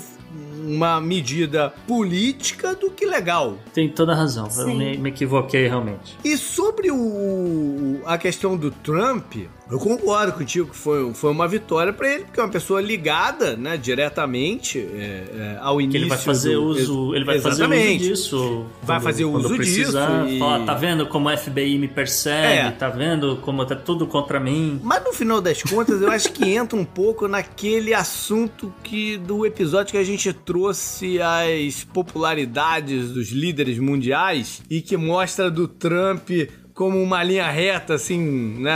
uma 0.67 1.01
medida 1.01 1.73
política 1.87 2.75
do 2.75 2.91
que 2.91 3.07
legal. 3.07 3.59
Tem 3.73 3.89
toda 3.89 4.13
a 4.13 4.17
razão, 4.17 4.49
Sim. 4.51 4.61
eu 4.61 4.75
me, 4.75 4.99
me, 4.99 5.11
equivoquei 5.11 5.67
realmente. 5.67 6.17
E 6.25 6.37
sobre 6.37 6.91
o, 6.91 8.01
a 8.05 8.17
questão 8.19 8.57
do 8.57 8.71
Trump, 8.71 9.35
eu 9.71 9.79
concordo 9.79 10.35
contigo 10.35 10.69
que 10.69 10.77
foi, 10.77 11.15
foi 11.15 11.31
uma 11.31 11.49
vitória 11.49 11.93
para 11.93 12.09
ele, 12.09 12.25
porque 12.25 12.39
é 12.39 12.43
uma 12.43 12.51
pessoa 12.51 12.83
ligada, 12.83 13.57
né, 13.57 13.79
diretamente 13.79 14.79
é, 14.79 15.25
é, 15.57 15.59
ao 15.61 15.81
início. 15.81 15.93
Que 15.93 16.05
ele 16.05 16.09
vai 16.09 16.19
fazer 16.19 16.55
do, 16.55 16.65
uso, 16.65 17.15
ele 17.15 17.25
vai 17.25 17.37
exatamente. 17.37 17.99
fazer 17.99 18.13
uso 18.13 18.23
disso. 18.23 18.67
Vai 18.83 18.97
quando, 18.97 19.05
fazer 19.05 19.25
uso 19.25 19.57
precisar, 19.57 20.25
disso. 20.27 20.45
E... 20.45 20.67
Tá 20.67 20.75
vendo 20.75 21.07
como 21.07 21.31
o 21.31 21.37
FBI 21.37 21.79
me 21.79 21.89
persegue? 21.89 22.69
É. 22.69 22.71
Tá 22.73 22.91
vendo 22.91 23.37
como 23.39 23.65
tá 23.65 23.75
tudo 23.75 24.07
contra 24.07 24.39
mim? 24.39 24.81
Mas 24.83 25.03
no 25.03 25.13
final 25.15 25.41
das 25.41 25.63
contas, 25.63 26.01
eu 26.03 26.11
acho 26.11 26.31
que 26.33 26.45
entra 26.55 26.79
um 26.79 26.85
pouco 26.85 27.27
naquele 27.27 27.95
assunto 27.95 28.73
que 28.83 29.17
do 29.17 29.47
episódio 29.47 29.93
que 29.93 29.99
a 29.99 30.05
gente 30.05 30.31
trouxe 30.33 31.19
as 31.23 31.85
popularidades 31.85 33.13
dos 33.13 33.31
líderes 33.31 33.79
mundiais 33.79 34.63
e 34.69 34.83
que 34.83 34.97
mostra 34.97 35.51
do 35.51 35.67
Trump 35.67 36.31
como 36.75 37.01
uma 37.01 37.23
linha 37.23 37.49
reta, 37.51 37.95
assim, 37.95 38.21
né? 38.59 38.75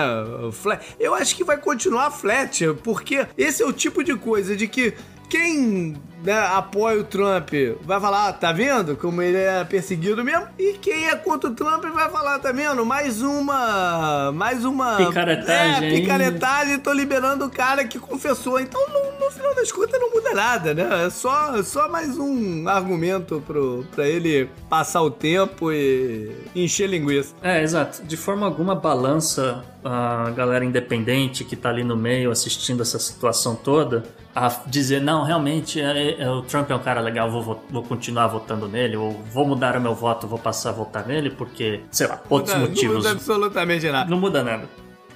Flat. 0.52 0.84
Eu 0.98 1.14
acho 1.14 1.34
que 1.34 1.44
vai 1.44 1.58
continuar 1.58 2.10
flat, 2.12 2.62
porque 2.84 3.26
esse 3.36 3.62
é 3.62 3.66
o 3.66 3.72
tipo 3.72 4.04
de 4.04 4.14
coisa 4.14 4.56
de 4.56 4.68
que 4.68 4.94
quem 5.28 5.96
né, 6.22 6.38
apoia 6.38 7.00
o 7.00 7.04
Trump 7.04 7.50
vai 7.82 8.00
falar, 8.00 8.28
ah, 8.28 8.32
tá 8.32 8.52
vendo 8.52 8.96
como 8.96 9.22
ele 9.22 9.38
é 9.38 9.64
perseguido 9.64 10.24
mesmo? 10.24 10.46
E 10.58 10.74
quem 10.74 11.08
é 11.08 11.16
contra 11.16 11.50
o 11.50 11.54
Trump 11.54 11.84
vai 11.84 12.10
falar, 12.10 12.38
tá 12.38 12.52
vendo? 12.52 12.84
Mais 12.84 13.22
uma. 13.22 14.32
Mais 14.32 14.64
uma. 14.64 14.96
Picaretagem. 14.96 15.88
É, 15.88 16.00
picaretagem, 16.00 16.78
tô 16.78 16.92
liberando 16.92 17.46
o 17.46 17.50
cara 17.50 17.84
que 17.84 17.98
confessou. 17.98 18.60
Então, 18.60 18.80
no, 18.88 19.24
no 19.24 19.30
final 19.30 19.54
das 19.54 19.70
contas, 19.70 20.00
não 20.00 20.10
muda 20.10 20.34
nada, 20.34 20.74
né? 20.74 21.06
É 21.06 21.10
só, 21.10 21.62
só 21.62 21.88
mais 21.88 22.18
um 22.18 22.68
argumento 22.68 23.42
pro, 23.46 23.86
pra 23.94 24.06
ele 24.06 24.48
passar 24.68 25.02
o 25.02 25.10
tempo 25.10 25.72
e 25.72 26.32
encher 26.54 26.88
linguiça. 26.88 27.34
É, 27.42 27.62
exato. 27.62 28.02
De 28.02 28.16
forma 28.16 28.46
alguma 28.46 28.74
balança 28.74 29.64
a 29.84 30.30
galera 30.30 30.64
independente 30.64 31.44
que 31.44 31.56
tá 31.56 31.70
ali 31.70 31.84
no 31.84 31.96
meio 31.96 32.30
assistindo 32.30 32.82
essa 32.82 32.98
situação 32.98 33.54
toda 33.54 34.04
a 34.34 34.48
dizer, 34.66 35.00
não, 35.00 35.24
realmente 35.24 35.80
é, 35.80 36.07
é, 36.07 36.07
o 36.28 36.42
Trump 36.42 36.70
é 36.70 36.74
um 36.74 36.78
cara 36.78 37.00
legal, 37.00 37.30
vou, 37.30 37.64
vou 37.70 37.82
continuar 37.82 38.26
votando 38.28 38.68
nele, 38.68 38.96
ou 38.96 39.12
vou 39.32 39.46
mudar 39.46 39.76
o 39.76 39.80
meu 39.80 39.94
voto, 39.94 40.26
vou 40.26 40.38
passar 40.38 40.70
a 40.70 40.72
votar 40.72 41.06
nele, 41.06 41.30
porque, 41.30 41.80
sei 41.90 42.06
lá, 42.06 42.20
outros 42.28 42.54
não, 42.54 42.62
motivos. 42.62 42.82
Não 42.82 42.96
muda 42.96 43.10
absolutamente 43.12 43.90
nada. 43.90 44.10
Não 44.10 44.18
muda 44.18 44.42
nada. 44.42 44.68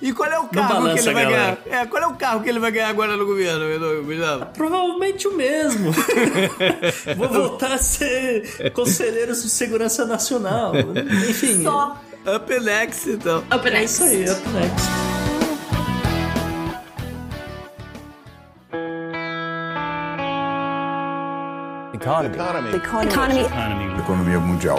E 0.02 0.12
qual 0.12 0.28
é 0.28 0.38
o 0.38 0.48
carro 0.48 0.92
que 0.92 0.98
ele 0.98 1.12
vai 1.12 1.24
ganhar? 1.26 1.58
É, 1.64 1.86
qual 1.86 2.02
é 2.02 2.06
o 2.08 2.14
carro 2.14 2.42
que 2.42 2.48
ele 2.48 2.58
vai 2.58 2.72
ganhar 2.72 2.88
agora 2.88 3.16
no 3.16 3.24
governo, 3.24 4.02
Gustavo? 4.02 4.46
Provavelmente 4.46 5.28
o 5.28 5.36
mesmo. 5.36 5.92
Vou 7.16 7.28
voltar 7.28 7.70
a 7.72 7.78
ser 7.78 8.72
conselheiro 8.72 9.32
de 9.32 9.48
segurança 9.48 10.04
nacional. 10.04 10.72
Enfim. 11.28 11.62
Só. 11.62 12.00
Up 12.26 12.60
next, 12.60 13.10
então. 13.10 13.44
Up 13.54 13.70
next. 13.70 13.76
É 13.76 13.84
isso 13.84 14.02
aí, 14.02 14.28
up 14.28 14.48
next. 14.48 15.21
Economy. 22.02 22.34
Economy. 22.34 22.74
Economy. 22.74 23.40
Economy. 23.42 24.00
Economia 24.00 24.40
mundial. 24.40 24.78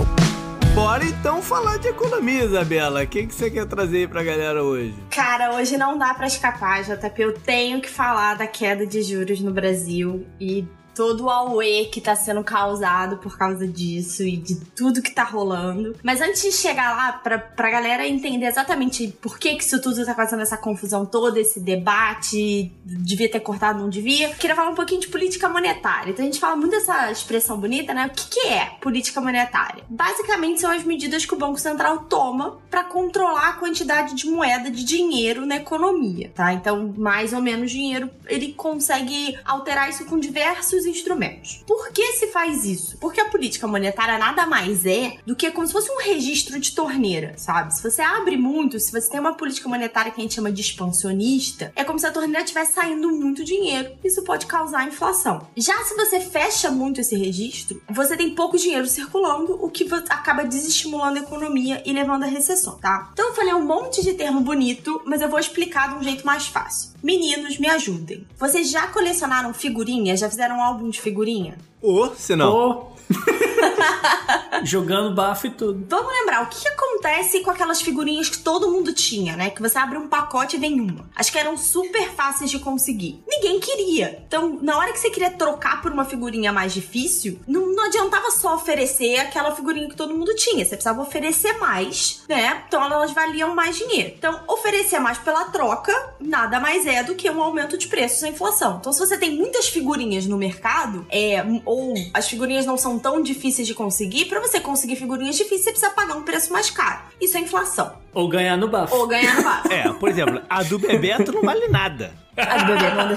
Bora 0.75 1.05
então 1.05 1.41
falar 1.41 1.77
de 1.77 1.87
economia, 1.87 2.43
Isabela. 2.43 3.01
O 3.01 3.07
que, 3.07 3.25
que 3.25 3.33
você 3.33 3.49
quer 3.49 3.65
trazer 3.65 3.99
aí 3.99 4.07
pra 4.09 4.21
galera 4.23 4.61
hoje? 4.61 4.93
Cara, 5.09 5.55
hoje 5.55 5.77
não 5.77 5.97
dá 5.97 6.13
para 6.13 6.27
escapar, 6.27 6.83
JP. 6.83 7.21
Eu 7.21 7.33
tenho 7.33 7.79
que 7.79 7.89
falar 7.89 8.33
da 8.35 8.45
queda 8.45 8.85
de 8.85 9.01
juros 9.01 9.39
no 9.39 9.53
Brasil 9.53 10.27
e 10.37 10.67
todo 10.95 11.25
o 11.25 11.29
auê 11.29 11.85
que 11.85 12.01
tá 12.01 12.15
sendo 12.15 12.43
causado 12.43 13.17
por 13.17 13.37
causa 13.37 13.67
disso 13.67 14.23
e 14.23 14.37
de 14.37 14.55
tudo 14.55 15.01
que 15.01 15.11
tá 15.11 15.23
rolando. 15.23 15.95
Mas 16.03 16.21
antes 16.21 16.41
de 16.41 16.51
chegar 16.51 16.95
lá, 16.95 17.13
pra, 17.13 17.37
pra 17.37 17.69
galera 17.69 18.07
entender 18.07 18.45
exatamente 18.45 19.07
por 19.21 19.37
que, 19.37 19.55
que 19.55 19.63
isso 19.63 19.81
tudo 19.81 20.05
tá 20.05 20.13
causando 20.13 20.41
essa 20.41 20.57
confusão 20.57 21.05
toda, 21.05 21.39
esse 21.39 21.59
debate, 21.59 22.71
devia 22.83 23.29
ter 23.29 23.39
cortado, 23.39 23.79
não 23.79 23.89
devia, 23.89 24.29
queria 24.35 24.55
falar 24.55 24.69
um 24.69 24.75
pouquinho 24.75 25.01
de 25.01 25.07
política 25.07 25.49
monetária. 25.49 26.11
Então 26.11 26.23
a 26.23 26.25
gente 26.25 26.39
fala 26.39 26.55
muito 26.55 26.71
dessa 26.71 27.11
expressão 27.11 27.59
bonita, 27.59 27.93
né? 27.93 28.07
O 28.07 28.09
que, 28.09 28.27
que 28.27 28.47
é 28.47 28.65
política 28.81 29.21
monetária? 29.21 29.83
Basicamente 29.89 30.61
são 30.61 30.71
as 30.71 30.83
medidas 30.83 31.25
que 31.25 31.33
o 31.33 31.37
Banco 31.37 31.59
Central 31.59 31.99
toma 32.05 32.57
para 32.69 32.83
controlar 32.83 33.49
a 33.49 33.53
quantidade 33.53 34.15
de 34.15 34.27
moeda 34.27 34.69
de 34.69 34.83
dinheiro 34.83 35.45
na 35.45 35.57
economia, 35.57 36.31
tá? 36.33 36.53
Então, 36.53 36.93
mais 36.97 37.33
ou 37.33 37.41
menos 37.41 37.71
dinheiro, 37.71 38.09
ele 38.27 38.53
consegue 38.53 39.37
alterar 39.45 39.89
isso 39.89 40.05
com 40.05 40.19
diversos 40.19 40.82
muitos 40.83 40.85
instrumentos. 40.85 41.63
Por 41.65 41.91
que 41.91 42.13
se 42.13 42.27
faz 42.27 42.65
isso? 42.65 42.97
Porque 42.97 43.19
a 43.19 43.29
política 43.29 43.67
monetária 43.67 44.17
nada 44.17 44.45
mais 44.45 44.85
é 44.85 45.17
do 45.25 45.35
que 45.35 45.49
como 45.51 45.65
se 45.65 45.73
fosse 45.73 45.91
um 45.91 46.01
registro 46.01 46.59
de 46.59 46.71
torneira, 46.73 47.33
sabe? 47.37 47.73
Se 47.73 47.81
você 47.81 48.01
abre 48.01 48.37
muito, 48.37 48.79
se 48.79 48.91
você 48.91 49.09
tem 49.09 49.19
uma 49.19 49.35
política 49.35 49.69
monetária 49.69 50.11
que 50.11 50.19
a 50.19 50.23
gente 50.23 50.35
chama 50.35 50.51
de 50.51 50.61
expansionista, 50.61 51.71
é 51.75 51.83
como 51.83 51.99
se 51.99 52.05
a 52.05 52.11
torneira 52.11 52.41
estivesse 52.41 52.73
saindo 52.73 53.09
muito 53.09 53.43
dinheiro. 53.43 53.93
Isso 54.03 54.23
pode 54.23 54.45
causar 54.45 54.87
inflação. 54.87 55.47
Já 55.55 55.77
se 55.83 55.95
você 55.95 56.19
fecha 56.19 56.69
muito 56.69 57.01
esse 57.01 57.15
registro, 57.15 57.81
você 57.89 58.17
tem 58.17 58.35
pouco 58.35 58.57
dinheiro 58.57 58.87
circulando, 58.87 59.57
o 59.63 59.69
que 59.69 59.87
acaba 60.09 60.43
desestimulando 60.43 61.19
a 61.19 61.23
economia 61.23 61.81
e 61.85 61.93
levando 61.93 62.23
a 62.23 62.27
recessão, 62.27 62.77
tá? 62.77 63.09
Então 63.13 63.29
eu 63.29 63.35
falei 63.35 63.53
um 63.53 63.65
monte 63.65 64.01
de 64.01 64.13
termo 64.13 64.41
bonito, 64.41 65.01
mas 65.05 65.21
eu 65.21 65.29
vou 65.29 65.39
explicar 65.39 65.89
de 65.89 65.95
um 65.95 66.03
jeito 66.03 66.25
mais 66.25 66.47
fácil. 66.47 66.93
Meninos, 67.03 67.57
me 67.57 67.67
ajudem. 67.67 68.25
Vocês 68.37 68.69
já 68.69 68.87
colecionaram 68.87 69.53
figurinhas? 69.53 70.21
Já 70.21 70.29
fizeram 70.29 70.61
álbum 70.73 70.89
de 70.89 70.99
figurinha? 70.99 71.55
Ou, 71.81 72.05
oh, 72.05 72.15
se 72.15 72.35
não. 72.35 72.51
Oh. 72.51 73.13
Jogando 74.63 75.13
bafo 75.13 75.47
e 75.47 75.51
tudo. 75.51 75.85
Vamos 75.89 76.11
lembrar, 76.11 76.43
o 76.43 76.47
que, 76.47 76.67
acontece 76.67 77.41
com 77.41 77.51
aquelas 77.51 77.81
figurinhas 77.81 78.29
que 78.29 78.39
todo 78.39 78.71
mundo 78.71 78.93
tinha, 78.93 79.35
né? 79.35 79.49
Que 79.49 79.61
você 79.61 79.77
abre 79.77 79.97
um 79.97 80.07
pacote 80.07 80.55
e 80.55 80.59
vem 80.59 80.79
uma. 80.79 81.09
As 81.15 81.29
que 81.29 81.37
eram 81.37 81.57
super 81.57 82.11
fáceis 82.11 82.49
de 82.49 82.59
conseguir. 82.59 83.23
Ninguém 83.27 83.59
queria. 83.59 84.23
Então, 84.25 84.59
na 84.61 84.77
hora 84.77 84.91
que 84.91 84.99
você 84.99 85.09
queria 85.09 85.31
trocar 85.31 85.81
por 85.81 85.91
uma 85.91 86.05
figurinha 86.05 86.53
mais 86.53 86.73
difícil, 86.73 87.39
não, 87.47 87.67
não 87.67 87.85
adiantava 87.85 88.31
só 88.31 88.55
oferecer 88.55 89.17
aquela 89.19 89.55
figurinha 89.55 89.89
que 89.89 89.95
todo 89.95 90.15
mundo 90.15 90.33
tinha. 90.35 90.63
Você 90.63 90.75
precisava 90.75 91.01
oferecer 91.01 91.53
mais, 91.59 92.23
né? 92.27 92.63
Então 92.67 92.83
elas 92.83 93.11
valiam 93.11 93.53
mais 93.53 93.77
dinheiro. 93.77 94.13
Então, 94.17 94.41
oferecer 94.47 94.99
mais 94.99 95.17
pela 95.17 95.45
troca 95.45 95.93
nada 96.19 96.59
mais 96.59 96.85
é 96.85 97.03
do 97.03 97.15
que 97.15 97.29
um 97.29 97.41
aumento 97.41 97.77
de 97.77 97.87
preços 97.87 98.21
da 98.21 98.29
inflação. 98.29 98.77
Então, 98.79 98.91
se 98.91 98.99
você 98.99 99.17
tem 99.17 99.35
muitas 99.35 99.67
figurinhas 99.67 100.25
no 100.25 100.37
mercado, 100.37 101.05
é, 101.09 101.43
ou 101.65 101.93
as 102.13 102.27
figurinhas 102.27 102.65
não 102.65 102.77
são 102.77 102.97
tão 102.97 103.21
difíceis 103.21 103.67
de 103.67 103.72
conseguir, 103.73 104.25
para 104.25 104.39
você 104.39 104.59
conseguir 104.59 104.95
figurinhas 104.95 105.35
difíceis, 105.35 105.63
você 105.63 105.71
precisa 105.71 105.91
pagar 105.91 106.15
um 106.15 106.23
preço 106.23 106.51
mais 106.51 106.69
caro. 106.69 107.01
Isso 107.19 107.37
é 107.37 107.39
inflação. 107.41 107.93
Ou 108.13 108.27
ganhar 108.27 108.57
no 108.57 108.67
bafo. 108.67 108.95
Ou 108.95 109.07
ganhar 109.07 109.35
no 109.35 109.43
bafo. 109.43 109.71
é, 109.71 109.91
por 109.93 110.09
exemplo, 110.09 110.41
a 110.49 110.63
do 110.63 110.79
Bebeto 110.79 111.31
não 111.31 111.41
vale 111.41 111.67
nada. 111.67 112.13
A 112.37 112.57
do 112.57 112.65
Bebeto 112.65 112.95
não 112.95 113.15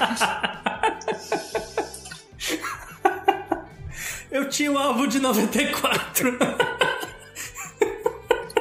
Eu 4.30 4.48
tinha 4.48 4.70
um 4.70 4.78
alvo 4.78 5.06
de 5.06 5.18
94. 5.18 6.36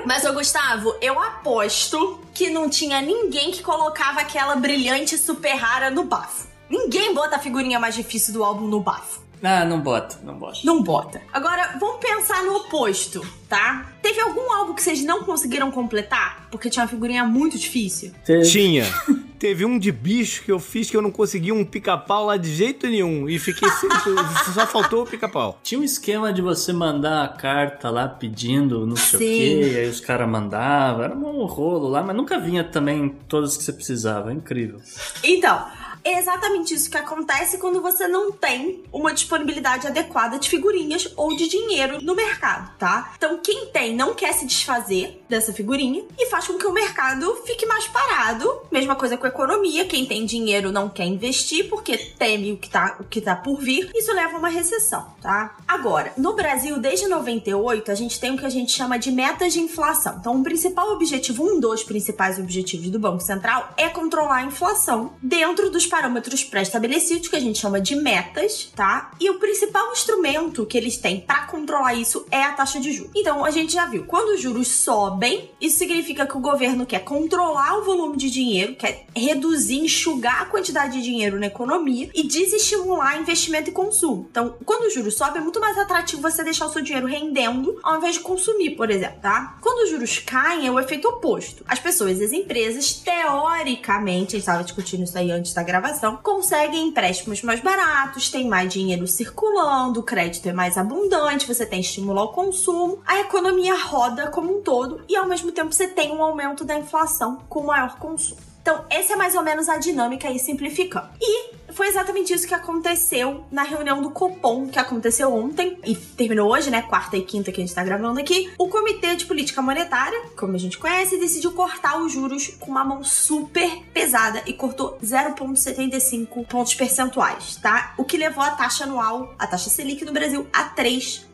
Mas, 0.06 0.24
ô 0.24 0.34
Gustavo, 0.34 0.96
eu 1.02 1.20
aposto 1.20 2.22
que 2.34 2.50
não 2.50 2.70
tinha 2.70 3.02
ninguém 3.02 3.52
que 3.52 3.64
colocava 3.64 4.22
aquela 4.22 4.56
brilhante 4.56 5.18
super 5.18 5.56
rara 5.56 5.90
no 5.90 6.04
bafo. 6.04 6.48
Ninguém 6.70 7.14
bota 7.14 7.36
a 7.36 7.40
figurinha 7.40 7.80
mais 7.80 7.96
difícil 7.96 8.34
do 8.34 8.44
álbum 8.44 8.68
no 8.68 8.80
bafo. 8.80 9.25
Ah, 9.42 9.66
não 9.66 9.80
bota, 9.80 10.18
não 10.24 10.36
bota. 10.36 10.60
Não 10.64 10.82
bota. 10.82 11.22
Agora, 11.32 11.78
vamos 11.80 11.98
pensar 11.98 12.44
no 12.44 12.56
oposto, 12.58 13.26
tá? 13.48 13.92
Teve 14.02 14.22
algum 14.22 14.52
álbum 14.52 14.74
que 14.74 14.82
vocês 14.82 15.04
não 15.04 15.24
conseguiram 15.24 15.72
completar? 15.72 16.48
Porque 16.52 16.70
tinha 16.70 16.84
uma 16.84 16.90
figurinha 16.90 17.24
muito 17.24 17.58
difícil? 17.58 18.12
Teve. 18.26 18.50
Tinha. 18.50 18.86
Teve 19.38 19.66
um 19.66 19.78
de 19.78 19.92
bicho 19.92 20.44
que 20.44 20.52
eu 20.52 20.60
fiz 20.60 20.90
que 20.90 20.96
eu 20.96 21.02
não 21.02 21.12
consegui 21.12 21.52
um 21.52 21.64
pica-pau 21.66 22.26
lá 22.26 22.38
de 22.38 22.56
jeito 22.56 22.88
nenhum. 22.88 23.28
E 23.30 23.38
fiquei 23.38 23.70
sempre. 23.70 24.14
só 24.54 24.66
faltou 24.66 25.04
o 25.04 25.06
pica-pau. 25.06 25.60
Tinha 25.62 25.80
um 25.80 25.84
esquema 25.84 26.32
de 26.32 26.42
você 26.42 26.72
mandar 26.72 27.26
a 27.26 27.28
carta 27.28 27.90
lá 27.90 28.08
pedindo 28.08 28.88
não 28.88 28.96
sei 28.96 29.20
Sim. 29.20 29.26
o 29.26 29.28
quê, 29.28 29.72
e 29.74 29.78
aí 29.78 29.90
os 29.90 30.00
caras 30.00 30.28
mandavam. 30.28 31.04
Era 31.04 31.16
um 31.16 31.46
rolo 31.46 31.90
lá, 31.90 32.02
mas 32.02 32.16
nunca 32.16 32.40
vinha 32.40 32.64
também 32.64 33.14
todas 33.28 33.58
que 33.58 33.64
você 33.64 33.74
precisava. 33.74 34.32
É 34.32 34.34
incrível. 34.34 34.80
Então 35.24 35.66
é 36.06 36.20
exatamente 36.20 36.74
isso 36.74 36.90
que 36.90 36.98
acontece 36.98 37.58
quando 37.58 37.82
você 37.82 38.08
não 38.08 38.32
tem 38.32 38.84
uma 38.94 39.12
disponibilidade 39.12 39.88
adequada 39.88 40.38
de 40.38 40.48
figurinhas 40.48 41.12
ou 41.18 41.36
de 41.36 41.48
dinheiro 41.48 41.98
no 42.04 42.16
mercado, 42.16 42.72
tá? 42.78 43.14
Então, 43.18 43.40
quem 43.44 43.66
tem 43.68 43.96
não 43.96 44.14
quer 44.14 44.32
se 44.34 44.46
desfazer 44.46 45.24
dessa 45.28 45.52
figurinha 45.52 46.04
e 46.18 46.28
faz 46.28 46.48
com 46.48 46.60
que 46.60 46.68
o 46.68 46.72
mercado 46.72 47.36
fique 47.46 47.66
mais 47.66 47.88
parado. 47.88 48.62
Mesma 48.72 48.96
coisa 48.96 49.18
com 49.18 49.26
a 49.26 49.30
economia, 49.30 49.86
quem 49.86 50.06
tem 50.06 50.26
dinheiro 50.26 50.72
não 50.72 50.88
quer 50.88 51.06
investir 51.06 51.68
porque 51.70 51.98
teme 51.98 52.52
o 52.52 52.58
que 52.58 52.70
tá, 52.70 52.98
o 53.00 53.04
que 53.04 53.20
tá 53.20 53.36
por 53.36 53.60
vir. 53.60 53.90
Isso 53.96 54.14
leva 54.14 54.36
a 54.36 54.40
uma 54.40 54.50
recessão, 54.50 55.08
tá? 55.22 55.58
Agora, 55.68 56.14
no 56.18 56.34
Brasil, 56.34 56.78
desde 56.78 57.08
98, 57.08 57.92
a 57.92 57.96
gente 57.96 58.20
tem 58.20 58.32
o 58.32 58.38
que 58.38 58.46
a 58.46 58.50
gente 58.50 58.72
chama 58.72 59.00
de 59.00 59.12
metas 59.12 59.54
de 59.54 59.60
inflação. 59.60 60.18
Então, 60.20 60.40
o 60.40 60.44
principal 60.44 60.92
objetivo, 60.92 61.44
um 61.44 61.60
dos 61.60 61.84
principais 61.84 62.38
objetivos 62.38 62.92
do 62.92 63.00
Banco 63.00 63.24
Central 63.24 63.74
é 63.76 63.90
controlar 63.90 64.38
a 64.38 64.44
inflação 64.44 65.14
dentro 65.22 65.72
dos 65.72 65.88
parâmetros 65.96 66.44
pré-estabelecidos, 66.44 67.30
que 67.30 67.38
a 67.38 67.40
gente 67.40 67.58
chama 67.58 67.80
de 67.80 67.96
metas, 67.96 68.70
tá? 68.76 69.12
E 69.18 69.30
o 69.30 69.40
principal 69.40 69.94
instrumento 69.94 70.66
que 70.66 70.78
eles 70.78 70.98
têm 70.98 71.22
para 71.22 71.45
controlar 71.56 71.94
isso 71.94 72.26
é 72.30 72.44
a 72.44 72.52
taxa 72.52 72.80
de 72.80 72.92
juros. 72.92 73.12
Então, 73.16 73.46
a 73.46 73.52
gente 73.52 73.74
já 73.74 73.86
viu, 73.86 74.06
quando 74.06 74.36
os 74.36 74.42
juros 74.42 74.68
sobem, 74.68 75.50
isso 75.60 75.78
significa 75.78 76.28
que 76.28 76.38
o 76.38 76.42
governo 76.42 76.86
quer 76.86 77.00
controlar 77.00 77.78
o 77.78 77.84
volume 77.84 78.18
de 78.18 78.30
dinheiro, 78.30 78.76
quer 78.76 79.06
reduzir, 79.16 79.80
enxugar 79.80 80.44
a 80.44 80.46
quantidade 80.46 80.94
de 80.94 81.02
dinheiro 81.02 81.40
na 81.40 81.48
economia 81.48 82.10
e 82.14 82.24
desestimular 82.24 83.20
investimento 83.20 83.70
e 83.70 83.74
consumo. 83.74 84.28
Então, 84.30 84.56
quando 84.66 84.86
os 84.86 84.94
juros 84.94 85.16
sobem, 85.16 85.40
é 85.40 85.44
muito 85.44 85.60
mais 85.60 85.78
atrativo 85.78 86.22
você 86.22 86.44
deixar 86.44 86.66
o 86.68 86.72
seu 86.72 86.82
dinheiro 86.82 87.08
rendendo 87.08 87.80
ao 87.84 87.98
invés 87.98 88.16
de 88.16 88.22
consumir, 88.22 88.72
por 88.72 88.90
exemplo, 88.90 89.20
tá? 89.22 89.58
Quando 89.62 89.84
os 89.84 89.90
juros 89.90 90.20
caem, 90.20 90.68
é 90.68 90.72
o 90.72 90.80
efeito 90.80 91.08
oposto. 91.08 91.64
As 91.68 91.80
pessoas 91.80 92.20
e 92.20 92.24
as 92.24 92.32
empresas, 92.32 92.94
teoricamente, 92.94 94.36
a 94.36 94.38
gente 94.38 94.38
estava 94.40 94.64
discutindo 94.64 95.04
isso 95.04 95.18
aí 95.18 95.32
antes 95.32 95.54
da 95.54 95.64
gravação, 95.64 96.18
conseguem 96.18 96.88
empréstimos 96.88 97.42
mais 97.42 97.60
baratos, 97.60 98.30
tem 98.30 98.48
mais 98.48 98.72
dinheiro 98.72 99.08
circulando, 99.08 100.00
o 100.00 100.04
crédito 100.04 100.48
é 100.48 100.54
mais 100.54 100.78
abundante, 100.78 101.45
você 101.48 101.66
tem 101.66 101.82
estímulo 101.82 102.20
ao 102.20 102.32
consumo, 102.32 103.02
a 103.06 103.20
economia 103.20 103.76
roda 103.76 104.28
como 104.28 104.58
um 104.58 104.62
todo 104.62 105.04
e 105.08 105.16
ao 105.16 105.28
mesmo 105.28 105.52
tempo 105.52 105.74
você 105.74 105.88
tem 105.88 106.12
um 106.12 106.24
aumento 106.24 106.64
da 106.64 106.78
inflação 106.78 107.42
com 107.50 107.64
maior 107.64 107.98
consumo. 107.98 108.40
Então, 108.62 108.84
essa 108.90 109.14
é 109.14 109.16
mais 109.16 109.36
ou 109.36 109.44
menos 109.44 109.70
a 109.70 109.78
dinâmica 109.78 110.28
aí 110.28 110.40
simplificando. 110.40 111.10
E 111.22 111.52
foi 111.76 111.90
exatamente 111.90 112.34
isso 112.34 112.48
que 112.48 112.54
aconteceu 112.54 113.44
na 113.52 113.64
reunião 113.64 114.02
do 114.02 114.10
Copom, 114.10 114.68
que 114.68 114.80
aconteceu 114.80 115.32
ontem 115.32 115.78
e 115.86 115.94
terminou 115.94 116.50
hoje, 116.50 116.72
né? 116.72 116.82
Quarta 116.82 117.18
e 117.18 117.22
quinta 117.22 117.52
que 117.52 117.62
a 117.62 117.66
gente 117.66 117.76
tá 117.76 117.84
gravando 117.84 118.20
aqui. 118.20 118.50
O 118.58 118.70
Comitê 118.70 119.14
de 119.16 119.26
Política 119.26 119.62
Monetária, 119.62 120.18
como 120.38 120.56
a 120.56 120.58
gente 120.58 120.78
conhece, 120.78 121.20
decidiu 121.20 121.52
cortar 121.52 122.00
os 122.02 122.14
juros 122.14 122.56
com 122.60 122.72
uma 122.72 122.86
mão 122.86 123.04
super 123.04 123.84
pesada 123.94 124.42
e 124.46 124.54
cortou 124.54 124.98
0,75 125.04 126.46
pontos 126.48 126.74
percentuais, 126.74 127.58
tá? 127.58 127.94
O 127.98 128.06
que 128.06 128.16
levou 128.16 128.44
a 128.44 128.52
taxa 128.52 128.86
anual, 128.86 129.36
a 129.38 129.46
taxa 129.46 129.70
Selic 129.70 130.06
no 130.06 130.14
Brasil, 130.14 130.48
a 130.54 130.70
3%. 130.70 131.26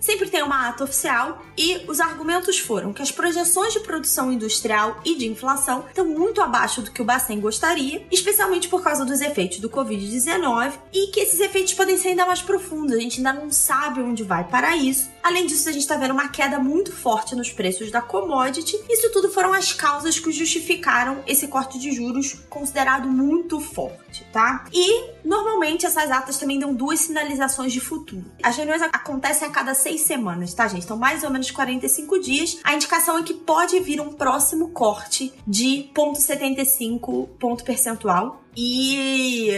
Sempre 0.00 0.30
tem 0.30 0.42
uma 0.42 0.68
ata 0.68 0.84
oficial 0.84 1.42
e 1.56 1.84
os 1.86 2.00
argumentos 2.00 2.58
foram 2.58 2.94
que 2.94 3.02
as 3.02 3.12
projeções 3.12 3.74
de 3.74 3.80
produção 3.80 4.32
industrial 4.32 4.98
e 5.04 5.16
de 5.16 5.26
inflação 5.26 5.84
estão 5.88 6.06
muito 6.06 6.40
abaixo 6.40 6.80
do 6.80 6.90
que 6.90 7.02
o 7.02 7.04
Bacen 7.04 7.38
gostaria, 7.38 8.06
especialmente 8.10 8.68
por 8.68 8.82
causa 8.82 9.04
dos 9.04 9.20
efeitos 9.20 9.58
do 9.58 9.68
Covid-19 9.74 10.72
e 10.92 11.08
que 11.08 11.20
esses 11.20 11.40
efeitos 11.40 11.74
podem 11.74 11.96
ser 11.98 12.08
ainda 12.08 12.26
mais 12.26 12.40
profundos. 12.40 12.94
A 12.94 13.00
gente 13.00 13.18
ainda 13.18 13.32
não 13.32 13.50
sabe 13.50 14.00
onde 14.00 14.22
vai 14.22 14.44
para 14.44 14.76
isso. 14.76 15.10
Além 15.22 15.46
disso, 15.46 15.68
a 15.68 15.72
gente 15.72 15.82
está 15.82 15.96
vendo 15.96 16.12
uma 16.12 16.28
queda 16.28 16.58
muito 16.58 16.92
forte 16.92 17.34
nos 17.34 17.50
preços 17.50 17.90
da 17.90 18.02
commodity. 18.02 18.78
Isso 18.88 19.10
tudo 19.10 19.30
foram 19.30 19.52
as 19.52 19.72
causas 19.72 20.18
que 20.18 20.30
justificaram 20.30 21.22
esse 21.26 21.48
corte 21.48 21.78
de 21.78 21.92
juros 21.92 22.34
considerado 22.48 23.08
muito 23.08 23.58
forte, 23.58 24.24
tá? 24.32 24.66
E 24.72 25.10
normalmente 25.24 25.86
essas 25.86 26.10
atas 26.10 26.38
também 26.38 26.58
dão 26.58 26.74
duas 26.74 27.00
sinalizações 27.00 27.72
de 27.72 27.80
futuro. 27.80 28.24
As 28.42 28.56
reuniões 28.56 28.82
acontecem 28.82 29.48
a 29.48 29.50
cada 29.50 29.74
seis 29.74 30.02
semanas, 30.02 30.52
tá, 30.52 30.68
gente? 30.68 30.84
Então, 30.84 30.96
mais 30.96 31.24
ou 31.24 31.30
menos 31.30 31.50
45 31.50 32.20
dias. 32.20 32.58
A 32.62 32.74
indicação 32.74 33.18
é 33.18 33.22
que 33.22 33.34
pode 33.34 33.80
vir 33.80 34.00
um 34.00 34.12
próximo 34.12 34.70
corte 34.70 35.32
de 35.46 35.90
0,75 35.94 37.28
ponto 37.38 37.64
percentual 37.64 38.43
e 38.56 39.50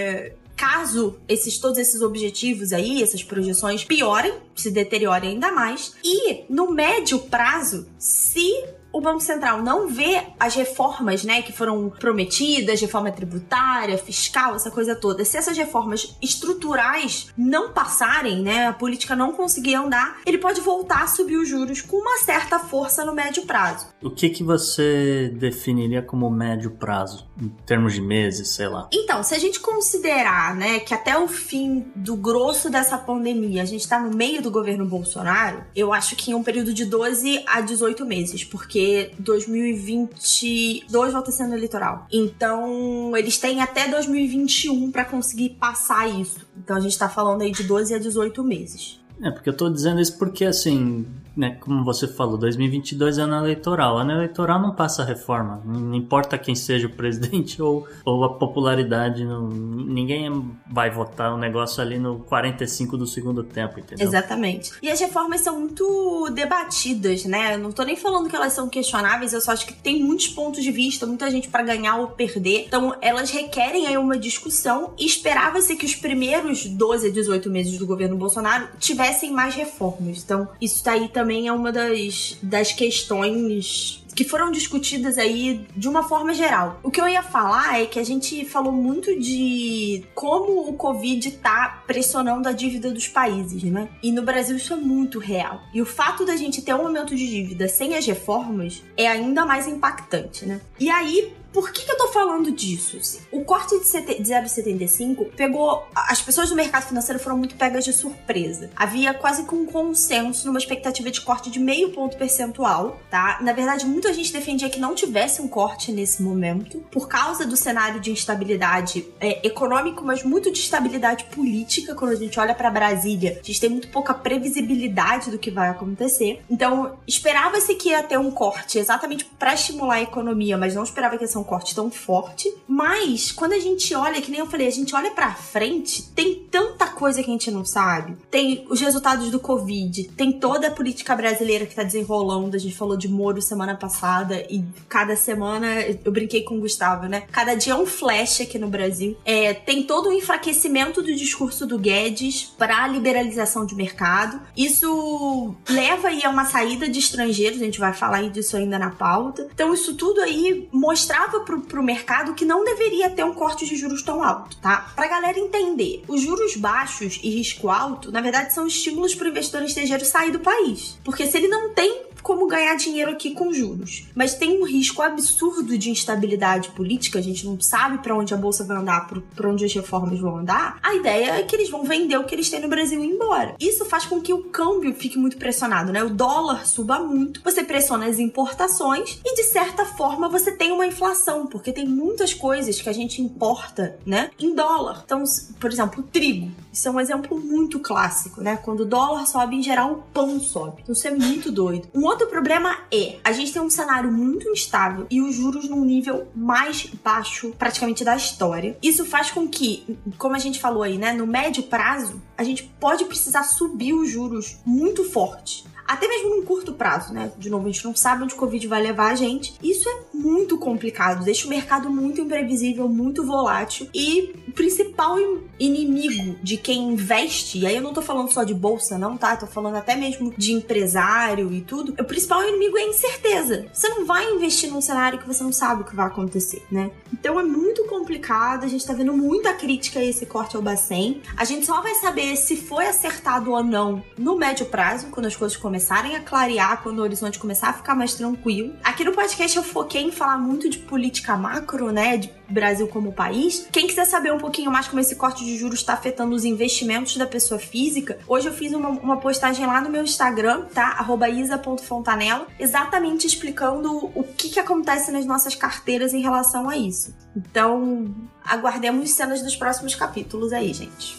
caso 0.57 1.19
esses 1.29 1.59
todos 1.59 1.79
esses 1.79 2.01
objetivos 2.01 2.73
aí, 2.73 3.03
essas 3.03 3.23
projeções 3.23 3.85
piorem, 3.85 4.35
se 4.55 4.71
deteriorem 4.71 5.31
ainda 5.31 5.53
mais, 5.53 5.95
e 6.03 6.45
no 6.49 6.71
médio 6.73 7.19
prazo, 7.19 7.87
se 7.99 8.65
o 8.97 9.01
Banco 9.01 9.21
Central 9.21 9.63
não 9.63 9.89
vê 9.89 10.23
as 10.41 10.55
reformas, 10.55 11.23
né, 11.23 11.43
que 11.43 11.53
foram 11.53 11.91
prometidas, 11.91 12.81
reforma 12.81 13.13
tributária, 13.13 13.99
fiscal, 13.99 14.55
essa 14.55 14.71
coisa 14.71 14.97
toda, 14.97 15.23
se 15.23 15.37
essas 15.37 15.55
reformas 15.55 16.17
estruturais 16.23 17.29
não 17.37 17.73
passarem, 17.73 18.41
né, 18.41 18.69
a 18.69 18.73
política 18.73 19.15
não 19.15 19.33
conseguir 19.33 19.75
andar, 19.75 20.21
ele 20.25 20.39
pode 20.39 20.63
voltar 20.63 21.03
a 21.03 21.07
subir 21.07 21.37
os 21.37 21.47
juros 21.47 21.83
com 21.83 21.99
uma 21.99 22.17
certa 22.21 22.59
força 22.59 23.05
no 23.05 23.15
médio 23.15 23.45
prazo. 23.45 23.89
O 24.03 24.11
que 24.11 24.31
que 24.31 24.43
você 24.43 25.31
definiria 25.37 26.01
como 26.01 26.31
médio 26.31 26.71
prazo, 26.71 27.29
em 27.39 27.49
termos 27.67 27.93
de 27.93 28.01
meses, 28.01 28.49
sei 28.49 28.69
lá? 28.69 28.89
Então, 28.91 29.23
se 29.23 29.35
a 29.35 29.39
gente 29.39 29.61
considerar, 29.61 30.57
né, 30.57 30.81
que 30.81 30.95
até 30.95 31.19
o 31.19 31.29
fim 31.29 31.85
do 31.95 32.17
grosso 32.17 32.71
dessa 32.71 32.97
pandemia 32.97 33.61
a 33.61 33.67
gente 33.67 33.87
tá 33.87 33.99
no 34.01 34.17
meio 34.17 34.41
do 34.41 34.51
governo 34.51 34.87
Bolsonaro, 34.87 35.65
eu 35.77 35.93
acho 35.93 36.17
que 36.17 36.31
em 36.31 36.35
um 36.35 36.43
período 36.43 36.73
de 36.73 36.87
12 36.87 37.45
a 37.47 37.61
18 37.61 38.07
meses, 38.07 38.43
porque 38.43 38.86
porque 38.87 39.11
2022 39.19 41.13
volta 41.13 41.33
sendo 41.33 41.55
eleitoral. 41.55 42.07
Então, 42.13 43.17
eles 43.17 43.39
têm 43.39 43.61
até 43.61 43.89
2021 43.89 44.93
para 44.93 45.05
conseguir 45.05 45.51
passar 45.51 46.09
isso. 46.09 46.47
Então, 46.57 46.77
a 46.77 46.81
gente 46.81 46.97
tá 46.97 47.09
falando 47.09 47.43
aí 47.43 47.51
de 47.51 47.65
12 47.65 47.95
a 47.95 47.99
18 47.99 48.45
meses. 48.45 49.01
É, 49.21 49.31
porque 49.31 49.49
eu 49.49 49.57
tô 49.57 49.69
dizendo 49.69 50.01
isso 50.01 50.17
porque, 50.19 50.45
assim, 50.45 51.07
né, 51.37 51.59
como 51.61 51.85
você 51.85 52.09
falou, 52.09 52.39
2022 52.39 53.19
é 53.19 53.23
ano 53.23 53.37
eleitoral. 53.37 53.99
Ano 53.99 54.13
eleitoral 54.13 54.61
não 54.61 54.75
passa 54.75 55.05
reforma. 55.05 55.63
Não 55.65 55.95
importa 55.95 56.39
quem 56.39 56.55
seja 56.55 56.87
o 56.87 56.91
presidente 56.91 57.61
ou, 57.63 57.87
ou 58.05 58.25
a 58.25 58.35
popularidade. 58.35 59.25
Não, 59.25 59.49
ninguém 59.49 60.51
vai 60.67 60.91
votar 60.91 61.33
o 61.33 61.37
um 61.37 61.39
negócio 61.39 61.83
ali 61.83 61.99
no 61.99 62.21
45 62.21 62.97
do 62.97 63.07
segundo 63.07 63.45
tempo, 63.45 63.79
entendeu? 63.79 64.07
Exatamente. 64.07 64.73
E 64.83 64.91
as 64.91 64.99
reformas 64.99 65.43
são 65.43 65.61
muito 65.61 66.31
debatidas, 66.33 67.25
né? 67.27 67.57
Não 67.59 67.71
tô 67.71 67.83
nem 67.83 67.97
falando 67.97 68.31
que 68.31 68.37
elas 68.37 68.55
são 68.55 68.69
questionáveis, 68.69 69.33
eu 69.33 69.41
só 69.41 69.53
acho 69.53 69.67
que 69.67 69.75
tem 69.75 70.03
muitos 70.03 70.29
pontos 70.29 70.63
de 70.63 70.71
vista, 70.71 71.07
muita 71.07 71.31
gente 71.31 71.49
para 71.49 71.63
ganhar 71.63 71.97
ou 71.97 72.09
perder. 72.09 72.65
Então, 72.67 72.97
elas 73.03 73.31
requerem 73.31 73.87
aí 73.87 73.99
uma 73.99 74.19
discussão 74.19 74.95
esperava-se 74.99 75.77
que 75.77 75.85
os 75.85 75.95
primeiros 75.95 76.65
12 76.67 77.09
a 77.09 77.11
18 77.11 77.51
meses 77.51 77.79
do 77.79 77.87
governo 77.87 78.17
Bolsonaro 78.17 78.69
tivessem 78.79 79.31
mais 79.31 79.55
reformas. 79.55 80.23
Então, 80.25 80.49
isso 80.61 80.83
tá 80.83 80.93
aí 80.93 81.09
também 81.09 81.26
também 81.27 81.49
é 81.49 81.53
uma 81.53 81.73
das, 81.73 82.39
das 82.41 82.71
questões 82.71 84.01
que 84.15 84.25
foram 84.25 84.51
discutidas 84.51 85.19
aí 85.19 85.67
de 85.77 85.89
uma 85.89 86.05
forma 86.05 86.33
geral. 86.33 86.81
O 86.83 86.91
que 86.91 87.01
eu 87.01 87.09
ia 87.09 87.23
falar 87.23 87.83
é 87.83 87.85
que 87.85 87.99
a 87.99 88.05
gente 88.05 88.47
falou 88.47 88.73
muito 88.73 89.19
de 89.19 90.05
como 90.15 90.71
o 90.71 90.73
Covid 90.73 91.33
tá 91.33 91.83
pressionando 91.87 92.49
a 92.49 92.53
dívida 92.53 92.91
dos 92.91 93.09
países, 93.09 93.63
né? 93.65 93.89
E 94.03 94.11
no 94.11 94.23
Brasil 94.23 94.57
isso 94.57 94.73
é 94.73 94.77
muito 94.77 95.19
real. 95.19 95.61
E 95.75 95.83
o 95.83 95.87
fato 95.87 96.25
da 96.25 96.35
gente 96.35 96.63
ter 96.63 96.73
um 96.75 96.87
aumento 96.87 97.15
de 97.15 97.27
dívida 97.27 97.69
sem 97.69 97.95
as 97.95 98.07
reformas 98.07 98.83
é 98.97 99.07
ainda 99.07 99.45
mais 99.45 99.67
impactante, 99.67 100.47
né? 100.47 100.61
E 100.81 100.89
aí, 100.89 101.35
por 101.57 101.73
que, 101.73 101.87
que 101.87 101.91
eu 101.91 101.97
tô 101.97 102.09
falando 102.09 102.53
disso? 102.53 102.99
O 103.33 103.43
corte 103.43 103.79
de 103.79 103.87
0,75 103.87 105.31
pegou. 105.35 105.89
As 105.95 106.21
pessoas 106.21 106.51
do 106.51 106.55
mercado 106.55 106.87
financeiro 106.87 107.19
foram 107.19 107.39
muito 107.39 107.55
pegas 107.55 107.83
de 107.83 107.95
surpresa. 107.95 108.69
Havia 108.77 109.15
quase 109.15 109.43
que 109.43 109.55
um 109.55 109.65
consenso 109.65 110.47
numa 110.47 110.59
expectativa 110.59 111.11
de 111.11 111.23
corte 111.23 111.51
de 111.51 111.59
meio 111.59 111.93
ponto 111.93 112.15
percentual, 112.19 113.01
tá? 113.11 113.39
Na 113.41 113.55
verdade, 113.55 113.87
muita 113.87 114.13
gente 114.13 114.35
defendia 114.35 114.69
que 114.69 114.79
não 114.79 114.95
tivesse 114.95 115.41
um 115.41 115.49
corte 115.49 115.91
nesse 115.93 116.23
momento, 116.23 116.81
por 116.91 117.09
causa 117.09 117.47
do 117.47 117.57
cenário 117.57 118.01
de 118.01 118.11
instabilidade 118.11 119.07
é, 119.19 119.47
econômico, 119.47 120.05
mas 120.05 120.23
muito 120.23 120.53
de 120.53 120.59
estabilidade 120.59 121.25
política. 121.25 121.95
Quando 121.95 122.13
a 122.13 122.17
gente 122.17 122.39
olha 122.39 122.55
para 122.55 122.71
Brasília, 122.71 123.41
a 123.43 123.43
gente 123.43 123.59
tem 123.59 123.71
muito 123.71 123.89
pouca 123.89 124.13
previsibilidade 124.13 125.31
do 125.31 125.39
que 125.39 125.51
vai 125.51 125.71
acontecer. 125.71 126.43
Então, 126.51 126.99
esperava-se 127.07 127.75
que 127.77 127.89
ia 127.89 128.03
ter 128.03 128.19
um 128.19 128.31
corte 128.31 128.79
exatamente 128.79 129.25
para 129.25 129.55
estimular 129.55 129.95
a 129.95 130.03
economia, 130.03 130.59
mas 130.59 130.75
não 130.75 130.85
esperava 130.85 131.17
que 131.17 131.25
ia 131.25 131.29
ser 131.29 131.39
um 131.39 131.46
corte 131.47 131.75
tão 131.75 131.91
forte. 131.91 132.53
Mas, 132.67 133.33
quando 133.33 133.53
a 133.53 133.59
gente 133.59 133.95
olha, 133.95 134.21
que 134.21 134.31
nem 134.31 134.41
eu 134.41 134.47
falei, 134.47 134.67
a 134.67 134.73
gente 134.73 134.95
olha 134.95 135.11
pra 135.11 135.35
frente, 135.35 136.03
tem 136.03 136.47
tanta 136.51 136.87
coisa 136.87 137.23
que 137.23 137.31
a 137.31 137.33
gente 137.33 137.51
não 137.51 137.65
sabe. 137.65 138.17
Tem 138.31 138.67
os 138.69 138.81
resultados 138.81 139.31
do 139.31 139.41
Covid, 139.41 140.05
tem 140.17 140.33
toda 140.33 140.69
a 140.69 140.71
política 140.71 141.15
brasileira 141.15 141.67
que 141.67 141.75
tá 141.75 141.83
desenrolando. 141.83 142.57
A 142.57 142.59
gente 142.59 142.75
falou 142.75 142.97
de 142.97 143.09
Moro 143.09 143.41
semana 143.41 143.75
passada 143.77 144.45
e 144.51 144.65
cada 144.89 145.17
semana, 145.17 145.81
eu 146.05 146.13
brinquei 146.13 146.43
com 146.43 146.57
o 146.57 146.61
Gustavo, 146.61 147.07
né? 147.07 147.23
Cada 147.31 147.55
dia 147.55 147.73
é 147.73 147.77
um 147.77 147.87
flash 147.87 148.41
aqui 148.41 148.59
no 148.59 148.69
Brasil. 148.69 149.17
É, 149.25 149.55
tem 149.55 149.83
todo 149.83 150.09
o 150.09 150.13
enfraquecimento 150.13 151.03
do 151.03 151.15
discurso 151.15 151.67
do 151.67 151.79
Guedes 151.79 152.55
para 152.59 152.87
liberalização 152.89 153.65
de 153.65 153.75
mercado. 153.75 154.41
Isso 154.57 155.55
leva 155.69 156.09
aí 156.09 156.25
a 156.25 156.31
uma 156.31 156.45
saída 156.45 156.89
de 156.89 156.99
estrangeiros, 156.99 157.61
a 157.61 157.65
gente 157.65 157.79
vai 157.79 157.93
falar 157.93 158.29
disso 158.31 158.57
ainda 158.57 158.79
na 158.79 158.91
pauta. 158.91 159.49
Então, 159.53 159.73
isso 159.73 159.95
tudo 159.95 160.21
aí 160.21 160.69
mostrava 160.73 161.36
mostrava 161.37 161.41
pro, 161.41 161.61
pro 161.61 161.83
mercado 161.83 162.35
que 162.35 162.45
não 162.45 162.65
deveria 162.65 163.11
ter 163.11 163.25
um 163.25 163.35
corte 163.35 163.67
de 163.67 163.77
juros 163.77 164.03
tão 164.03 164.23
alto, 164.23 164.57
tá? 164.59 164.93
Pra 164.95 165.09
galera 165.09 165.39
entender, 165.39 166.03
os 166.09 166.23
juros 166.23 166.57
baixos 166.57 167.21
e 167.23 167.31
risco 167.31 167.69
alto, 167.69 168.11
na 168.11 168.21
verdade, 168.21 168.55
são 168.55 168.67
estímulos 168.67 169.15
pro 169.15 169.29
investidor 169.29 169.63
estrangeiro 169.63 170.05
sair 170.05 170.31
do 170.31 170.41
país. 170.41 170.99
Porque 171.05 171.27
se 171.27 171.37
ele 171.37 171.49
não 171.49 171.71
tem 171.75 172.03
como 172.27 172.49
ganhar 172.49 172.75
dinheiro 172.75 173.13
aqui 173.13 173.31
com 173.31 173.53
juros. 173.53 174.09
Mas 174.13 174.35
tem 174.35 174.61
um 174.61 174.65
risco 174.65 175.01
absurdo 175.01 175.79
de 175.79 175.91
instabilidade 175.91 176.71
política, 176.71 177.21
a 177.21 177.23
gente 177.23 177.47
não 177.47 177.61
sabe 177.61 177.99
para 177.99 178.17
onde 178.17 178.35
a 178.35 178.37
bolsa 178.37 178.65
vai 178.65 178.77
andar, 178.77 179.09
para 179.37 179.49
onde 179.49 179.65
as 179.65 179.73
reformas 179.73 180.19
vão 180.19 180.39
andar. 180.39 180.77
A 180.83 180.93
ideia 180.97 181.39
é 181.39 181.45
que 181.45 181.55
eles 181.55 181.71
vão 181.71 181.85
vender 181.85 182.17
o 182.17 182.25
que 182.25 182.35
eles 182.35 182.51
têm 182.51 182.59
no 182.59 182.67
Brasil 182.67 183.01
e 183.01 183.07
ir 183.07 183.13
embora. 183.13 183.55
Isso 183.61 183.85
faz 183.85 184.07
com 184.07 184.21
que 184.21 184.33
o 184.33 184.43
câmbio 184.43 184.93
fique 184.93 185.17
muito 185.17 185.37
pressionado, 185.37 185.93
né? 185.93 186.03
O 186.03 186.11
dólar 186.11 186.67
suba 186.67 186.99
muito, 186.99 187.41
você 187.45 187.63
pressiona 187.63 188.07
as 188.07 188.19
importações 188.19 189.21
e 189.25 189.37
de 189.37 189.45
certa 189.45 189.85
forma 189.85 190.29
você 190.29 190.51
tem 190.51 190.73
uma 190.73 190.85
inflação, 190.85 191.47
porque 191.47 191.73
tem 191.73 191.87
muitas 191.87 192.35
coisas 192.35 192.83
que 192.83 192.89
a 192.89 192.93
gente 192.93 193.23
importa, 193.23 194.01
né, 194.05 194.33
em 194.37 194.53
dólar. 194.53 195.03
Então, 195.05 195.23
por 195.61 195.71
exemplo, 195.71 196.03
trigo. 196.03 196.51
Isso 196.73 196.89
é 196.89 196.91
um 196.91 197.01
exemplo 197.01 197.41
muito 197.41 197.79
clássico, 197.79 198.43
né? 198.43 198.57
Quando 198.57 198.81
o 198.81 198.85
dólar 198.85 199.27
sobe, 199.27 199.57
em 199.57 199.63
geral, 199.63 199.93
o 199.93 200.03
pão 200.13 200.39
sobe. 200.41 200.83
Então, 200.83 200.93
isso 200.93 201.07
é 201.07 201.11
muito 201.11 201.51
doido. 201.51 201.89
Um 201.95 202.07
outro 202.17 202.29
problema 202.29 202.79
é, 202.91 203.19
a 203.23 203.31
gente 203.31 203.53
tem 203.53 203.61
um 203.61 203.69
cenário 203.69 204.11
muito 204.11 204.49
instável 204.49 205.07
e 205.11 205.21
os 205.21 205.35
juros 205.35 205.69
num 205.69 205.85
nível 205.85 206.29
mais 206.35 206.87
baixo 207.05 207.55
praticamente 207.59 208.03
da 208.05 208.17
história. 208.17 208.79
Isso 208.83 209.05
faz 209.05 209.31
com 209.31 209.47
que, 209.47 209.99
como 210.17 210.35
a 210.35 210.39
gente 210.39 210.59
falou 210.59 210.83
aí, 210.83 210.97
né, 210.97 211.13
no 211.13 211.27
médio 211.27 211.65
prazo, 211.65 212.21
a 212.37 212.43
gente 212.43 212.65
pode 212.81 213.05
precisar 213.05 213.43
subir 213.43 213.93
os 213.93 214.11
juros 214.11 214.59
muito 214.65 215.05
forte 215.05 215.65
até 215.87 216.09
mesmo 216.09 216.37
num 216.37 216.43
curto 216.43 216.73
prazo, 216.73 217.13
né? 217.13 217.33
De 217.39 217.49
novo, 217.49 217.67
a 217.67 217.71
gente 217.71 217.85
não 217.85 217.95
sabe 217.95 218.25
onde 218.25 218.35
o 218.35 218.37
Covid 218.37 218.67
vai 218.67 218.83
levar 218.83 219.13
a 219.13 219.15
gente. 219.15 219.55
Isso 219.63 219.89
é 219.89 219.97
muito 220.13 220.59
complicado, 220.59 221.25
deixa 221.25 221.47
o 221.47 221.51
mercado 221.51 221.91
muito 221.91 222.21
imprevisível, 222.21 222.89
muito 222.89 223.25
volátil 223.25 223.89
e 223.95 224.35
o 224.49 224.53
principal 224.53 225.17
inimigo 225.59 226.37
de 226.43 226.57
quem 226.57 226.93
investe, 226.93 227.59
e 227.59 227.67
aí 227.67 227.77
eu 227.77 227.83
não 227.83 227.93
tô 227.93 228.03
falando 228.03 228.33
só 228.33 228.43
de 228.43 228.55
bolsa, 228.55 228.99
não, 228.99 229.17
tá? 229.17 229.37
Tô 229.37 229.47
falando 229.47 229.77
até 229.77 229.95
mesmo 229.95 230.33
de 230.37 230.53
empresário 230.53 231.53
e 231.53 231.61
tudo. 231.61 231.95
O 232.01 232.05
principal 232.05 232.43
inimigo 232.43 232.77
é 232.77 232.83
a 232.83 232.89
incerteza. 232.89 233.67
Você 233.73 233.89
não 233.89 234.05
vai 234.05 234.29
investir 234.33 234.71
num 234.71 234.81
cenário 234.81 235.19
que 235.19 235.27
você 235.27 235.43
não 235.43 235.53
sabe 235.53 235.83
o 235.83 235.85
que 235.85 235.95
vai 235.95 236.07
acontecer, 236.07 236.65
né? 236.71 236.91
Então 237.13 237.39
é 237.39 237.45
muito 237.45 237.85
complicado, 237.85 238.65
a 238.65 238.69
gente 238.69 238.85
tá 238.85 238.93
vendo 238.93 239.13
muita 239.13 239.53
crítica 239.53 240.01
a 240.01 240.05
esse 240.05 240.27
corte 240.27 240.57
ao 240.57 240.63
Bacen. 240.63 241.23
A 241.37 241.45
gente 241.45 241.67
só 241.67 241.81
vai 241.81 241.95
saber 241.95 242.37
se 242.37 242.57
foi 242.57 242.87
acertado 242.87 243.53
ou 243.53 243.63
não 243.63 244.03
no 244.19 244.37
médio 244.37 244.67
prazo, 244.67 245.07
quando 245.11 245.27
as 245.27 245.37
coisas 245.37 245.57
começarem 245.57 245.76
começarem 245.77 246.17
a 246.17 246.21
clarear, 246.21 246.83
quando 246.83 247.01
o 247.01 247.03
horizonte 247.03 247.39
começar 247.39 247.69
a 247.69 247.73
ficar 247.75 247.95
mais 247.95 248.15
tranquilo. 248.15 248.75
Aqui 248.83 249.05
no 249.05 249.13
podcast 249.13 249.55
eu 249.59 249.63
foquei 249.63 250.03
em 250.03 250.11
falar 250.11 250.39
muito 250.39 250.71
de 250.71 250.79
política 250.79 251.37
macro, 251.37 251.93
né? 251.93 252.17
De 252.17 252.33
Brasil 252.49 252.89
como 252.89 253.13
país. 253.13 253.69
Quem 253.71 253.87
quiser 253.87 254.07
saber 254.07 254.33
um 254.33 254.39
pouquinho 254.39 254.71
mais 254.71 254.89
como 254.89 255.01
esse 255.01 255.17
corte 255.17 255.45
de 255.45 255.59
juros 255.59 255.81
está 255.81 255.93
afetando 255.93 256.35
os 256.35 256.47
investimentos 256.47 257.19
da 257.19 257.27
pessoa 257.27 257.61
física, 257.61 258.19
hoje 258.27 258.49
eu 258.49 258.55
fiz 258.55 258.73
uma, 258.73 258.89
uma 258.89 259.17
postagem 259.19 259.67
lá 259.67 259.83
no 259.83 259.91
meu 259.91 260.03
Instagram, 260.03 260.63
tá? 260.73 260.97
isa.fontanella, 261.31 262.47
exatamente 262.59 263.27
explicando 263.27 264.11
o 264.15 264.25
que, 264.25 264.49
que 264.49 264.59
acontece 264.59 265.13
nas 265.13 265.27
nossas 265.27 265.55
carteiras 265.55 266.15
em 266.15 266.23
relação 266.23 266.71
a 266.71 266.77
isso. 266.77 267.15
Então, 267.37 268.15
aguardemos 268.43 269.11
cenas 269.11 269.43
dos 269.43 269.55
próximos 269.55 269.95
capítulos 269.95 270.55
aí, 270.55 270.73
gente. 270.73 271.19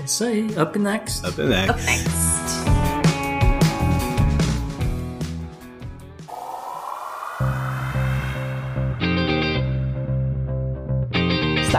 É 0.00 0.04
isso 0.04 0.24
aí. 0.24 0.46
Up 0.58 0.78
next. 0.78 1.26
Up 1.26 1.42
next. 1.42 1.70
Up 1.70 1.82
next. 1.82 2.67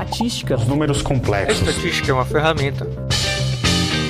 Estatística. 0.10 0.55
Os 0.55 0.68
números 0.68 1.01
complexos. 1.01 1.68
A 1.68 1.72
estatística 1.72 2.12
é 2.12 2.14
uma 2.14 2.26
ferramenta. 2.26 2.88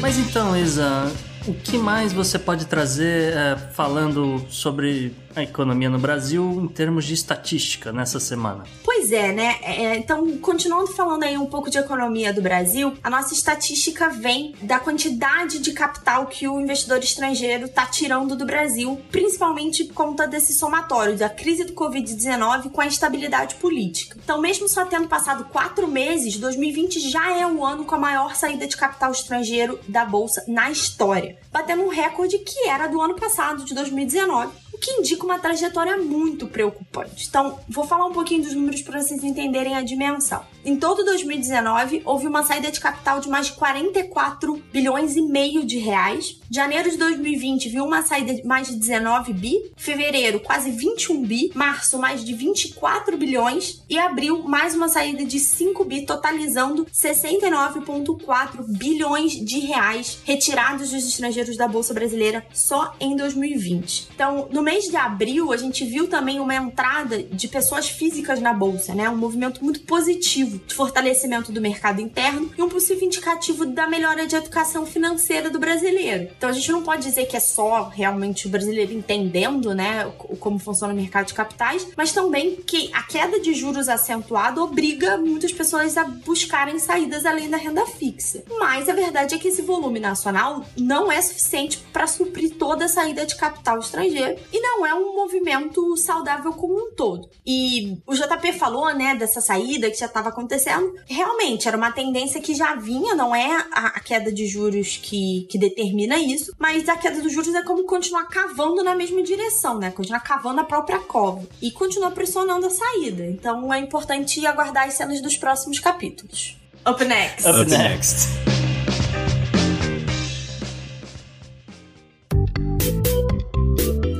Mas 0.02 0.18
então, 0.18 0.56
Isa, 0.56 1.12
o 1.50 1.54
que 1.56 1.80
mais 1.80 2.14
você 2.14 2.38
pode 2.38 2.68
trazer 2.68 3.34
é, 3.34 3.56
falando 3.74 4.45
sobre 4.52 5.16
a 5.36 5.43
economia 5.43 5.89
no 5.89 5.97
Brasil 5.97 6.62
em 6.64 6.68
termos 6.68 7.06
de 7.06 7.14
estatística 7.14 7.91
nessa 7.91 8.20
semana? 8.20 8.66
Pois 8.84 9.12
é, 9.12 9.32
né? 9.32 9.56
É, 9.64 9.97
então, 9.97 10.38
continuando 10.38 10.91
falando 10.91 11.24
aí 11.24 11.38
um 11.38 11.45
pouco 11.45 11.70
de 11.70 11.78
economia 11.78 12.32
do 12.32 12.41
Brasil, 12.41 12.93
a 13.04 13.10
nossa 13.10 13.34
estatística 13.34 14.10
vem 14.10 14.56
da 14.62 14.80
quantidade 14.80 15.60
de 15.60 15.72
capital 15.72 16.28
que 16.28 16.47
o 16.47 16.60
investidor 16.60 17.00
estrangeiro 17.00 17.66
está 17.66 17.86
tirando 17.86 18.36
do 18.36 18.45
Brasil, 18.45 19.00
principalmente 19.12 19.86
por 19.86 19.93
conta 19.93 20.28
desse 20.28 20.54
somatório 20.54 21.18
da 21.18 21.30
crise 21.30 21.64
do 21.64 21.74
Covid-19 21.74 22.70
com 22.70 22.82
a 22.82 22.86
instabilidade 22.86 23.56
política. 23.56 24.18
Então, 24.24 24.39
mesmo 24.39 24.68
só 24.68 24.86
tendo 24.86 25.08
passado 25.08 25.45
quatro 25.45 25.88
meses, 25.88 26.38
2020 26.38 27.00
já 27.10 27.38
é 27.38 27.45
o 27.47 27.66
ano 27.66 27.86
com 27.86 27.95
a 27.95 28.00
maior 28.00 28.36
saída 28.36 28.68
de 28.68 28.78
capital 28.78 29.12
estrangeiro 29.12 29.80
da 29.88 30.06
Bolsa 30.06 30.43
na 30.47 30.70
história, 30.70 31.38
batendo 31.52 31.84
um 31.84 31.90
recorde 31.90 32.38
que 32.40 32.68
era 32.68 32.88
do 32.88 33.02
ano 33.02 33.16
passado, 33.16 33.66
de 33.66 33.74
2019 33.74 34.70
que 34.80 34.92
indica 34.92 35.26
uma 35.26 35.38
trajetória 35.38 35.98
muito 35.98 36.48
preocupante. 36.48 37.28
Então, 37.28 37.60
vou 37.68 37.86
falar 37.86 38.06
um 38.06 38.14
pouquinho 38.14 38.44
dos 38.44 38.54
números 38.54 38.82
para 38.82 39.02
vocês 39.02 39.24
entenderem 39.24 39.76
a 39.76 39.82
dimensão. 39.82 40.42
Em 40.64 40.76
todo 40.78 41.04
2019, 41.04 42.02
houve 42.06 42.28
uma 42.28 42.44
saída 42.44 42.72
de 42.72 42.80
capital 42.80 43.20
de 43.20 43.30
mais 43.30 43.48
de 43.48 43.54
44 43.54 44.56
bilhões 44.72 45.16
e 45.16 45.22
meio 45.22 45.66
de 45.66 45.78
reais 45.78 46.39
Janeiro 46.52 46.89
de 46.89 46.97
2020 46.97 47.70
viu 47.70 47.86
uma 47.86 48.02
saída 48.02 48.34
de 48.34 48.43
mais 48.43 48.68
de 48.68 48.76
19 48.76 49.34
bi, 49.34 49.72
fevereiro 49.78 50.39
quase 50.39 50.72
21 50.72 51.22
bi, 51.22 51.52
março 51.54 52.00
mais 52.00 52.26
de 52.26 52.34
24 52.34 53.16
bilhões 53.18 53.84
e 53.88 54.00
abril 54.00 54.41
mais 54.41 54.74
uma 54.74 54.89
saída 54.89 55.24
de 55.24 55.39
5 55.39 55.86
bi, 55.86 56.08
totalizando 56.08 56.88
69,4 56.88 58.66
bilhões 58.68 59.34
de 59.34 59.60
reais 59.60 60.18
retirados 60.26 60.89
dos 60.89 61.08
estrangeiros 61.08 61.56
da 61.56 61.68
Bolsa 61.68 61.93
Brasileira 61.93 62.43
só 62.52 62.95
em 63.00 63.16
2020. 63.16 64.08
Então, 64.16 64.50
no 64.52 64.64
mês 64.64 64.86
de 64.86 64.95
abril, 64.95 65.54
a 65.54 65.58
gente 65.58 65.86
viu 65.86 66.08
também 66.08 66.39
uma 66.39 66.56
entrada 66.56 67.22
de 67.22 67.47
pessoas 67.47 67.88
físicas 67.88 68.41
na 68.41 68.54
Bolsa, 68.56 68.95
né? 68.95 69.08
Um 69.08 69.18
movimento 69.18 69.64
muito 69.64 69.82
positivo 69.82 70.60
de 70.66 70.74
fortalecimento 70.74 71.52
do 71.52 71.62
mercado 71.62 72.02
interno 72.02 72.52
e 72.58 72.62
um 72.64 72.70
possível 72.70 73.06
indicativo 73.06 73.68
da 73.68 73.88
melhora 73.88 74.26
de 74.26 74.36
educação 74.36 74.84
financeira 74.84 75.52
do 75.52 75.60
brasileiro. 75.60 76.39
Então, 76.40 76.50
a 76.50 76.54
gente 76.54 76.72
não 76.72 76.82
pode 76.82 77.04
dizer 77.04 77.26
que 77.26 77.36
é 77.36 77.40
só 77.42 77.90
realmente 77.90 78.48
o 78.48 78.50
brasileiro 78.50 78.94
entendendo, 78.94 79.76
né, 79.76 80.10
como 80.40 80.58
funciona 80.58 80.94
o 80.94 80.96
mercado 80.96 81.28
de 81.28 81.34
capitais, 81.34 81.86
mas 81.98 82.14
também 82.14 82.56
que 82.56 82.90
a 82.94 83.04
queda 83.04 83.42
de 83.42 83.54
juros 83.54 83.90
acentuada 83.90 84.64
obriga 84.64 85.18
muitas 85.18 85.52
pessoas 85.52 85.98
a 85.98 86.06
buscarem 86.06 86.80
saídas 86.80 87.26
além 87.26 87.50
da 87.50 87.58
renda 87.58 87.86
fixa. 87.86 88.42
Mas 88.58 88.88
a 88.88 88.94
verdade 88.94 89.36
é 89.36 89.38
que 89.38 89.50
esse 89.50 89.62
volume 89.62 90.00
nacional 90.00 90.64
não 90.78 91.12
é 91.12 91.22
suficiente 91.22 91.78
para 91.92 92.08
suprir 92.08 92.56
toda 92.56 92.86
a 92.86 92.88
saída 92.88 93.26
de 93.26 93.36
capital 93.36 93.78
estrangeiro 93.80 94.40
e 94.54 94.62
não 94.62 94.86
é 94.86 94.94
um 94.94 95.14
movimento 95.18 95.98
saudável 95.98 96.54
como 96.54 96.74
um 96.74 96.92
todo. 96.96 97.30
E 97.46 97.98
o 98.08 98.14
JP 98.14 98.54
falou, 98.54 98.96
né, 98.96 99.14
dessa 99.14 99.42
saída 99.42 99.92
que 99.92 99.98
já 99.98 100.06
estava 100.06 100.30
acontecendo. 100.30 100.96
Realmente 101.06 101.68
era 101.68 101.76
uma 101.76 101.92
tendência 101.92 102.40
que 102.40 102.56
já 102.56 102.76
vinha, 102.76 103.14
não 103.14 103.36
é 103.36 103.68
a, 103.74 104.00
queda 104.00 104.32
de 104.32 104.48
juros 104.48 104.98
que, 104.98 105.46
que 105.50 105.58
determina 105.58 106.18
isso, 106.18 106.29
mas 106.58 106.88
a 106.90 106.96
queda 106.96 107.22
dos 107.22 107.32
juros 107.32 107.54
é 107.54 107.64
como 107.64 107.84
continuar 107.86 108.28
cavando 108.28 108.84
na 108.84 108.96
mesma 108.96 109.22
direção, 109.22 109.78
né? 109.78 109.92
Continuar 109.92 110.22
cavando 110.22 110.62
a 110.62 110.64
própria 110.64 111.00
cova 111.00 111.48
e 111.62 111.72
continuar 111.72 112.12
pressionando 112.12 112.68
a 112.68 112.70
saída. 112.70 113.26
Então 113.26 113.74
é 113.74 113.80
importante 113.80 114.46
aguardar 114.46 114.88
as 114.88 114.94
cenas 114.94 115.22
dos 115.22 115.38
próximos 115.38 115.80
capítulos. 115.80 116.58
Up 116.88 117.04
next. 117.04 117.46
Up 117.46 117.70
next. 117.70 118.30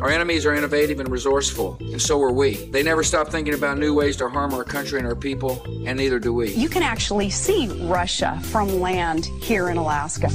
Our 0.02 0.10
enemies 0.10 0.46
are 0.46 0.56
innovative 0.56 1.02
and 1.02 1.10
resourceful, 1.10 1.78
and 1.92 2.02
so 2.02 2.22
are 2.24 2.32
we. 2.32 2.56
They 2.72 2.84
never 2.84 3.04
stop 3.04 3.28
thinking 3.28 3.54
about 3.54 3.78
new 3.78 3.94
ways 3.94 4.16
to 4.18 4.30
harm 4.30 4.54
our 4.54 4.64
country 4.64 4.98
and 4.98 5.06
our 5.06 5.16
people, 5.16 5.62
and 5.86 5.98
neither 5.98 6.20
do 6.20 6.34
we. 6.34 6.52
You 6.54 6.70
can 6.70 6.84
actually 6.84 7.30
see 7.30 7.68
Russia 7.82 8.40
from 8.44 8.80
land 8.80 9.26
here 9.42 9.70
in 9.70 9.78
Alaska. 9.78 10.30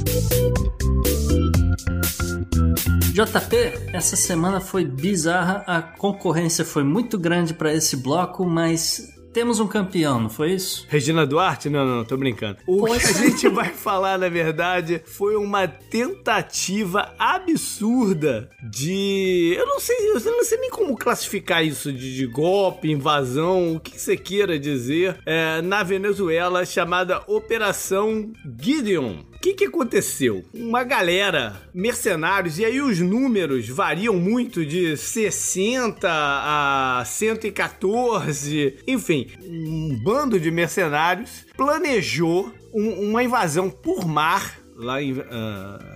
JP, 3.13 3.91
essa 3.93 4.15
semana 4.15 4.59
foi 4.59 4.85
bizarra, 4.85 5.63
a 5.65 5.81
concorrência 5.81 6.65
foi 6.65 6.83
muito 6.83 7.17
grande 7.17 7.53
para 7.53 7.73
esse 7.73 7.95
bloco, 7.97 8.45
mas 8.45 9.15
temos 9.35 9.59
um 9.59 9.67
campeão, 9.67 10.21
não 10.21 10.29
foi 10.29 10.53
isso? 10.53 10.85
Regina 10.87 11.25
Duarte? 11.25 11.69
Não, 11.69 11.85
não, 11.85 12.05
tô 12.05 12.15
brincando. 12.15 12.57
O 12.65 12.85
Poxa. 12.85 12.99
que 12.99 13.19
a 13.19 13.27
gente 13.27 13.49
vai 13.49 13.67
falar, 13.69 14.17
na 14.17 14.29
verdade, 14.29 15.01
foi 15.05 15.35
uma 15.35 15.67
tentativa 15.67 17.13
absurda 17.19 18.49
de. 18.63 19.53
Eu 19.57 19.65
não 19.65 19.77
sei, 19.81 20.09
eu 20.09 20.31
não 20.31 20.43
sei 20.45 20.57
nem 20.57 20.69
como 20.69 20.95
classificar 20.95 21.65
isso 21.65 21.91
de, 21.91 22.15
de 22.15 22.25
golpe, 22.25 22.89
invasão, 22.89 23.75
o 23.75 23.79
que 23.81 23.99
você 23.99 24.15
queira 24.15 24.57
dizer, 24.57 25.17
é, 25.25 25.61
na 25.61 25.83
Venezuela 25.83 26.65
chamada 26.65 27.21
Operação 27.27 28.31
Gideon 28.57 29.17
que, 29.45 29.53
que 29.53 29.65
aconteceu? 29.65 30.43
Uma 30.51 30.83
galera, 30.83 31.61
mercenários, 31.71 32.57
e 32.57 32.65
aí 32.65 32.81
os 32.81 32.99
números 32.99 33.69
variam 33.69 34.15
muito 34.15 34.65
de 34.65 34.97
60 34.97 36.07
a 36.09 37.03
114, 37.05 38.79
enfim, 38.87 39.27
um 39.43 39.99
bando 40.03 40.39
de 40.39 40.49
mercenários 40.49 41.45
planejou 41.55 42.51
um, 42.73 43.09
uma 43.11 43.23
invasão 43.23 43.69
por 43.69 44.07
mar 44.07 44.64
lá 44.75 45.01
em, 45.01 45.13
uh, 45.13 45.23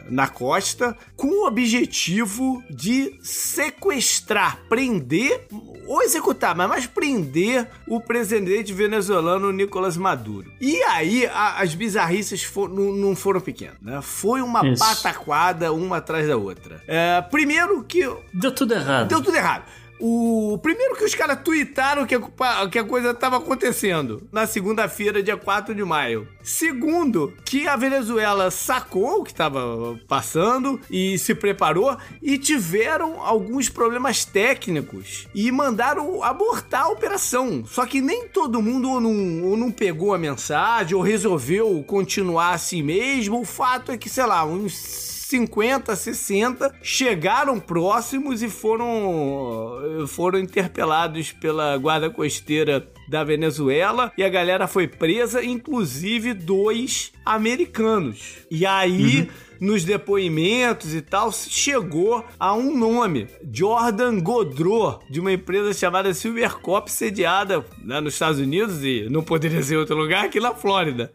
na 0.09 0.27
costa 0.27 0.95
com 1.15 1.27
o 1.27 1.47
objetivo 1.47 2.63
de 2.69 3.17
sequestrar, 3.21 4.59
prender 4.69 5.47
ou 5.85 6.01
executar, 6.01 6.55
mas 6.55 6.69
mais 6.69 6.87
prender 6.87 7.67
o 7.87 7.99
presidente 7.99 8.71
venezuelano 8.71 9.51
Nicolás 9.51 9.97
Maduro. 9.97 10.51
E 10.61 10.81
aí 10.83 11.25
a, 11.25 11.59
as 11.61 11.73
bizarrices 11.75 12.43
for, 12.43 12.69
não, 12.69 12.91
não, 12.91 13.15
foram 13.15 13.41
pequenas, 13.41 13.77
né? 13.81 13.99
Foi 14.01 14.41
uma 14.41 14.65
Isso. 14.67 14.83
pataquada 14.83 15.73
uma 15.73 15.97
atrás 15.97 16.27
da 16.27 16.37
outra. 16.37 16.81
É, 16.87 17.21
primeiro 17.21 17.83
que... 17.83 18.09
Deu 18.33 18.51
tudo 18.51 18.73
errado. 18.73 19.07
Deu 19.07 19.21
tudo 19.21 19.35
errado. 19.35 19.63
O 19.99 20.57
primeiro 20.61 20.95
que 20.95 21.03
os 21.03 21.13
caras 21.13 21.41
tuitaram 21.43 22.05
que 22.05 22.15
a, 22.15 22.69
que 22.69 22.79
a 22.79 22.83
coisa 22.83 23.11
estava 23.11 23.37
acontecendo 23.37 24.27
na 24.31 24.47
segunda-feira, 24.47 25.21
dia 25.21 25.35
4 25.35 25.75
de 25.75 25.83
maio. 25.83 26.27
Segundo, 26.41 27.33
que 27.43 27.67
a 27.67 27.75
Venezuela 27.75 28.49
sacou 28.49 29.19
o 29.19 29.23
que 29.23 29.31
estava 29.31 29.99
passando 30.07 30.79
e 30.89 31.17
se 31.17 31.35
preparou 31.35 31.97
e 32.21 32.37
tiveram 32.37 33.21
alguns 33.21 33.67
problemas 33.67 34.23
técnicos 34.23 35.27
e 35.35 35.51
mandaram 35.51 36.23
abortar 36.23 36.83
a 36.83 36.89
operação. 36.89 37.65
Só 37.65 37.85
que 37.85 37.99
nem 37.99 38.27
todo 38.27 38.61
mundo 38.61 38.89
ou 38.89 39.01
não, 39.01 39.43
ou 39.43 39.57
não 39.57 39.69
pegou 39.69 40.13
a 40.13 40.17
mensagem 40.17 40.95
ou 40.95 41.01
resolveu 41.01 41.83
continuar 41.85 42.53
assim 42.53 42.81
mesmo. 42.81 43.41
O 43.41 43.45
fato 43.45 43.91
é 43.91 43.97
que, 43.97 44.09
sei 44.09 44.25
lá, 44.25 44.45
uns 44.45 45.08
50, 45.29 45.95
60 45.95 46.73
chegaram 46.81 47.59
próximos 47.59 48.41
e 48.41 48.49
foram, 48.49 50.07
foram 50.07 50.39
interpelados 50.39 51.31
pela 51.31 51.77
guarda 51.77 52.09
costeira 52.09 52.91
da 53.07 53.23
Venezuela 53.23 54.11
e 54.17 54.23
a 54.23 54.29
galera 54.29 54.67
foi 54.67 54.87
presa, 54.87 55.43
inclusive 55.43 56.33
dois 56.33 57.11
americanos. 57.23 58.37
E 58.49 58.65
aí. 58.65 59.21
Uhum 59.21 59.49
nos 59.59 59.83
depoimentos 59.83 60.93
e 60.93 61.01
tal, 61.01 61.31
chegou 61.31 62.23
a 62.39 62.53
um 62.53 62.75
nome: 62.77 63.27
Jordan 63.51 64.19
Godreau, 64.19 65.01
de 65.09 65.19
uma 65.19 65.33
empresa 65.33 65.73
chamada 65.73 66.13
Silvercop, 66.13 66.89
sediada 66.89 67.63
né, 67.83 67.99
nos 67.99 68.13
Estados 68.13 68.39
Unidos 68.39 68.83
e 68.83 69.07
não 69.09 69.21
poderia 69.21 69.61
ser 69.61 69.77
outro 69.77 69.97
lugar 69.97 70.25
aqui 70.25 70.39
na 70.39 70.55
Flórida. 70.55 71.11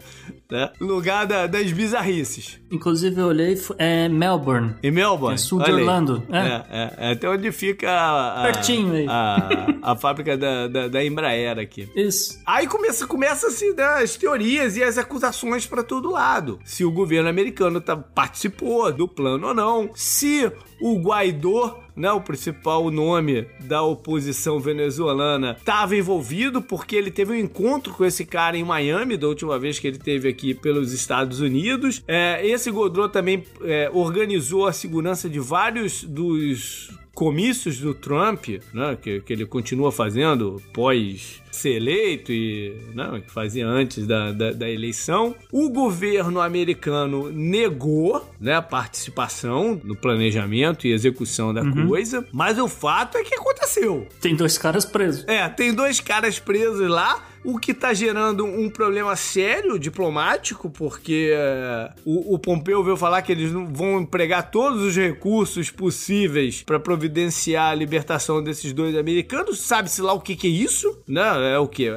Né? 0.50 0.70
Lugar 0.80 1.26
da, 1.26 1.46
das 1.46 1.72
bizarrices. 1.72 2.60
Inclusive, 2.70 3.20
eu 3.20 3.26
olhei, 3.28 3.58
é 3.78 4.08
Melbourne. 4.08 4.74
Em 4.82 4.90
Melbourne? 4.90 5.34
É 5.34 5.38
sul 5.38 5.62
de 5.62 5.72
Orlando. 5.72 6.22
É. 6.30 6.38
É, 6.38 6.64
é, 6.70 6.94
é, 6.98 7.12
até 7.12 7.28
onde 7.28 7.50
fica 7.50 7.90
a, 7.90 8.40
a 8.40 8.52
Pertinho 8.52 8.92
aí. 8.92 9.06
A, 9.08 9.66
a 9.82 9.96
fábrica 9.96 10.36
da, 10.36 10.68
da, 10.68 10.88
da, 10.88 11.04
Embraer 11.04 11.58
aqui. 11.58 11.88
Isso. 11.94 12.40
Aí 12.46 12.66
começa, 12.66 13.06
começa 13.06 13.46
assim, 13.46 13.72
né, 13.74 13.84
as 13.84 14.16
teorias 14.16 14.76
e 14.76 14.82
as 14.82 14.98
acusações 14.98 15.66
para 15.66 15.82
todo 15.82 16.10
lado. 16.10 16.58
Se 16.64 16.84
o 16.84 16.90
governo 16.90 17.28
americano 17.28 17.80
tá 17.80 17.96
participou 17.96 18.92
do 18.92 19.08
plano 19.08 19.48
ou 19.48 19.54
não, 19.54 19.90
se 19.94 20.50
o 20.80 20.98
Guaidó 20.98 21.83
né, 21.96 22.10
o 22.12 22.20
principal 22.20 22.90
nome 22.90 23.46
da 23.60 23.82
oposição 23.82 24.58
venezuelana, 24.58 25.56
estava 25.58 25.96
envolvido 25.96 26.60
porque 26.60 26.96
ele 26.96 27.10
teve 27.10 27.32
um 27.32 27.38
encontro 27.38 27.92
com 27.92 28.04
esse 28.04 28.24
cara 28.24 28.56
em 28.56 28.64
Miami 28.64 29.16
da 29.16 29.28
última 29.28 29.58
vez 29.58 29.78
que 29.78 29.86
ele 29.86 29.98
teve 29.98 30.28
aqui 30.28 30.54
pelos 30.54 30.92
Estados 30.92 31.40
Unidos. 31.40 32.02
É, 32.06 32.46
esse 32.46 32.70
Godreau 32.70 33.08
também 33.08 33.44
é, 33.62 33.90
organizou 33.92 34.66
a 34.66 34.72
segurança 34.72 35.28
de 35.28 35.38
vários 35.38 36.02
dos 36.02 36.90
comícios 37.14 37.78
do 37.78 37.94
Trump, 37.94 38.48
né, 38.72 38.98
que, 39.00 39.20
que 39.20 39.32
ele 39.32 39.46
continua 39.46 39.92
fazendo 39.92 40.60
pós 40.72 41.43
ser 41.54 41.76
eleito 41.76 42.32
e 42.32 42.76
não, 42.94 43.20
que 43.20 43.30
fazia 43.30 43.66
antes 43.66 44.06
da, 44.06 44.32
da, 44.32 44.52
da, 44.52 44.68
eleição. 44.68 45.34
O 45.52 45.68
governo 45.68 46.40
americano 46.40 47.30
negou 47.30 48.28
né, 48.40 48.54
a 48.54 48.62
participação 48.62 49.80
no 49.84 49.96
planejamento 49.96 50.86
e 50.86 50.92
execução 50.92 51.52
da 51.52 51.62
uhum. 51.62 51.88
coisa, 51.88 52.26
mas 52.32 52.58
o 52.58 52.68
fato 52.68 53.18
é 53.18 53.24
que 53.24 53.34
aconteceu. 53.34 54.06
Tem 54.20 54.34
dois 54.34 54.58
caras 54.58 54.84
presos. 54.84 55.24
É, 55.26 55.48
tem 55.48 55.72
dois 55.72 56.00
caras 56.00 56.38
presos 56.38 56.88
lá 56.88 57.22
o 57.44 57.58
que 57.58 57.72
está 57.72 57.92
gerando 57.92 58.44
um 58.44 58.70
problema 58.70 59.14
sério 59.14 59.78
diplomático, 59.78 60.70
porque 60.70 61.32
uh, 61.34 61.92
o, 62.04 62.34
o, 62.34 62.38
Pompeu 62.38 62.82
veio 62.82 62.96
falar 62.96 63.20
que 63.20 63.30
eles 63.30 63.52
vão 63.52 64.00
empregar 64.00 64.50
todos 64.50 64.80
os 64.82 64.96
recursos 64.96 65.70
possíveis 65.70 66.62
para 66.62 66.80
providenciar 66.80 67.70
a 67.70 67.74
libertação 67.74 68.42
desses 68.42 68.72
dois 68.72 68.96
americanos. 68.96 69.60
Sabe-se 69.60 70.00
lá 70.00 70.14
o 70.14 70.20
que, 70.20 70.34
que, 70.34 70.46
é 70.46 70.50
isso? 70.50 70.98
Não, 71.06 71.38
é 71.44 71.58
o 71.58 71.68
que? 71.68 71.90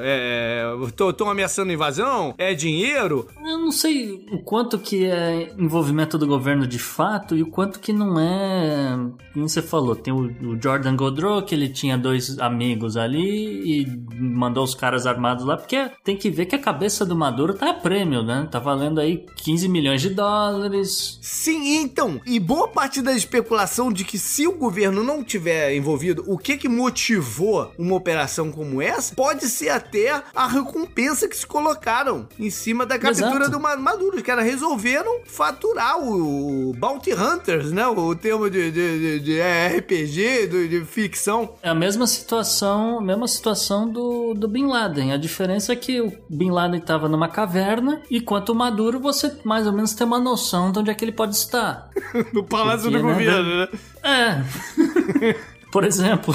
Estão 0.86 1.28
é, 1.28 1.30
ameaçando 1.30 1.72
invasão? 1.72 2.34
É 2.38 2.54
dinheiro? 2.54 3.28
Eu 3.44 3.58
não 3.58 3.72
sei 3.72 4.26
o 4.32 4.38
quanto 4.38 4.78
que 4.78 5.06
é 5.06 5.52
envolvimento 5.58 6.18
do 6.18 6.26
governo 6.26 6.66
de 6.66 6.78
fato 6.78 7.36
e 7.36 7.42
o 7.42 7.46
quanto 7.46 7.80
que 7.80 7.92
não 7.92 8.18
é. 8.18 8.98
Como 9.32 9.48
você 9.48 9.62
falou, 9.62 9.94
tem 9.96 10.12
o, 10.12 10.26
o 10.26 10.62
Jordan 10.62 10.96
Godreau, 10.96 11.42
que 11.42 11.54
ele 11.54 11.68
tinha 11.68 11.96
dois 11.96 12.38
amigos 12.38 12.96
ali 12.96 13.82
e 13.82 13.86
mandou 14.14 14.64
os 14.64 14.74
caras 14.74 15.06
armados 15.06 15.44
lá, 15.44 15.56
porque 15.56 15.90
tem 16.04 16.16
que 16.16 16.30
ver 16.30 16.46
que 16.46 16.54
a 16.54 16.58
cabeça 16.58 17.04
do 17.04 17.16
Maduro 17.16 17.54
tá 17.54 17.70
a 17.70 17.74
prêmio, 17.74 18.22
né? 18.22 18.48
Tá 18.50 18.58
valendo 18.58 19.00
aí 19.00 19.24
15 19.36 19.68
milhões 19.68 20.00
de 20.00 20.10
dólares. 20.10 21.18
Sim, 21.22 21.76
então, 21.76 22.20
e 22.26 22.38
boa 22.38 22.68
parte 22.68 23.02
da 23.02 23.12
especulação 23.12 23.92
de 23.92 24.04
que 24.04 24.18
se 24.18 24.46
o 24.46 24.56
governo 24.56 25.02
não 25.02 25.22
tiver 25.22 25.74
envolvido, 25.74 26.24
o 26.26 26.36
que 26.36 26.56
que 26.56 26.68
motivou 26.68 27.72
uma 27.78 27.94
operação 27.94 28.50
como 28.50 28.82
essa, 28.82 29.14
pode 29.14 29.37
ser 29.46 29.68
até 29.68 30.22
a 30.34 30.46
recompensa 30.46 31.28
que 31.28 31.36
se 31.36 31.46
colocaram 31.46 32.26
em 32.38 32.48
cima 32.50 32.86
da 32.86 32.98
captura 32.98 33.44
Exato. 33.44 33.50
do 33.50 33.60
Ma- 33.60 33.76
Maduro, 33.76 34.22
que 34.22 34.30
era 34.30 34.40
resolveram 34.42 35.20
faturar 35.26 35.98
o 36.02 36.72
Bounty 36.78 37.12
Hunters, 37.12 37.70
né? 37.72 37.86
O 37.86 38.14
termo 38.14 38.48
de, 38.48 38.70
de, 38.70 38.98
de- 38.98 39.20
de 39.20 39.40
RPG, 39.78 40.46
de, 40.48 40.68
de 40.68 40.84
ficção. 40.84 41.54
É 41.62 41.68
a 41.68 41.74
mesma 41.74 42.06
situação, 42.06 43.00
mesma 43.00 43.28
situação 43.28 43.88
do, 43.88 44.32
do 44.34 44.48
Bin 44.48 44.66
Laden. 44.66 45.12
A 45.12 45.16
diferença 45.16 45.72
é 45.72 45.76
que 45.76 46.00
o 46.00 46.12
Bin 46.30 46.50
Laden 46.50 46.80
estava 46.80 47.08
numa 47.08 47.28
caverna, 47.28 48.00
enquanto 48.10 48.50
o 48.50 48.54
Maduro 48.54 48.98
você 49.00 49.36
mais 49.44 49.66
ou 49.66 49.72
menos 49.72 49.92
tem 49.92 50.06
uma 50.06 50.18
noção 50.18 50.72
de 50.72 50.78
onde 50.78 50.90
é 50.90 50.94
que 50.94 51.04
ele 51.04 51.12
pode 51.12 51.36
estar. 51.36 51.88
No 52.32 52.42
Palácio 52.44 52.90
Porque, 52.90 52.98
do 52.98 53.06
né, 53.06 53.12
Governo, 53.12 53.56
né? 53.58 53.68
É. 54.02 55.34
Por 55.70 55.84
exemplo. 55.84 56.34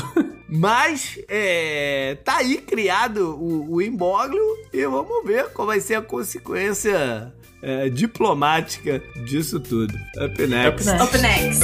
Mas 0.56 1.18
é, 1.28 2.16
tá 2.24 2.38
aí 2.38 2.58
criado 2.58 3.36
o, 3.36 3.74
o 3.74 3.82
imbróglio 3.82 4.40
e 4.72 4.86
vamos 4.86 5.26
ver 5.26 5.50
qual 5.50 5.66
vai 5.66 5.80
ser 5.80 5.96
a 5.96 6.02
consequência 6.02 7.34
é, 7.60 7.90
diplomática 7.90 9.02
disso 9.26 9.60
tudo. 9.60 9.92
Up 10.24 10.46
next. 10.46 10.88
Up 10.90 11.18
next. 11.18 11.18
Up 11.18 11.18
next. 11.18 11.64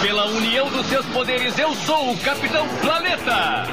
Pela 0.00 0.26
união 0.26 0.70
dos 0.70 0.86
seus 0.86 1.06
poderes, 1.06 1.58
eu 1.58 1.74
sou 1.74 2.12
o 2.12 2.18
Capitão 2.18 2.68
Planeta! 2.80 3.64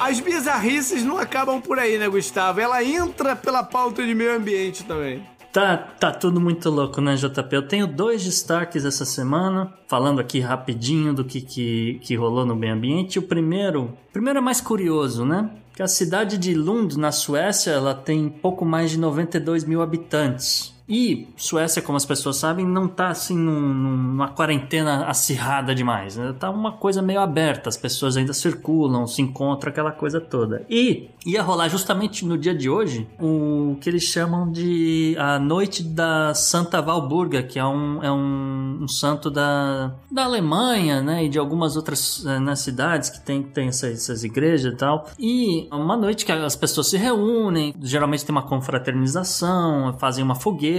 As 0.00 0.20
bizarrices 0.20 1.04
não 1.04 1.18
acabam 1.18 1.60
por 1.60 1.78
aí, 1.78 1.98
né, 1.98 2.08
Gustavo? 2.08 2.60
Ela 2.60 2.82
entra 2.82 3.36
pela 3.36 3.62
pauta 3.62 4.06
de 4.06 4.14
meio 4.14 4.34
ambiente 4.34 4.84
também. 4.84 5.33
Tá, 5.54 5.76
tá 5.76 6.10
tudo 6.10 6.40
muito 6.40 6.68
louco, 6.68 7.00
né, 7.00 7.14
JP? 7.14 7.54
Eu 7.54 7.68
tenho 7.68 7.86
dois 7.86 8.24
destaques 8.24 8.84
essa 8.84 9.04
semana, 9.04 9.72
falando 9.86 10.18
aqui 10.18 10.40
rapidinho 10.40 11.14
do 11.14 11.24
que, 11.24 11.40
que, 11.40 12.00
que 12.02 12.16
rolou 12.16 12.44
no 12.44 12.56
meio 12.56 12.74
ambiente. 12.74 13.20
O 13.20 13.22
primeiro, 13.22 13.84
o 13.84 14.12
primeiro 14.12 14.40
é 14.40 14.42
mais 14.42 14.60
curioso, 14.60 15.24
né? 15.24 15.48
Que 15.72 15.80
a 15.80 15.86
cidade 15.86 16.38
de 16.38 16.54
Lund, 16.54 16.98
na 16.98 17.12
Suécia, 17.12 17.70
ela 17.70 17.94
tem 17.94 18.28
pouco 18.28 18.64
mais 18.64 18.90
de 18.90 18.98
92 18.98 19.62
mil 19.62 19.80
habitantes. 19.80 20.73
E 20.88 21.28
Suécia, 21.36 21.80
como 21.80 21.96
as 21.96 22.04
pessoas 22.04 22.36
sabem, 22.36 22.66
não 22.66 22.86
tá 22.86 23.08
assim 23.08 23.36
num- 23.36 23.72
numa 23.74 24.28
quarentena 24.28 25.06
acirrada 25.06 25.74
demais. 25.74 26.16
Né? 26.16 26.34
Tá 26.38 26.50
uma 26.50 26.72
coisa 26.72 27.00
meio 27.00 27.20
aberta, 27.20 27.68
as 27.68 27.76
pessoas 27.76 28.16
ainda 28.16 28.32
circulam, 28.34 29.06
se 29.06 29.22
encontram, 29.22 29.70
aquela 29.70 29.92
coisa 29.92 30.20
toda. 30.20 30.64
E 30.68 31.08
ia 31.24 31.42
rolar 31.42 31.68
justamente 31.68 32.24
no 32.26 32.36
dia 32.36 32.54
de 32.54 32.68
hoje 32.68 33.06
o 33.18 33.76
que 33.80 33.88
eles 33.88 34.02
chamam 34.02 34.50
de 34.52 35.16
a 35.18 35.38
Noite 35.38 35.82
da 35.82 36.34
Santa 36.34 36.82
Valburga, 36.82 37.42
que 37.42 37.58
é 37.58 37.64
um, 37.64 38.02
é 38.02 38.12
um, 38.12 38.80
um 38.82 38.88
santo 38.88 39.30
da, 39.30 39.92
da 40.10 40.24
Alemanha, 40.24 41.00
né? 41.00 41.24
E 41.24 41.28
de 41.30 41.38
algumas 41.38 41.76
outras 41.76 42.24
eh, 42.26 42.38
né, 42.40 42.54
cidades 42.54 43.08
que 43.08 43.20
tem, 43.20 43.42
tem 43.42 43.68
essas, 43.68 43.92
essas 43.92 44.22
igrejas 44.24 44.72
e 44.72 44.76
tal. 44.76 45.08
E 45.18 45.66
é 45.70 45.74
uma 45.74 45.96
noite 45.96 46.26
que 46.26 46.32
as 46.32 46.54
pessoas 46.56 46.88
se 46.88 46.98
reúnem, 46.98 47.74
geralmente 47.80 48.24
tem 48.24 48.34
uma 48.34 48.42
confraternização, 48.42 49.94
fazem 49.98 50.22
uma 50.22 50.34
fogueira, 50.34 50.73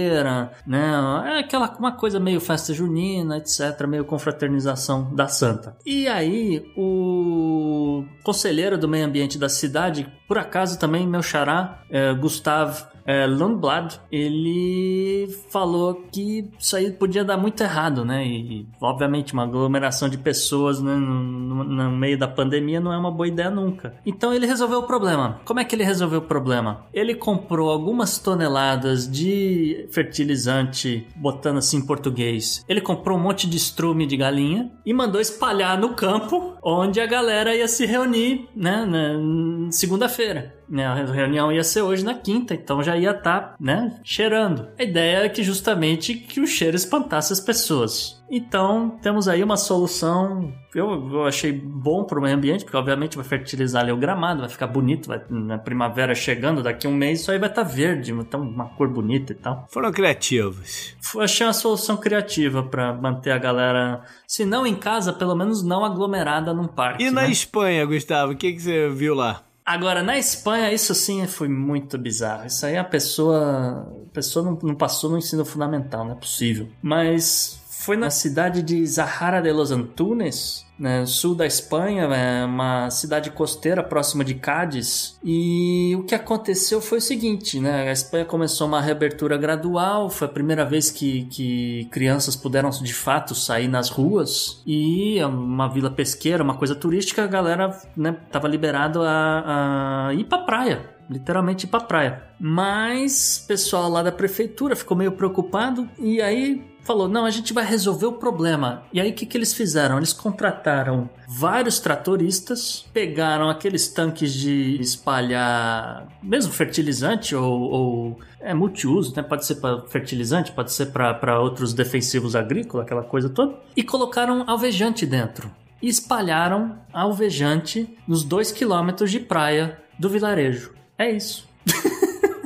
né? 0.66 0.92
É 1.26 1.38
aquela 1.40 1.74
uma 1.78 1.92
coisa 1.92 2.20
meio 2.20 2.40
festa 2.40 2.72
junina, 2.72 3.38
etc, 3.38 3.86
meio 3.86 4.04
confraternização 4.04 5.14
da 5.14 5.28
santa. 5.28 5.76
E 5.84 6.06
aí 6.08 6.64
o 6.76 8.04
conselheiro 8.22 8.78
do 8.78 8.88
meio 8.88 9.06
ambiente 9.06 9.38
da 9.38 9.48
cidade, 9.48 10.06
por 10.26 10.38
acaso 10.38 10.78
também 10.78 11.06
meu 11.06 11.22
xará, 11.22 11.80
é, 11.90 12.12
Gustav 12.14 12.74
é, 13.08 13.24
Lundblad, 13.24 14.00
ele 14.10 15.28
falou 15.50 16.06
que 16.10 16.50
isso 16.58 16.74
aí 16.76 16.90
podia 16.90 17.24
dar 17.24 17.36
muito 17.36 17.62
errado, 17.62 18.04
né? 18.04 18.26
E, 18.26 18.66
obviamente, 18.80 19.32
uma 19.32 19.44
aglomeração 19.44 20.08
de 20.08 20.18
pessoas 20.18 20.82
né, 20.82 20.92
no, 20.96 21.22
no- 21.22 21.64
no 21.64 21.90
meio 21.92 22.18
da 22.18 22.26
pandemia 22.26 22.80
não 22.80 22.92
é 22.92 22.98
uma 22.98 23.10
boa 23.12 23.28
ideia 23.28 23.48
nunca. 23.48 23.94
Então 24.04 24.32
ele 24.34 24.44
resolveu 24.46 24.80
o 24.80 24.86
problema. 24.88 25.40
Como 25.44 25.60
é 25.60 25.64
que 25.64 25.76
ele 25.76 25.84
resolveu 25.84 26.18
o 26.18 26.22
problema? 26.22 26.84
Ele 26.92 27.14
comprou 27.14 27.70
algumas 27.70 28.18
toneladas 28.18 29.08
de 29.08 29.86
fertilizante, 29.92 31.06
botando 31.14 31.58
assim 31.58 31.78
em 31.78 31.86
português. 31.86 32.64
Ele 32.68 32.80
comprou 32.80 33.16
um 33.16 33.20
monte 33.22 33.48
de 33.48 33.56
estrume 33.56 34.04
de 34.06 34.16
galinha 34.16 34.70
e 34.84 34.92
mandou 34.92 35.20
espalhar 35.20 35.78
no 35.78 35.94
campo 35.94 36.56
onde 36.62 37.00
a 37.00 37.06
galera 37.06 37.54
ia 37.54 37.68
se 37.68 37.86
reunir, 37.86 38.48
né, 38.54 38.84
na 38.84 39.70
segunda-feira. 40.16 40.56
Né, 40.68 40.84
a 40.84 40.94
reunião 40.94 41.52
ia 41.52 41.62
ser 41.62 41.82
hoje 41.82 42.04
na 42.04 42.14
quinta, 42.14 42.52
então 42.52 42.82
já 42.82 42.96
ia 42.96 43.12
estar, 43.12 43.54
né, 43.60 44.00
cheirando. 44.02 44.68
A 44.76 44.82
ideia 44.82 45.18
é 45.18 45.28
que 45.28 45.44
justamente 45.44 46.14
que 46.14 46.40
o 46.40 46.46
cheiro 46.46 46.74
espantasse 46.74 47.32
as 47.32 47.38
pessoas. 47.38 48.20
Então, 48.28 48.98
temos 49.00 49.28
aí 49.28 49.44
uma 49.44 49.56
solução, 49.56 50.52
eu, 50.74 51.08
eu 51.12 51.24
achei 51.24 51.52
bom 51.52 52.02
para 52.02 52.18
o 52.18 52.22
meio 52.22 52.34
ambiente, 52.34 52.64
porque 52.64 52.76
obviamente 52.76 53.16
vai 53.16 53.24
fertilizar 53.24 53.84
ali 53.84 53.92
o 53.92 53.96
gramado, 53.96 54.40
vai 54.40 54.48
ficar 54.48 54.66
bonito, 54.66 55.06
vai, 55.06 55.22
na 55.30 55.56
primavera 55.56 56.12
chegando, 56.16 56.64
daqui 56.64 56.88
a 56.88 56.90
um 56.90 56.94
mês 56.94 57.20
isso 57.20 57.30
aí 57.30 57.38
vai 57.38 57.48
estar 57.48 57.62
verde, 57.62 58.10
então 58.10 58.40
uma 58.40 58.64
cor 58.70 58.88
bonita 58.88 59.30
e 59.32 59.36
tal. 59.36 59.66
Foram 59.70 59.92
criativos. 59.92 60.96
Eu 61.14 61.20
achei 61.20 61.46
uma 61.46 61.52
solução 61.52 61.96
criativa 61.96 62.64
para 62.64 62.92
manter 62.92 63.30
a 63.30 63.38
galera, 63.38 64.02
se 64.26 64.44
não 64.44 64.66
em 64.66 64.74
casa, 64.74 65.12
pelo 65.12 65.36
menos 65.36 65.62
não 65.62 65.84
aglomerada 65.84 66.52
num 66.52 66.66
parque. 66.66 67.04
E 67.04 67.10
na 67.12 67.22
né? 67.22 67.30
Espanha, 67.30 67.86
Gustavo, 67.86 68.32
o 68.32 68.36
que, 68.36 68.52
que 68.52 68.60
você 68.60 68.88
viu 68.88 69.14
lá? 69.14 69.46
Agora, 69.66 70.00
na 70.00 70.16
Espanha, 70.16 70.72
isso 70.72 70.94
sim 70.94 71.26
foi 71.26 71.48
muito 71.48 71.98
bizarro. 71.98 72.46
Isso 72.46 72.64
aí 72.64 72.76
a 72.76 72.84
pessoa. 72.84 73.88
A 74.08 74.14
pessoa 74.14 74.44
não, 74.44 74.58
não 74.62 74.74
passou 74.76 75.10
no 75.10 75.18
ensino 75.18 75.44
fundamental, 75.44 76.04
não 76.04 76.12
é 76.12 76.14
possível. 76.14 76.68
Mas 76.80 77.60
foi 77.68 77.96
na 77.96 78.10
cidade 78.10 78.62
de 78.62 78.86
Zahara 78.86 79.40
de 79.40 79.52
los 79.52 79.70
Antunes, 79.70 80.65
né, 80.78 81.06
sul 81.06 81.34
da 81.34 81.46
Espanha, 81.46 82.04
é 82.04 82.44
uma 82.44 82.90
cidade 82.90 83.30
costeira 83.30 83.82
próxima 83.82 84.24
de 84.24 84.34
Cádiz. 84.34 85.18
E 85.24 85.94
o 85.96 86.04
que 86.04 86.14
aconteceu 86.14 86.80
foi 86.80 86.98
o 86.98 87.00
seguinte, 87.00 87.60
né? 87.60 87.88
A 87.88 87.92
Espanha 87.92 88.24
começou 88.24 88.66
uma 88.66 88.80
reabertura 88.80 89.36
gradual, 89.36 90.10
foi 90.10 90.26
a 90.26 90.30
primeira 90.30 90.64
vez 90.64 90.90
que, 90.90 91.24
que 91.26 91.88
crianças 91.90 92.36
puderam 92.36 92.70
de 92.70 92.94
fato 92.94 93.34
sair 93.34 93.68
nas 93.68 93.88
ruas. 93.88 94.62
E 94.66 95.22
uma 95.24 95.68
vila 95.68 95.90
pesqueira, 95.90 96.42
uma 96.42 96.56
coisa 96.56 96.74
turística, 96.74 97.24
a 97.24 97.26
galera 97.26 97.78
né, 97.96 98.16
tava 98.30 98.48
liberado 98.48 99.00
a, 99.02 100.10
ir 100.12 100.24
pra 100.24 100.38
praia 100.38 100.95
literalmente 101.08 101.64
ir 101.64 101.68
pra 101.68 101.80
praia. 101.80 102.22
Mas 102.38 103.42
o 103.44 103.48
pessoal 103.48 103.88
lá 103.88 104.02
da 104.02 104.12
prefeitura 104.12 104.76
ficou 104.76 104.96
meio 104.96 105.12
preocupado 105.12 105.88
e 105.98 106.20
aí 106.20 106.76
falou: 106.86 107.08
não, 107.08 107.24
a 107.24 107.30
gente 107.30 107.52
vai 107.52 107.64
resolver 107.64 108.06
o 108.06 108.12
problema. 108.12 108.84
E 108.92 109.00
aí 109.00 109.10
o 109.10 109.14
que, 109.14 109.26
que 109.26 109.36
eles 109.36 109.52
fizeram? 109.52 109.96
Eles 109.96 110.12
contrataram 110.12 111.10
vários 111.28 111.80
tratoristas, 111.80 112.86
pegaram 112.92 113.50
aqueles 113.50 113.88
tanques 113.88 114.32
de 114.32 114.80
espalhar 114.80 116.06
mesmo 116.22 116.52
fertilizante 116.52 117.34
ou. 117.34 117.60
ou 117.60 118.20
é 118.38 118.54
multiuso, 118.54 119.12
né? 119.16 119.22
Pode 119.22 119.44
ser 119.44 119.56
para 119.56 119.82
fertilizante, 119.88 120.52
pode 120.52 120.72
ser 120.72 120.92
para 120.92 121.40
outros 121.40 121.74
defensivos 121.74 122.36
agrícolas, 122.36 122.86
aquela 122.86 123.02
coisa 123.02 123.28
toda, 123.28 123.58
e 123.76 123.82
colocaram 123.82 124.44
alvejante 124.46 125.04
dentro. 125.04 125.50
E 125.82 125.88
espalharam 125.88 126.78
alvejante 126.92 127.98
nos 128.06 128.22
dois 128.22 128.52
quilômetros 128.52 129.10
de 129.10 129.18
praia 129.18 129.78
do 129.98 130.08
vilarejo. 130.08 130.76
É 130.98 131.10
isso. 131.10 131.48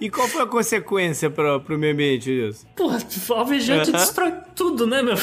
E 0.01 0.09
qual 0.09 0.27
foi 0.27 0.43
a 0.43 0.47
consequência 0.47 1.29
pro, 1.29 1.61
pro 1.61 1.79
meio 1.79 1.93
ambiente 1.93 2.25
disso? 2.25 2.67
Porra, 2.75 2.99
alvejante 3.37 3.93
destrói 3.93 4.33
tudo, 4.55 4.87
né, 4.87 5.03
meu? 5.03 5.15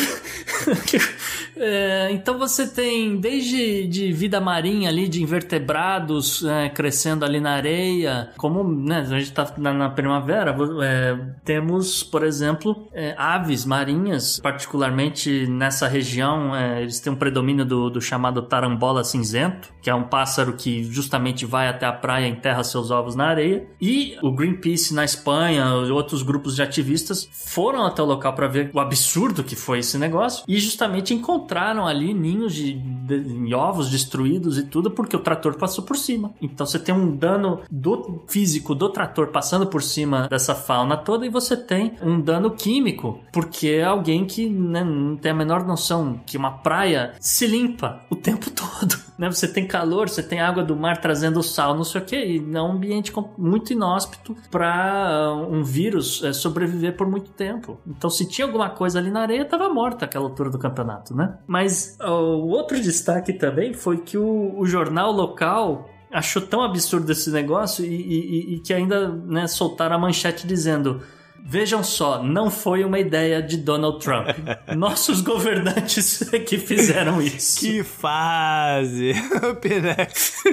É, 1.60 2.10
então 2.12 2.38
você 2.38 2.68
tem 2.68 3.18
desde 3.18 3.88
de 3.88 4.12
vida 4.12 4.40
marinha 4.40 4.90
ali, 4.90 5.08
de 5.08 5.22
invertebrados 5.22 6.46
é, 6.46 6.70
crescendo 6.70 7.26
ali 7.26 7.40
na 7.40 7.52
areia, 7.52 8.30
como 8.38 8.64
né, 8.64 9.00
a 9.00 9.20
gente 9.20 9.32
tá 9.32 9.54
na, 9.58 9.74
na 9.74 9.90
primavera, 9.90 10.56
é, 10.84 11.18
temos, 11.44 12.04
por 12.04 12.24
exemplo, 12.24 12.88
é, 12.94 13.16
aves 13.18 13.66
marinhas, 13.66 14.40
particularmente 14.40 15.48
nessa 15.48 15.88
região, 15.88 16.56
é, 16.56 16.82
eles 16.82 17.00
têm 17.00 17.12
um 17.14 17.16
predomínio 17.16 17.66
do, 17.66 17.90
do 17.90 18.02
chamado 18.02 18.42
tarambola 18.44 19.04
cinzento, 19.04 19.74
que 19.82 19.90
é 19.90 19.96
um 19.96 20.04
pássaro 20.04 20.54
que 20.54 20.84
justamente 20.84 21.46
vai 21.46 21.68
até 21.68 21.86
a 21.86 21.94
praia 21.94 22.28
e 22.28 22.32
enterra 22.32 22.64
seus 22.64 22.92
ovos 22.92 23.16
na 23.16 23.28
areia. 23.28 23.66
E 23.82 24.18
o 24.22 24.32
Greenpeace 24.32 24.94
na 24.94 25.04
Espanha, 25.04 25.74
outros 25.92 26.22
grupos 26.22 26.56
de 26.56 26.62
ativistas 26.62 27.28
foram 27.32 27.86
até 27.86 28.02
o 28.02 28.06
local 28.06 28.34
para 28.34 28.48
ver 28.48 28.70
o 28.74 28.80
absurdo 28.80 29.44
que 29.44 29.56
foi 29.56 29.80
esse 29.80 29.98
negócio 29.98 30.44
e 30.48 30.60
justamente 30.60 31.14
encontraram 31.14 31.47
ali 31.86 32.14
ninhos 32.14 32.54
de 32.54 32.98
de, 33.08 33.56
ovos 33.56 33.90
destruídos 33.90 34.58
e 34.58 34.64
tudo 34.64 34.92
porque 34.92 35.16
o 35.16 35.20
trator 35.20 35.56
passou 35.56 35.84
por 35.84 35.96
cima. 35.96 36.34
Então 36.42 36.66
você 36.66 36.78
tem 36.78 36.94
um 36.94 37.16
dano 37.16 37.62
do 37.72 38.24
físico 38.28 38.76
do 38.76 38.90
trator 38.90 39.28
passando 39.28 39.68
por 39.68 39.82
cima 39.82 40.28
dessa 40.28 40.54
fauna 40.54 40.98
toda 40.98 41.26
e 41.26 41.30
você 41.30 41.56
tem 41.56 41.94
um 42.02 42.20
dano 42.20 42.52
químico 42.52 43.22
porque 43.32 43.70
é 43.70 43.86
alguém 43.86 44.26
que 44.26 44.50
né, 44.50 44.84
não 44.84 45.16
tem 45.16 45.32
a 45.32 45.36
menor 45.36 45.66
noção 45.66 46.20
que 46.26 46.38
uma 46.38 46.52
praia 46.52 47.14
se 47.20 47.48
limpa 47.48 48.02
o 48.10 48.16
tempo 48.16 48.50
todo. 48.52 49.08
Né? 49.18 49.30
Você 49.32 49.48
tem 49.48 49.66
calor, 49.66 50.10
você 50.10 50.22
tem 50.22 50.40
água 50.40 50.64
do 50.64 50.76
mar 50.76 51.02
trazendo 51.02 51.42
sal, 51.42 51.76
não 51.76 51.84
sei 51.84 52.02
o 52.02 52.06
que, 52.06 52.16
e 52.16 52.38
é 52.38 52.62
um 52.62 52.74
ambiente 52.74 53.12
muito 53.38 53.74
inóspito 53.74 54.36
para 54.52 55.34
uh, 55.34 55.52
um 55.52 55.64
vírus 55.64 56.22
uh, 56.22 56.34
sobreviver 56.34 56.96
por 56.96 57.08
muito 57.10 57.32
tempo. 57.32 57.80
Então, 57.88 58.10
se 58.10 58.28
tinha 58.28 58.46
alguma 58.46 58.70
coisa 58.70 59.00
ali 59.00 59.10
na 59.10 59.22
areia, 59.22 59.42
estava 59.42 59.70
morta 59.70 60.06
aquela 60.06 60.26
altura 60.26 60.52
do 60.52 60.60
campeonato, 60.60 61.16
né? 61.16 61.37
Mas 61.46 61.98
o 62.02 62.48
outro 62.48 62.80
destaque 62.80 63.34
também 63.34 63.74
foi 63.74 63.98
que 63.98 64.18
o, 64.18 64.58
o 64.58 64.66
jornal 64.66 65.12
local 65.12 65.90
achou 66.12 66.42
tão 66.42 66.62
absurdo 66.62 67.12
esse 67.12 67.30
negócio 67.30 67.86
e, 67.86 67.90
e, 67.90 68.56
e 68.56 68.60
que 68.60 68.74
ainda 68.74 69.10
né, 69.10 69.46
soltaram 69.48 69.96
a 69.96 70.00
manchete 70.00 70.48
dizendo 70.48 71.02
Vejam 71.50 71.82
só, 71.82 72.22
não 72.22 72.52
foi 72.52 72.84
uma 72.84 73.00
ideia 73.00 73.42
de 73.42 73.56
Donald 73.56 74.04
Trump. 74.04 74.28
Nossos 74.76 75.22
governantes 75.22 76.20
que 76.46 76.58
fizeram 76.58 77.22
isso. 77.22 77.62
Que 77.62 77.84
fase! 77.84 79.12
Up 79.50 79.70
next. 79.80 80.44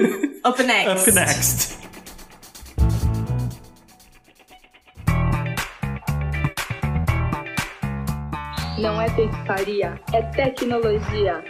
Up 0.45 0.63
next. 0.63 1.09
Up 1.09 1.11
next. 1.11 1.94
Não 8.85 9.01
é 9.01 9.09
feitiçaria, 9.09 9.99
é 10.13 10.21
tecnologia. 10.21 11.43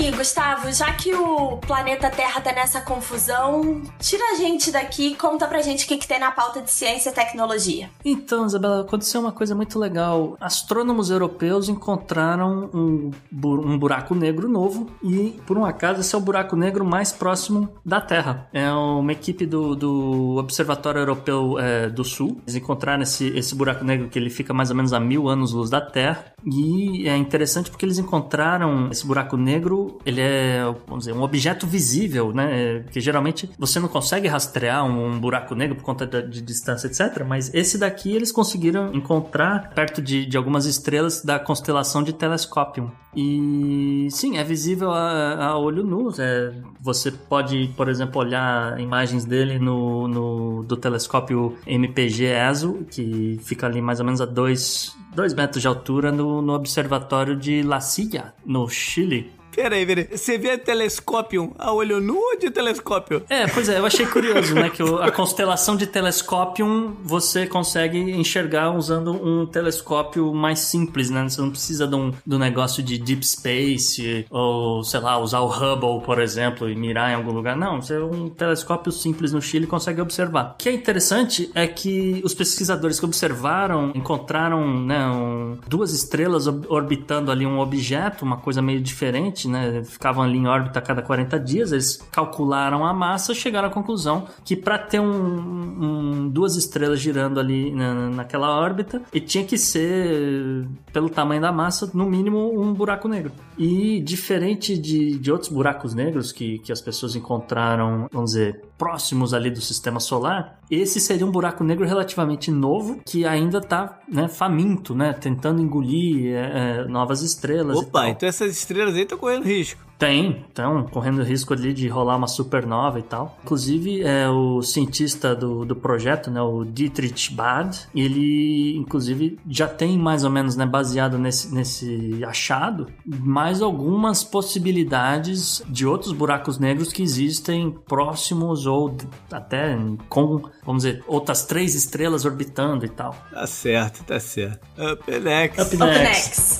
Aí, 0.00 0.10
Gustavo, 0.12 0.72
já 0.72 0.90
que 0.94 1.14
o 1.14 1.58
planeta 1.58 2.08
Terra 2.08 2.40
tá 2.40 2.54
nessa 2.54 2.80
confusão, 2.80 3.82
tira 3.98 4.32
a 4.32 4.34
gente 4.34 4.72
daqui 4.72 5.08
e 5.08 5.14
conta 5.14 5.46
pra 5.46 5.60
gente 5.60 5.84
o 5.84 5.88
que, 5.88 5.98
que 5.98 6.08
tem 6.08 6.18
na 6.18 6.30
pauta 6.30 6.62
de 6.62 6.70
ciência 6.70 7.10
e 7.10 7.12
tecnologia. 7.12 7.90
Então, 8.02 8.46
Isabela, 8.46 8.80
aconteceu 8.80 9.20
uma 9.20 9.30
coisa 9.30 9.54
muito 9.54 9.78
legal. 9.78 10.38
Astrônomos 10.40 11.10
europeus 11.10 11.68
encontraram 11.68 12.70
um, 12.72 13.10
um 13.30 13.78
buraco 13.78 14.14
negro 14.14 14.48
novo 14.48 14.90
e, 15.02 15.38
por 15.46 15.58
um 15.58 15.66
acaso, 15.66 16.00
esse 16.00 16.14
é 16.14 16.18
o 16.18 16.20
buraco 16.22 16.56
negro 16.56 16.82
mais 16.82 17.12
próximo 17.12 17.68
da 17.84 18.00
Terra. 18.00 18.48
É 18.54 18.72
uma 18.72 19.12
equipe 19.12 19.44
do, 19.44 19.76
do 19.76 20.36
Observatório 20.38 21.00
Europeu 21.00 21.58
é, 21.58 21.90
do 21.90 22.04
Sul. 22.04 22.40
Eles 22.46 22.56
encontraram 22.56 23.02
esse, 23.02 23.28
esse 23.36 23.54
buraco 23.54 23.84
negro 23.84 24.08
que 24.08 24.18
ele 24.18 24.30
fica 24.30 24.54
mais 24.54 24.70
ou 24.70 24.76
menos 24.76 24.94
a 24.94 24.98
mil 24.98 25.28
anos-luz 25.28 25.68
da 25.68 25.82
Terra. 25.82 26.32
E 26.42 27.06
é 27.06 27.14
interessante 27.18 27.68
porque 27.70 27.84
eles 27.84 27.98
encontraram 27.98 28.88
esse 28.90 29.06
buraco 29.06 29.36
negro 29.36 29.89
ele 30.04 30.20
é, 30.20 30.62
vamos 30.86 31.04
dizer, 31.04 31.12
um 31.12 31.22
objeto 31.22 31.66
visível, 31.66 32.32
né? 32.32 32.80
Porque 32.80 33.00
geralmente 33.00 33.50
você 33.58 33.78
não 33.80 33.88
consegue 33.88 34.28
rastrear 34.28 34.84
um, 34.84 35.18
buraco 35.18 35.54
negro 35.54 35.76
por 35.76 35.84
conta 35.84 36.06
de, 36.06 36.28
de, 36.28 36.42
distância, 36.42 36.86
etc. 36.86 37.24
Mas 37.26 37.52
esse 37.54 37.78
daqui 37.78 38.14
eles 38.14 38.32
conseguiram 38.32 38.92
encontrar 38.94 39.70
perto 39.74 40.00
de, 40.00 40.26
de 40.26 40.36
algumas 40.36 40.66
estrelas 40.66 41.22
da 41.22 41.38
constelação 41.38 42.02
de 42.02 42.12
Telescopium. 42.12 42.90
E 43.14 44.06
sim, 44.10 44.38
é 44.38 44.44
visível 44.44 44.92
a, 44.92 45.46
a 45.46 45.58
olho 45.58 45.84
nu. 45.84 46.10
É, 46.18 46.52
você 46.80 47.10
pode, 47.10 47.72
por 47.76 47.88
exemplo, 47.88 48.20
olhar 48.20 48.78
imagens 48.80 49.24
dele 49.24 49.58
no, 49.58 50.06
no 50.06 50.62
do 50.62 50.76
telescópio 50.76 51.56
MPG 51.66 52.26
ESO, 52.50 52.86
que 52.90 53.38
fica 53.42 53.66
ali 53.66 53.82
mais 53.82 53.98
ou 53.98 54.06
menos 54.06 54.20
a 54.20 54.26
2 54.26 54.96
metros 55.36 55.60
de 55.60 55.68
altura 55.68 56.12
no, 56.12 56.40
no 56.40 56.54
observatório 56.54 57.36
de 57.36 57.62
La 57.62 57.80
Silla, 57.80 58.34
no 58.44 58.68
Chile. 58.68 59.32
Peraí, 59.60 59.84
peraí. 59.84 60.08
Você 60.10 60.38
vê 60.38 60.56
telescópio 60.56 61.52
a 61.58 61.70
olho 61.70 62.00
nu 62.00 62.16
ou 62.16 62.38
de 62.38 62.50
telescópio? 62.50 63.22
É, 63.28 63.46
pois 63.46 63.68
é, 63.68 63.78
eu 63.78 63.84
achei 63.84 64.06
curioso, 64.06 64.54
né? 64.54 64.70
Que 64.70 64.82
a 64.82 65.10
constelação 65.10 65.76
de 65.76 65.86
telescópio 65.86 66.96
você 67.04 67.46
consegue 67.46 67.98
enxergar 67.98 68.70
usando 68.70 69.12
um 69.12 69.44
telescópio 69.44 70.32
mais 70.32 70.60
simples, 70.60 71.10
né? 71.10 71.28
Você 71.28 71.42
não 71.42 71.50
precisa 71.50 71.86
de 71.86 71.94
um, 71.94 72.10
um 72.26 72.38
negócio 72.38 72.82
de 72.82 72.96
deep 72.96 73.26
space 73.26 74.24
ou, 74.30 74.82
sei 74.82 75.00
lá, 75.00 75.18
usar 75.18 75.40
o 75.40 75.46
Hubble, 75.46 76.02
por 76.06 76.20
exemplo, 76.20 76.66
e 76.68 76.74
mirar 76.74 77.10
em 77.10 77.14
algum 77.16 77.32
lugar. 77.32 77.54
Não, 77.54 77.82
você 77.82 77.96
é 77.96 78.00
um 78.00 78.30
telescópio 78.30 78.90
simples 78.90 79.30
no 79.30 79.42
Chile 79.42 79.66
consegue 79.66 80.00
observar. 80.00 80.52
O 80.54 80.54
que 80.56 80.70
é 80.70 80.72
interessante 80.72 81.50
é 81.54 81.66
que 81.66 82.22
os 82.24 82.32
pesquisadores 82.32 82.98
que 82.98 83.04
observaram 83.04 83.92
encontraram 83.94 84.66
né, 84.86 85.06
um, 85.06 85.58
duas 85.68 85.92
estrelas 85.92 86.46
orbitando 86.46 87.30
ali 87.30 87.44
um 87.44 87.58
objeto, 87.58 88.24
uma 88.24 88.38
coisa 88.38 88.62
meio 88.62 88.80
diferente 88.80 89.49
né? 89.50 89.82
Ficavam 89.84 90.22
ali 90.22 90.38
em 90.38 90.46
órbita 90.46 90.78
a 90.78 90.82
cada 90.82 91.02
40 91.02 91.38
dias, 91.38 91.72
eles 91.72 91.96
calcularam 92.10 92.84
a 92.84 92.92
massa, 92.92 93.34
chegaram 93.34 93.68
à 93.68 93.70
conclusão 93.70 94.26
que 94.44 94.56
para 94.56 94.78
ter 94.78 95.00
um, 95.00 95.06
um, 95.06 96.28
duas 96.28 96.56
estrelas 96.56 97.00
girando 97.00 97.38
ali 97.40 97.72
na, 97.72 98.10
naquela 98.10 98.50
órbita, 98.58 99.02
e 99.12 99.20
tinha 99.20 99.44
que 99.44 99.58
ser, 99.58 100.66
pelo 100.92 101.08
tamanho 101.08 101.40
da 101.40 101.52
massa, 101.52 101.90
no 101.92 102.06
mínimo 102.06 102.60
um 102.60 102.72
buraco 102.72 103.08
negro. 103.08 103.32
E 103.58 104.00
diferente 104.00 104.78
de, 104.78 105.18
de 105.18 105.32
outros 105.32 105.50
buracos 105.50 105.94
negros 105.94 106.32
que, 106.32 106.58
que 106.60 106.72
as 106.72 106.80
pessoas 106.80 107.14
encontraram, 107.14 108.08
vamos 108.10 108.30
dizer, 108.30 108.62
próximos 108.80 109.34
ali 109.34 109.50
do 109.50 109.60
sistema 109.60 110.00
solar, 110.00 110.58
esse 110.70 110.98
seria 110.98 111.26
um 111.26 111.30
buraco 111.30 111.62
negro 111.62 111.86
relativamente 111.86 112.50
novo 112.50 112.98
que 113.04 113.26
ainda 113.26 113.58
está 113.58 114.00
né, 114.08 114.26
faminto, 114.26 114.94
né, 114.94 115.12
tentando 115.12 115.60
engolir 115.60 116.34
é, 116.34 116.78
é, 116.78 116.84
novas 116.86 117.20
estrelas. 117.20 117.76
Opa, 117.76 118.08
então 118.08 118.26
essas 118.26 118.50
estrelas 118.56 118.94
aí 118.94 119.02
estão 119.02 119.18
correndo 119.18 119.44
risco. 119.44 119.89
Tem, 120.00 120.46
estão 120.48 120.84
correndo 120.84 121.22
risco 121.22 121.52
ali 121.52 121.74
de 121.74 121.86
rolar 121.86 122.16
uma 122.16 122.26
supernova 122.26 122.98
e 122.98 123.02
tal. 123.02 123.38
Inclusive, 123.44 124.02
é 124.02 124.26
o 124.30 124.62
cientista 124.62 125.36
do, 125.36 125.66
do 125.66 125.76
projeto, 125.76 126.30
né, 126.30 126.40
o 126.40 126.64
Dietrich 126.64 127.34
Bad, 127.34 127.86
ele, 127.94 128.78
inclusive, 128.78 129.38
já 129.46 129.68
tem 129.68 129.98
mais 129.98 130.24
ou 130.24 130.30
menos, 130.30 130.56
né, 130.56 130.64
baseado 130.64 131.18
nesse, 131.18 131.54
nesse 131.54 132.24
achado, 132.24 132.86
mais 133.04 133.60
algumas 133.60 134.24
possibilidades 134.24 135.62
de 135.68 135.86
outros 135.86 136.12
buracos 136.12 136.58
negros 136.58 136.94
que 136.94 137.02
existem 137.02 137.70
próximos 137.86 138.64
ou 138.64 138.96
até 139.30 139.78
com, 140.08 140.40
vamos 140.64 140.82
dizer, 140.82 141.04
outras 141.06 141.44
três 141.44 141.74
estrelas 141.74 142.24
orbitando 142.24 142.86
e 142.86 142.88
tal. 142.88 143.14
Tá 143.30 143.46
certo, 143.46 144.02
tá 144.04 144.18
certo. 144.18 144.66
Up 144.78 145.20
next. 145.20 145.60
Up 145.60 145.76
next. 145.76 145.82
Up 145.82 145.84
next. 145.84 146.59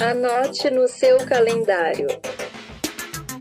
Anote 0.00 0.70
no 0.70 0.88
seu 0.88 1.18
calendário. 1.26 2.06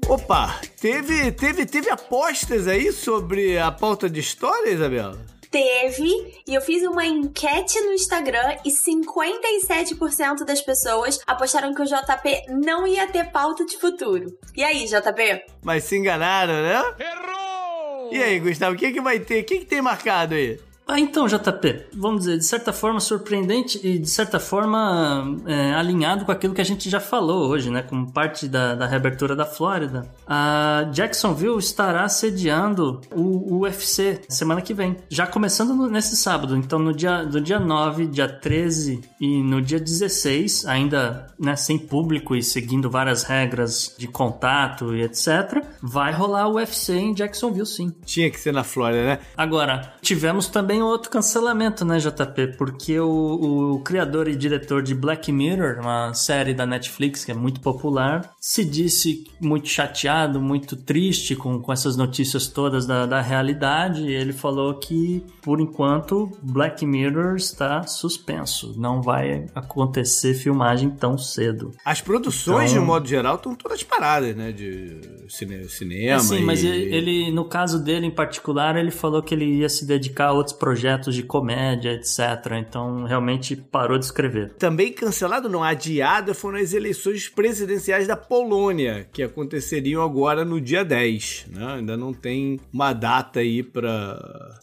Opa, 0.10 0.60
teve, 0.82 1.32
teve, 1.32 1.66
teve 1.66 1.90
apostas 1.90 2.68
aí 2.68 2.92
sobre 2.92 3.58
a 3.58 3.72
pauta 3.72 4.10
de 4.10 4.20
história, 4.20 4.70
Isabela? 4.70 5.18
Teve, 5.50 6.44
e 6.46 6.54
eu 6.54 6.62
fiz 6.62 6.84
uma 6.84 7.06
enquete 7.06 7.80
no 7.80 7.94
Instagram 7.94 8.58
e 8.66 8.72
57% 8.72 10.44
das 10.46 10.62
pessoas 10.62 11.20
apostaram 11.26 11.74
que 11.74 11.82
o 11.82 11.86
JP 11.86 12.48
não 12.50 12.86
ia 12.86 13.08
ter 13.08 13.32
pauta 13.32 13.66
de 13.66 13.78
futuro. 13.78 14.26
E 14.54 14.62
aí, 14.62 14.86
JP? 14.86 15.46
Mas 15.64 15.86
se 15.86 15.96
enganaram, 15.96 16.54
né? 16.54 16.84
Errou! 17.00 18.10
E 18.12 18.22
aí, 18.22 18.38
Gustavo, 18.38 18.76
o 18.76 18.78
que, 18.78 18.92
que 18.92 19.00
vai 19.00 19.18
ter? 19.20 19.44
O 19.44 19.46
que, 19.46 19.60
que 19.60 19.66
tem 19.66 19.82
marcado 19.82 20.36
aí? 20.36 20.60
Ah, 20.90 21.00
então, 21.00 21.28
JP, 21.28 21.86
vamos 21.94 22.22
dizer, 22.22 22.40
de 22.40 22.46
certa 22.46 22.74
forma 22.74 23.00
surpreendente 23.00 23.80
e 23.84 24.00
de 24.00 24.10
certa 24.10 24.40
forma 24.40 25.38
é, 25.46 25.72
alinhado 25.76 26.26
com 26.26 26.32
aquilo 26.32 26.52
que 26.52 26.62
a 26.62 26.66
gente 26.66 26.90
já 26.90 27.00
falou 27.00 27.48
hoje, 27.48 27.70
né? 27.70 27.84
Como 27.84 28.12
parte 28.12 28.48
da, 28.48 28.74
da 28.74 28.88
reabertura 28.88 29.36
da 29.36 29.46
Flórida. 29.46 30.10
A 30.26 30.90
Jacksonville 30.92 31.60
estará 31.60 32.10
sediando 32.10 33.02
o 33.16 33.60
UFC 33.60 34.22
semana 34.28 34.62
que 34.62 34.74
vem. 34.74 34.98
Já 35.10 35.28
começando 35.28 35.76
no, 35.76 35.88
nesse 35.88 36.18
sábado. 36.18 36.58
Então, 36.58 36.80
no 36.80 36.92
dia, 36.92 37.22
no 37.22 37.40
dia 37.40 37.60
9, 37.60 38.08
dia 38.08 38.28
13 38.28 39.00
e 39.22 39.44
no 39.44 39.62
dia 39.62 39.80
16, 39.80 40.66
ainda 40.66 41.28
né, 41.40 41.56
sem 41.56 41.78
público 41.78 42.36
e 42.36 42.42
seguindo 42.42 42.90
várias 42.90 43.22
regras 43.22 43.94
de 43.96 44.08
contato 44.08 44.96
e 44.96 45.04
etc., 45.04 45.64
vai 45.84 46.12
rolar 46.12 46.48
o 46.48 46.56
UFC 46.56 46.96
em 46.96 47.14
Jacksonville, 47.14 47.68
sim. 47.68 47.94
Tinha 48.04 48.32
que 48.32 48.40
ser 48.40 48.52
na 48.52 48.64
Flórida, 48.64 49.04
né? 49.04 49.20
Agora, 49.38 49.94
tivemos 50.02 50.48
também 50.48 50.79
tem 50.80 50.84
outro 50.84 51.12
cancelamento, 51.12 51.84
né, 51.84 51.98
JP? 51.98 52.56
Porque 52.58 52.98
o, 52.98 53.74
o, 53.74 53.80
criador 53.82 54.30
e 54.30 54.36
diretor 54.36 54.82
de 54.82 54.96
Black 54.96 55.30
Mirror, 55.30 55.82
uma 55.82 56.14
série 56.14 56.54
da 56.54 56.66
Netflix 56.66 57.26
que 57.26 57.32
é 57.32 57.34
muito 57.34 57.60
popular, 57.60 58.34
se 58.40 58.64
disse 58.64 59.26
muito 59.42 59.68
chateado, 59.68 60.40
muito 60.40 60.78
triste 60.78 61.36
com, 61.36 61.60
com 61.60 61.74
essas 61.74 61.98
notícias 61.98 62.48
todas 62.48 62.86
da, 62.86 63.06
da 63.06 63.20
realidade. 63.20 64.10
ele 64.10 64.32
falou 64.32 64.74
que, 64.76 65.22
por 65.42 65.60
enquanto, 65.60 66.32
Black 66.42 66.86
Mirror 66.86 67.36
está 67.36 67.84
suspenso. 67.84 68.74
Não 68.78 69.02
vai 69.02 69.48
acontecer 69.54 70.34
filmagem 70.34 70.90
tão 70.90 71.18
cedo. 71.18 71.74
As 71.84 72.00
produções, 72.00 72.72
então... 72.72 72.82
de 72.82 72.86
um 72.86 72.88
modo 72.88 73.06
geral, 73.06 73.36
estão 73.36 73.54
todas 73.54 73.84
paradas, 73.84 74.34
né? 74.34 74.54
De 74.54 75.02
cine, 75.28 75.68
cinema. 75.68 76.16
É, 76.16 76.20
sim, 76.20 76.40
e... 76.40 76.44
mas 76.44 76.64
ele, 76.64 77.32
no 77.32 77.44
caso 77.44 77.84
dele 77.84 78.06
em 78.06 78.12
particular, 78.12 78.78
ele 78.78 78.92
falou 78.92 79.22
que 79.22 79.36
ele 79.36 79.58
ia 79.58 79.68
se 79.68 79.86
dedicar 79.86 80.28
a 80.28 80.32
outros 80.32 80.56
projetos 80.56 80.69
projetos 80.70 81.16
de 81.16 81.24
comédia, 81.24 81.94
etc. 81.94 82.20
Então 82.60 83.04
realmente 83.04 83.56
parou 83.56 83.98
de 83.98 84.06
escrever. 84.06 84.54
Também 84.54 84.94
cancelado, 84.94 85.50
não 85.50 85.64
adiado, 85.64 86.36
foram 86.36 86.60
as 86.60 86.74
eleições 86.74 87.28
presidenciais 87.28 88.08
da 88.08 88.16
Polônia, 88.16 89.10
que 89.12 89.24
aconteceriam 89.24 90.04
agora 90.04 90.46
no 90.46 90.62
dia 90.62 90.86
10. 90.86 91.48
Né? 91.50 91.66
Ainda 91.78 91.98
não 91.98 92.14
tem 92.14 92.60
uma 92.72 92.94
data 92.94 93.40
aí 93.40 93.64
para 93.64 94.62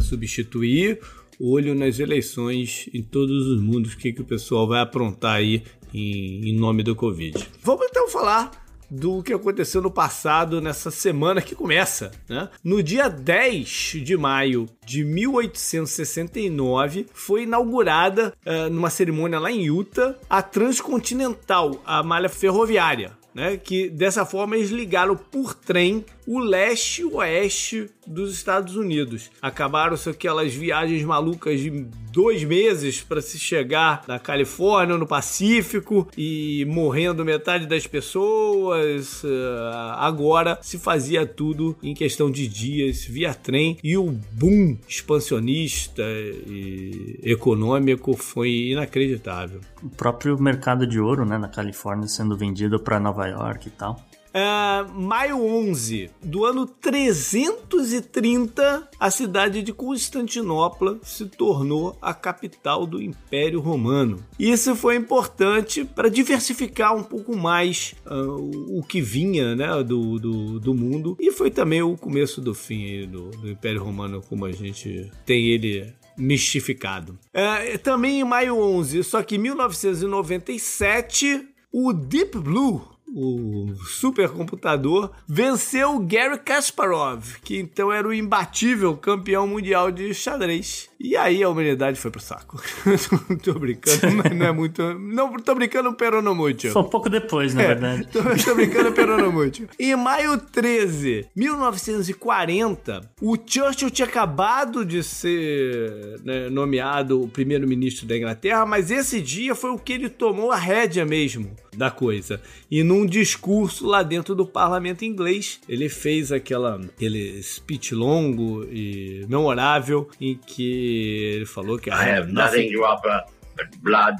substituir. 0.00 0.98
Olho 1.40 1.72
nas 1.72 2.00
eleições 2.00 2.90
em 2.92 3.00
todos 3.00 3.46
os 3.46 3.60
mundos, 3.60 3.92
o 3.92 3.96
que, 3.96 4.12
que 4.12 4.22
o 4.22 4.24
pessoal 4.24 4.66
vai 4.66 4.80
aprontar 4.80 5.36
aí 5.36 5.62
em, 5.94 6.48
em 6.48 6.58
nome 6.58 6.82
do 6.82 6.96
Covid. 6.96 7.46
Vamos 7.62 7.86
então 7.88 8.08
falar 8.08 8.50
do 8.90 9.22
que 9.22 9.32
aconteceu 9.32 9.80
no 9.82 9.90
passado, 9.90 10.60
nessa 10.60 10.90
semana 10.90 11.40
que 11.42 11.54
começa. 11.54 12.10
Né? 12.28 12.48
No 12.62 12.82
dia 12.82 13.08
10 13.08 13.98
de 14.02 14.16
maio 14.16 14.68
de 14.84 15.04
1869, 15.04 17.06
foi 17.12 17.42
inaugurada, 17.42 18.34
uh, 18.46 18.70
numa 18.70 18.90
cerimônia 18.90 19.38
lá 19.38 19.52
em 19.52 19.66
Utah, 19.66 20.16
a 20.28 20.42
Transcontinental, 20.42 21.80
a 21.84 22.02
malha 22.02 22.28
ferroviária. 22.28 23.16
Né, 23.34 23.58
que 23.58 23.90
dessa 23.90 24.26
forma 24.26 24.56
eles 24.56 24.70
ligaram 24.70 25.14
por 25.14 25.54
trem 25.54 26.04
o 26.26 26.40
leste 26.40 27.02
e 27.02 27.04
o 27.04 27.16
oeste 27.16 27.90
dos 28.08 28.32
Estados 28.32 28.76
Unidos. 28.76 29.30
Acabaram-se 29.40 30.08
aquelas 30.08 30.54
viagens 30.54 31.04
malucas 31.04 31.60
de 31.60 31.70
dois 32.10 32.42
meses 32.42 33.00
para 33.00 33.20
se 33.20 33.38
chegar 33.38 34.02
na 34.08 34.18
Califórnia, 34.18 34.96
no 34.96 35.06
Pacífico, 35.06 36.08
e 36.16 36.64
morrendo 36.68 37.24
metade 37.24 37.66
das 37.66 37.86
pessoas. 37.86 39.22
Ah, 39.24 40.06
agora 40.06 40.58
se 40.62 40.78
fazia 40.78 41.26
tudo 41.26 41.76
em 41.82 41.94
questão 41.94 42.30
de 42.30 42.48
dias 42.48 43.04
via 43.04 43.34
trem 43.34 43.78
e 43.84 43.96
o 43.96 44.10
boom 44.32 44.76
expansionista 44.88 46.02
e 46.02 47.20
econômico 47.22 48.16
foi 48.16 48.70
inacreditável. 48.70 49.60
O 49.82 49.88
próprio 49.90 50.40
mercado 50.40 50.86
de 50.86 50.98
ouro, 50.98 51.24
né, 51.24 51.38
na 51.38 51.48
Califórnia 51.48 52.08
sendo 52.08 52.36
vendido 52.36 52.80
para 52.80 52.98
Nova 52.98 53.26
York 53.26 53.68
e 53.68 53.70
tal. 53.70 54.07
Uh, 54.38 54.86
maio 54.94 55.44
11 55.44 56.10
do 56.22 56.44
ano 56.44 56.64
330, 56.64 58.88
a 59.00 59.10
cidade 59.10 59.62
de 59.62 59.72
Constantinopla 59.72 61.00
se 61.02 61.26
tornou 61.26 61.98
a 62.00 62.14
capital 62.14 62.86
do 62.86 63.02
Império 63.02 63.58
Romano. 63.58 64.24
Isso 64.38 64.76
foi 64.76 64.94
importante 64.94 65.84
para 65.84 66.08
diversificar 66.08 66.94
um 66.94 67.02
pouco 67.02 67.36
mais 67.36 67.96
uh, 68.06 68.78
o 68.78 68.84
que 68.84 69.00
vinha 69.00 69.56
né, 69.56 69.82
do, 69.82 70.20
do, 70.20 70.60
do, 70.60 70.72
mundo 70.72 71.16
e 71.18 71.32
foi 71.32 71.50
também 71.50 71.82
o 71.82 71.96
começo 71.96 72.40
do 72.40 72.54
fim 72.54 73.08
do, 73.08 73.30
do 73.30 73.50
Império 73.50 73.82
Romano, 73.82 74.22
como 74.22 74.44
a 74.44 74.52
gente 74.52 75.10
tem 75.26 75.48
ele 75.48 75.92
mistificado. 76.16 77.18
Uh, 77.34 77.76
também 77.78 78.20
em 78.20 78.24
maio 78.24 78.56
11, 78.56 79.02
só 79.02 79.20
que 79.20 79.34
em 79.34 79.38
1997, 79.38 81.44
o 81.72 81.92
Deep 81.92 82.38
Blue 82.38 82.96
o 83.14 83.74
supercomputador, 83.84 85.10
venceu 85.26 85.98
Gary 86.00 86.38
Kasparov, 86.38 87.38
que 87.42 87.58
então 87.58 87.92
era 87.92 88.06
o 88.06 88.12
imbatível 88.12 88.96
campeão 88.96 89.46
mundial 89.46 89.90
de 89.90 90.12
xadrez. 90.12 90.88
E 91.00 91.16
aí 91.16 91.42
a 91.42 91.48
humanidade 91.48 91.98
foi 91.98 92.10
pro 92.10 92.20
saco. 92.20 92.60
tô 93.42 93.54
brincando, 93.54 94.16
mas 94.16 94.36
não 94.36 94.46
é 94.46 94.52
muito. 94.52 94.82
Não, 94.98 95.32
tô 95.36 95.54
brincando 95.54 95.92
perono 95.94 96.34
muito. 96.34 96.68
Foi 96.70 96.82
um 96.82 96.88
pouco 96.88 97.08
depois, 97.08 97.54
na 97.54 97.62
é, 97.62 97.66
verdade. 97.68 98.08
Tô, 98.08 98.20
tô 98.22 98.54
brincando 98.54 98.90
perono 98.92 99.30
muito. 99.30 99.68
Em 99.78 99.94
maio 99.94 100.36
13, 100.38 101.28
1940, 101.36 103.10
o 103.22 103.36
Churchill 103.36 103.90
tinha 103.90 104.08
acabado 104.08 104.84
de 104.84 105.02
ser 105.04 106.20
né, 106.24 106.48
nomeado 106.50 107.22
o 107.22 107.28
primeiro-ministro 107.28 108.06
da 108.06 108.16
Inglaterra, 108.16 108.66
mas 108.66 108.90
esse 108.90 109.20
dia 109.20 109.54
foi 109.54 109.70
o 109.70 109.78
que 109.78 109.92
ele 109.92 110.08
tomou 110.08 110.50
a 110.50 110.56
rédea 110.56 111.06
mesmo 111.06 111.54
da 111.76 111.90
coisa. 111.90 112.40
E 112.68 112.82
num 112.98 113.06
discurso 113.06 113.86
lá 113.86 114.02
dentro 114.02 114.34
do 114.34 114.46
parlamento 114.46 115.04
inglês, 115.04 115.60
ele 115.68 115.88
fez 115.88 116.32
aquela, 116.32 116.76
aquele 116.76 117.42
speech 117.42 117.94
longo 117.94 118.64
e 118.64 119.24
memorável 119.28 120.08
em 120.20 120.36
que 120.36 121.34
ele 121.34 121.46
falou 121.46 121.78
que 121.78 121.90
I 121.90 121.92
have 121.92 122.32
nothing 122.32 122.72
to 122.72 122.82
offer 122.82 123.24
but 123.56 123.68
blood, 123.80 124.16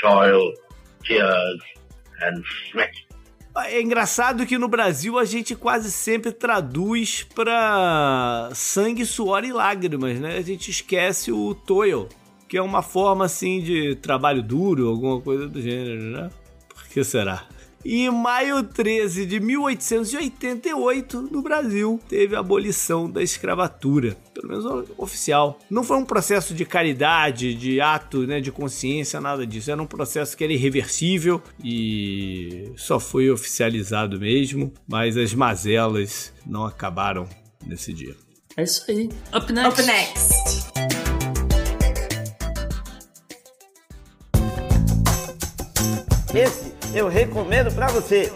toil, 0.00 0.52
tears 1.04 1.62
and 2.22 2.42
sweat. 2.70 3.06
É 3.58 3.80
engraçado 3.80 4.44
que 4.44 4.58
no 4.58 4.68
Brasil 4.68 5.18
a 5.18 5.24
gente 5.24 5.54
quase 5.54 5.90
sempre 5.90 6.30
traduz 6.30 7.26
para 7.34 8.50
sangue, 8.54 9.06
suor 9.06 9.44
e 9.44 9.52
lágrimas, 9.52 10.20
né? 10.20 10.36
A 10.36 10.42
gente 10.42 10.70
esquece 10.70 11.32
o 11.32 11.54
toil, 11.54 12.06
que 12.46 12.58
é 12.58 12.62
uma 12.62 12.82
forma 12.82 13.24
assim 13.24 13.62
de 13.62 13.94
trabalho 13.96 14.42
duro, 14.42 14.88
alguma 14.88 15.22
coisa 15.22 15.48
do 15.48 15.60
gênero, 15.60 16.02
né? 16.02 16.30
que 16.90 17.04
será? 17.04 17.44
E 17.86 18.04
em 18.04 18.10
maio 18.10 18.64
13 18.64 19.24
de 19.24 19.38
1888, 19.38 21.22
no 21.22 21.40
Brasil, 21.40 22.00
teve 22.08 22.34
a 22.34 22.40
abolição 22.40 23.08
da 23.08 23.22
escravatura, 23.22 24.16
pelo 24.34 24.48
menos 24.48 24.90
oficial. 24.98 25.60
Não 25.70 25.84
foi 25.84 25.96
um 25.96 26.04
processo 26.04 26.52
de 26.52 26.64
caridade, 26.64 27.54
de 27.54 27.80
ato 27.80 28.26
né, 28.26 28.40
de 28.40 28.50
consciência, 28.50 29.20
nada 29.20 29.46
disso. 29.46 29.70
Era 29.70 29.80
um 29.80 29.86
processo 29.86 30.36
que 30.36 30.42
era 30.42 30.52
irreversível 30.52 31.40
e 31.62 32.72
só 32.76 32.98
foi 32.98 33.30
oficializado 33.30 34.18
mesmo, 34.18 34.74
mas 34.88 35.16
as 35.16 35.32
mazelas 35.32 36.32
não 36.44 36.64
acabaram 36.64 37.28
nesse 37.64 37.92
dia. 37.92 38.16
É 38.56 38.64
isso 38.64 38.84
aí. 38.88 39.08
Up 39.32 39.52
next. 39.52 39.80
Up 39.80 39.86
next. 39.86 40.66
Esse 46.34 46.65
eu 46.96 47.08
recomendo 47.08 47.70
para 47.72 47.88
você. 47.88 48.32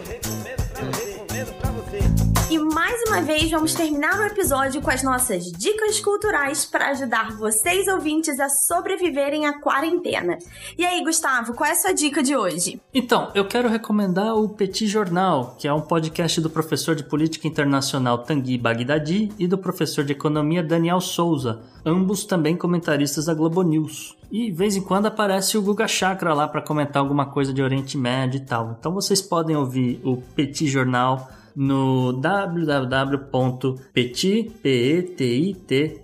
Uma 3.11 3.21
vez 3.21 3.51
vamos 3.51 3.73
terminar 3.73 4.21
o 4.21 4.23
episódio 4.23 4.81
com 4.81 4.89
as 4.89 5.03
nossas 5.03 5.51
dicas 5.51 5.99
culturais 5.99 6.63
para 6.63 6.91
ajudar 6.91 7.35
vocês 7.35 7.85
ouvintes 7.89 8.39
a 8.39 8.47
sobreviverem 8.47 9.45
à 9.45 9.59
quarentena. 9.59 10.37
E 10.77 10.85
aí, 10.85 11.03
Gustavo, 11.03 11.53
qual 11.53 11.69
é 11.69 11.73
a 11.73 11.75
sua 11.75 11.93
dica 11.93 12.23
de 12.23 12.37
hoje? 12.37 12.81
Então, 12.93 13.29
eu 13.35 13.45
quero 13.45 13.67
recomendar 13.67 14.33
o 14.37 14.47
Petit 14.47 14.87
Jornal, 14.87 15.57
que 15.59 15.67
é 15.67 15.73
um 15.73 15.81
podcast 15.81 16.39
do 16.39 16.49
professor 16.49 16.95
de 16.95 17.03
política 17.03 17.49
internacional 17.49 18.19
Tanguy 18.19 18.57
Bagdadi 18.57 19.29
e 19.37 19.45
do 19.45 19.57
professor 19.57 20.05
de 20.05 20.13
economia 20.13 20.63
Daniel 20.63 21.01
Souza, 21.01 21.59
ambos 21.85 22.23
também 22.23 22.55
comentaristas 22.55 23.25
da 23.25 23.33
Globo 23.33 23.61
News. 23.61 24.15
E 24.31 24.45
de 24.45 24.51
vez 24.53 24.77
em 24.77 24.81
quando 24.81 25.07
aparece 25.07 25.57
o 25.57 25.61
Guga 25.61 25.85
Chakra 25.85 26.33
lá 26.33 26.47
para 26.47 26.61
comentar 26.61 27.01
alguma 27.01 27.25
coisa 27.25 27.53
de 27.53 27.61
Oriente 27.61 27.97
Médio 27.97 28.37
e 28.37 28.45
tal. 28.45 28.77
Então 28.79 28.93
vocês 28.93 29.21
podem 29.21 29.53
ouvir 29.53 29.99
o 30.01 30.15
Petit 30.33 30.65
Jornal 30.69 31.29
no 31.55 32.11
www.petit, 32.13 33.21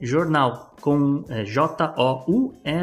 jornal 0.01 0.67
com 0.81 1.23
é, 1.29 1.43
J-O-U-R-N-A-L.com.br. 1.43 2.77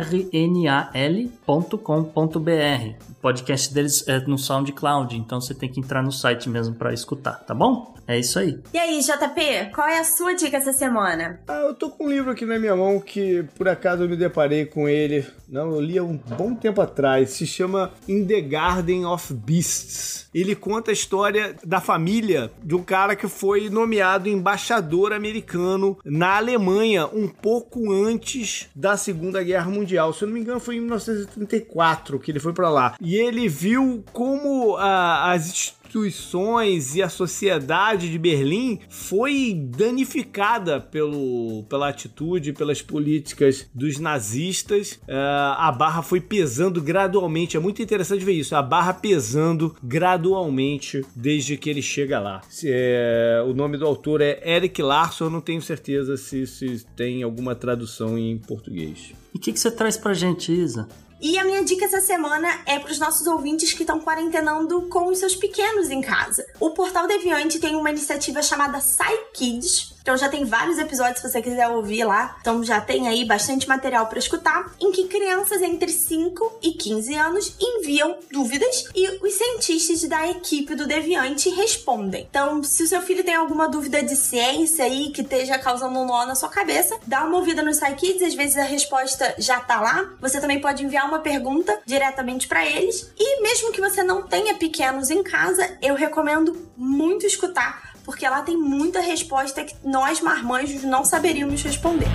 O 3.11 3.14
podcast 3.25 3.72
deles 3.72 4.07
é 4.07 4.20
no 4.20 4.37
SoundCloud, 4.37 5.16
então 5.16 5.41
você 5.41 5.55
tem 5.55 5.66
que 5.66 5.81
entrar 5.81 6.03
no 6.03 6.12
site 6.12 6.47
mesmo 6.47 6.75
para 6.75 6.93
escutar, 6.93 7.43
tá 7.47 7.55
bom? 7.55 7.95
É 8.07 8.18
isso 8.18 8.39
aí. 8.39 8.61
E 8.72 8.79
aí, 8.79 9.01
JP, 9.01 9.72
qual 9.75 9.89
é 9.89 9.99
a 9.99 10.05
sua 10.05 10.35
dica 10.35 10.59
essa 10.59 10.75
semana? 10.75 11.41
Ah, 11.49 11.61
eu 11.68 11.75
tô 11.75 11.89
com 11.89 12.05
um 12.05 12.11
livro 12.11 12.31
aqui 12.31 12.45
na 12.45 12.59
minha 12.59 12.77
mão 12.77 13.01
que 13.01 13.43
por 13.57 13.66
acaso 13.66 14.03
eu 14.03 14.09
me 14.09 14.16
deparei 14.16 14.66
com 14.66 14.87
ele. 14.87 15.27
Não, 15.49 15.70
eu 15.72 15.81
li 15.81 15.97
há 15.99 16.03
um 16.03 16.16
bom 16.16 16.55
tempo 16.55 16.83
atrás. 16.83 17.31
Se 17.31 17.47
chama 17.47 17.93
In 18.07 18.27
the 18.27 18.43
Garden 18.43 19.07
of 19.07 19.33
Beasts. 19.33 20.29
Ele 20.35 20.55
conta 20.55 20.91
a 20.91 20.93
história 20.93 21.55
da 21.64 21.81
família 21.81 22.51
de 22.62 22.75
um 22.75 22.83
cara 22.83 23.16
que 23.16 23.29
foi 23.29 23.70
nomeado 23.70 24.29
embaixador 24.29 25.12
americano 25.12 25.97
na 26.05 26.37
Alemanha 26.37 27.07
um 27.07 27.29
pouco 27.29 27.93
antes 27.93 28.68
da 28.75 28.97
Segunda 28.97 29.43
Guerra 29.43 29.70
Mundial. 29.70 30.12
Se 30.12 30.25
eu 30.25 30.27
não 30.27 30.35
me 30.35 30.41
engano, 30.41 30.61
foi 30.61 30.77
em 30.77 30.81
1934 30.81 32.18
que 32.18 32.31
ele 32.31 32.41
foi 32.41 32.53
para 32.53 32.68
lá. 32.68 32.97
E 33.01 33.14
ele 33.17 33.49
viu 33.49 34.05
como 34.12 34.77
ah, 34.77 35.33
as 35.33 35.75
instituições 35.95 36.97
e 36.97 37.03
a 37.03 37.09
sociedade 37.09 38.11
de 38.11 38.19
Berlim 38.19 38.81
foi 38.89 39.55
danificada 39.55 40.81
pelo, 40.81 41.65
pela 41.69 41.89
atitude, 41.89 42.53
pelas 42.53 42.83
políticas 42.83 43.67
dos 43.73 43.99
nazistas. 44.01 44.99
Uh, 45.09 45.55
a 45.57 45.71
barra 45.71 46.03
foi 46.03 46.21
pesando 46.21 46.83
gradualmente. 46.83 47.57
É 47.57 47.61
muito 47.61 47.81
interessante 47.81 48.25
ver 48.25 48.33
isso. 48.33 48.57
A 48.57 48.62
barra 48.62 48.93
pesando 48.93 49.77
gradualmente 49.83 51.05
desde 51.15 51.57
que 51.57 51.71
ele 51.71 51.83
chega 51.83 52.19
lá. 52.19 52.41
É, 52.65 53.45
o 53.47 53.55
nome 53.55 53.77
do 53.79 53.87
autor 53.87 54.21
é 54.21 54.41
Eric 54.45 54.83
Larson. 54.83 55.27
Eu 55.27 55.31
não 55.31 55.41
tenho 55.41 55.62
certeza 55.62 56.17
se, 56.17 56.47
se 56.47 56.85
tem 56.97 57.23
alguma 57.23 57.55
tradução 57.55 58.19
em 58.19 58.37
português. 58.39 59.12
E 59.33 59.39
o 59.39 59.41
que, 59.41 59.53
que 59.53 59.61
você 59.61 59.71
traz 59.71 59.97
pra 59.97 60.12
gente, 60.12 60.53
Isa? 60.53 60.89
E 61.25 61.39
a 61.39 61.45
minha 61.45 61.64
dica 61.64 61.87
essa 61.87 62.03
semana 62.03 62.61
é 62.66 62.79
para 62.79 62.93
os 62.93 62.99
nossos 62.99 63.27
ouvintes 63.27 63.72
que 63.72 63.83
estão 63.83 63.99
quarentenando 63.99 64.83
com 64.89 65.07
os 65.07 65.20
seus 65.20 65.35
pequenos 65.35 65.89
em 65.89 66.03
casa. 66.03 66.45
O 66.61 66.72
Portal 66.72 67.07
Deviante 67.07 67.59
tem 67.59 67.75
uma 67.75 67.91
iniciativa 67.91 68.43
chamada 68.43 68.79
Sai 68.79 69.16
Kids, 69.33 69.93
Então 70.05 70.19
já 70.19 70.29
tem 70.29 70.45
vários 70.45 70.77
episódios 70.79 71.21
se 71.21 71.31
você 71.31 71.41
quiser 71.41 71.67
ouvir 71.67 72.05
lá. 72.05 72.37
Então 72.39 72.63
já 72.63 72.79
tem 72.79 73.09
aí 73.09 73.25
bastante 73.25 73.67
material 73.67 74.07
para 74.07 74.19
escutar, 74.19 74.71
em 74.79 74.93
que 74.93 75.09
crianças 75.09 75.63
entre 75.63 75.91
5 75.91 76.59
e 76.63 76.73
15 76.73 77.15
anos 77.15 77.57
enviam 77.59 78.19
dúvidas 78.31 78.85
e 78.95 79.09
os 79.27 79.33
cientistas 79.33 80.07
da 80.07 80.29
equipe 80.29 80.75
do 80.75 80.87
Deviante 80.87 81.49
respondem. 81.49 82.27
Então, 82.29 82.63
se 82.63 82.83
o 82.83 82.87
seu 82.87 83.01
filho 83.01 83.25
tem 83.25 83.35
alguma 83.35 83.67
dúvida 83.67 84.03
de 84.03 84.15
ciência 84.15 84.85
aí 84.85 85.11
que 85.11 85.23
esteja 85.23 85.59
causando 85.59 85.99
um 85.99 86.05
nó 86.05 86.27
na 86.27 86.35
sua 86.35 86.51
cabeça, 86.51 86.99
dá 87.07 87.25
uma 87.25 87.39
ouvida 87.39 87.63
no 87.63 87.73
SciKids, 87.73 88.23
às 88.23 88.35
vezes 88.35 88.59
a 88.59 88.65
resposta 88.65 89.35
já 89.39 89.59
tá 89.59 89.81
lá. 89.81 90.11
Você 90.21 90.39
também 90.39 90.61
pode 90.61 90.85
enviar 90.85 91.09
uma 91.09 91.21
pergunta 91.21 91.81
diretamente 91.87 92.47
para 92.47 92.67
eles. 92.67 93.11
E 93.19 93.41
mesmo 93.41 93.73
que 93.73 93.81
você 93.81 94.03
não 94.03 94.23
tenha 94.23 94.55
pequenos 94.55 95.09
em 95.09 95.23
casa, 95.23 95.79
eu 95.81 95.95
recomendo 95.95 96.71
muito 96.77 97.25
escutar 97.25 97.93
porque 98.05 98.29
lá 98.29 98.43
tem 98.43 98.57
muita 98.57 99.01
resposta 99.01 99.65
que 99.65 99.75
nós 99.83 100.21
marmanjos 100.21 100.85
não 100.85 101.05
saberíamos 101.05 101.63
responder. 101.63 102.09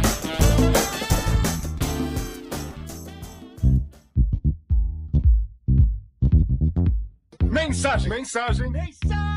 Mensagem, 7.43 8.09
mensagem, 8.09 8.69
mensagem. 8.69 9.28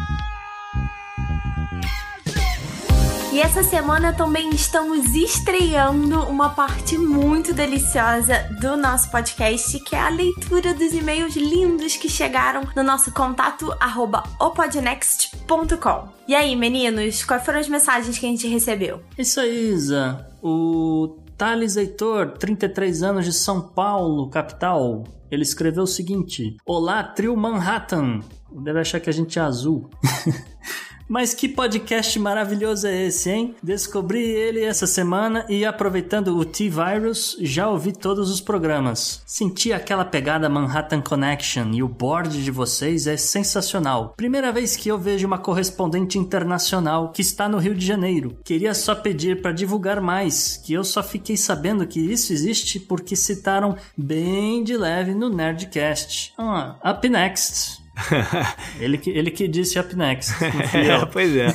E 3.33 3.41
essa 3.41 3.63
semana 3.63 4.13
também 4.13 4.51
estamos 4.51 5.15
estreando 5.15 6.21
uma 6.25 6.51
parte 6.51 6.99
muito 6.99 7.55
deliciosa 7.55 8.47
do 8.61 8.77
nosso 8.77 9.11
podcast, 9.11 9.81
que 9.85 9.97
é 9.97 10.01
a 10.01 10.11
leitura 10.11 10.75
dos 10.75 10.93
e-mails 10.93 11.35
lindos 11.35 11.97
que 11.97 12.11
chegaram 12.11 12.61
no 12.77 12.83
nosso 12.83 13.11
contato 13.11 13.75
arroba 13.81 14.23
opodnext.com. 14.39 16.09
E 16.29 16.35
aí, 16.35 16.55
meninos, 16.55 17.25
quais 17.25 17.43
foram 17.43 17.59
as 17.59 17.71
mensagens 17.71 18.19
que 18.19 18.27
a 18.27 18.29
gente 18.29 18.47
recebeu? 18.47 19.01
Isso 19.17 19.41
aí, 19.41 19.71
Isa. 19.71 20.27
O 20.43 21.17
Thales 21.39 21.77
Heitor, 21.77 22.33
33 22.33 23.03
anos 23.03 23.25
de 23.25 23.33
São 23.33 23.63
Paulo, 23.63 24.29
capital. 24.29 25.05
Ele 25.31 25.43
escreveu 25.43 25.85
o 25.85 25.87
seguinte: 25.87 26.59
Olá, 26.67 27.03
trio 27.03 27.35
Manhattan. 27.35 28.21
Deve 28.63 28.81
achar 28.81 29.01
que 29.01 29.09
a 29.09 29.13
gente 29.13 29.39
é 29.39 29.43
azul. 29.43 29.89
Mas 31.09 31.35
que 31.35 31.49
podcast 31.49 32.19
maravilhoso 32.19 32.87
é 32.87 33.07
esse, 33.07 33.31
hein? 33.31 33.55
Descobri 33.63 34.23
ele 34.23 34.63
essa 34.63 34.87
semana 34.87 35.45
e 35.49 35.65
aproveitando 35.65 36.37
o 36.37 36.45
T-Virus, 36.45 37.37
já 37.41 37.69
ouvi 37.69 37.93
todos 37.93 38.31
os 38.31 38.41
programas. 38.41 39.23
Senti 39.27 39.73
aquela 39.73 40.05
pegada 40.05 40.49
Manhattan 40.49 41.01
Connection 41.01 41.71
e 41.73 41.83
o 41.83 41.89
board 41.89 42.43
de 42.43 42.51
vocês 42.51 43.07
é 43.07 43.17
sensacional. 43.17 44.15
Primeira 44.17 44.53
vez 44.53 44.77
que 44.77 44.89
eu 44.89 44.99
vejo 44.99 45.27
uma 45.27 45.39
correspondente 45.39 46.19
internacional 46.19 47.11
que 47.11 47.23
está 47.23 47.49
no 47.49 47.59
Rio 47.59 47.75
de 47.75 47.85
Janeiro. 47.85 48.39
Queria 48.45 48.75
só 48.75 48.95
pedir 48.95 49.43
para 49.43 49.53
divulgar 49.53 50.01
mais, 50.01 50.57
que 50.57 50.73
eu 50.73 50.85
só 50.85 51.03
fiquei 51.03 51.37
sabendo 51.37 51.87
que 51.87 52.01
isso 52.01 52.33
existe 52.33 52.79
porque 52.81 53.17
citaram 53.17 53.77
bem 53.97 54.65
de 54.65 54.77
leve 54.77 55.15
no 55.15 55.29
Nerdcast. 55.29 56.33
Ah, 56.39 56.77
up 56.85 57.09
next. 57.09 57.82
ele, 58.81 58.97
que, 58.97 59.11
ele 59.11 59.31
que 59.31 59.47
disse 59.47 59.79
up 59.79 59.95
next. 59.95 60.33
É, 60.73 61.05
pois 61.07 61.37
é. 61.37 61.49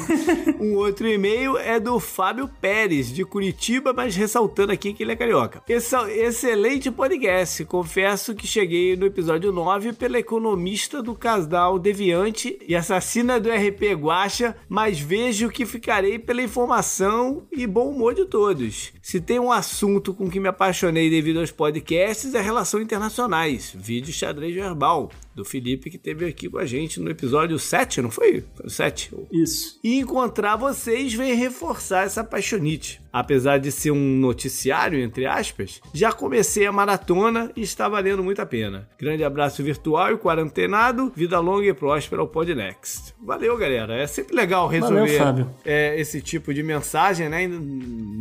Um 0.59 0.76
outro 0.76 1.07
e-mail 1.07 1.57
é 1.57 1.80
do 1.80 1.99
Fábio 1.99 2.47
Pérez, 2.61 3.11
de 3.11 3.26
Curitiba, 3.26 3.93
mas 3.93 4.15
ressaltando 4.15 4.72
aqui 4.72 4.93
que 4.93 5.03
ele 5.03 5.11
é 5.11 5.15
carioca. 5.15 5.61
Excelente 5.68 6.91
podcast. 6.91 7.65
Confesso 7.65 8.35
que 8.35 8.47
cheguei 8.47 8.95
no 8.95 9.05
episódio 9.05 9.51
9 9.51 9.93
pela 9.93 10.19
economista 10.19 11.01
do 11.01 11.15
casal 11.15 11.80
Deviante 11.80 12.57
e 12.68 12.76
assassina 12.76 13.39
do 13.39 13.49
RP 13.49 13.93
Guacha, 13.95 14.55
mas 14.69 14.99
vejo 14.99 15.49
que 15.49 15.65
ficarei 15.65 16.19
pela 16.19 16.41
informação 16.41 17.47
e 17.51 17.65
bom 17.65 17.89
humor 17.89 18.14
de 18.14 18.26
todos. 18.26 18.93
Se 19.07 19.21
tem 19.21 19.39
um 19.39 19.53
assunto 19.53 20.13
com 20.13 20.29
que 20.29 20.38
me 20.38 20.49
apaixonei 20.49 21.09
devido 21.09 21.39
aos 21.39 21.49
podcasts, 21.49 22.35
é 22.35 22.41
relações 22.41 22.84
internacionais. 22.84 23.73
Vídeo 23.73 24.11
xadrez 24.11 24.53
verbal 24.53 25.09
do 25.34 25.45
Felipe 25.45 25.89
que 25.89 25.97
teve 25.97 26.25
aqui 26.25 26.49
com 26.49 26.57
a 26.57 26.65
gente 26.65 26.99
no 26.99 27.09
episódio 27.09 27.57
7, 27.57 28.01
não 28.01 28.11
foi? 28.11 28.43
Foi 28.53 28.65
o 28.65 28.69
7. 28.69 29.13
Isso. 29.31 29.79
E 29.81 29.97
encontrar 29.97 30.57
vocês 30.57 31.13
vem 31.13 31.35
reforçar 31.35 32.03
essa 32.05 32.21
paixonite. 32.21 33.01
Apesar 33.18 33.57
de 33.57 33.72
ser 33.72 33.89
um 33.89 34.19
noticiário, 34.19 34.99
entre 34.99 35.26
aspas, 35.26 35.81
já 35.91 36.11
comecei 36.11 36.68
a 36.68 36.72
maratona 36.72 37.52
e 37.56 37.61
está 37.64 37.89
valendo 37.89 38.23
muito 38.23 38.39
a 38.39 38.45
pena. 38.45 38.88
Grande 38.99 39.23
abraço 39.23 39.64
virtual 39.64 40.11
e 40.14 40.18
quarentenado, 40.18 41.11
vida 41.15 41.39
longa 41.39 41.65
e 41.65 41.73
próspera 41.73 42.22
ao 42.22 42.27
Podnext. 42.27 43.15
Valeu, 43.19 43.57
galera. 43.57 43.95
É 43.95 44.06
sempre 44.06 44.35
legal 44.35 44.68
resolver 44.68 45.18
Valeu, 45.18 45.49
é, 45.65 45.99
esse 45.99 46.22
tipo 46.22 46.53
de 46.53 46.61
mensagem, 46.61 47.27
né? 47.27 47.49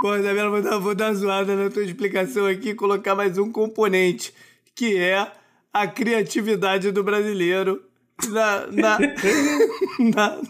Pô, 0.06 0.14
Isabela, 0.14 0.50
vou 0.50 0.62
dar, 0.62 0.78
vou 0.78 0.94
dar 0.94 1.12
zoada 1.14 1.56
na 1.56 1.68
tua 1.68 1.82
explicação 1.82 2.46
aqui 2.46 2.68
e 2.68 2.74
colocar 2.76 3.16
mais 3.16 3.38
um 3.38 3.50
componente, 3.50 4.32
que 4.72 4.96
é 4.96 5.32
a 5.72 5.88
criatividade 5.88 6.92
do 6.92 7.02
brasileiro 7.02 7.82
na, 8.28 8.66
na, 8.68 8.98
na, 10.14 10.40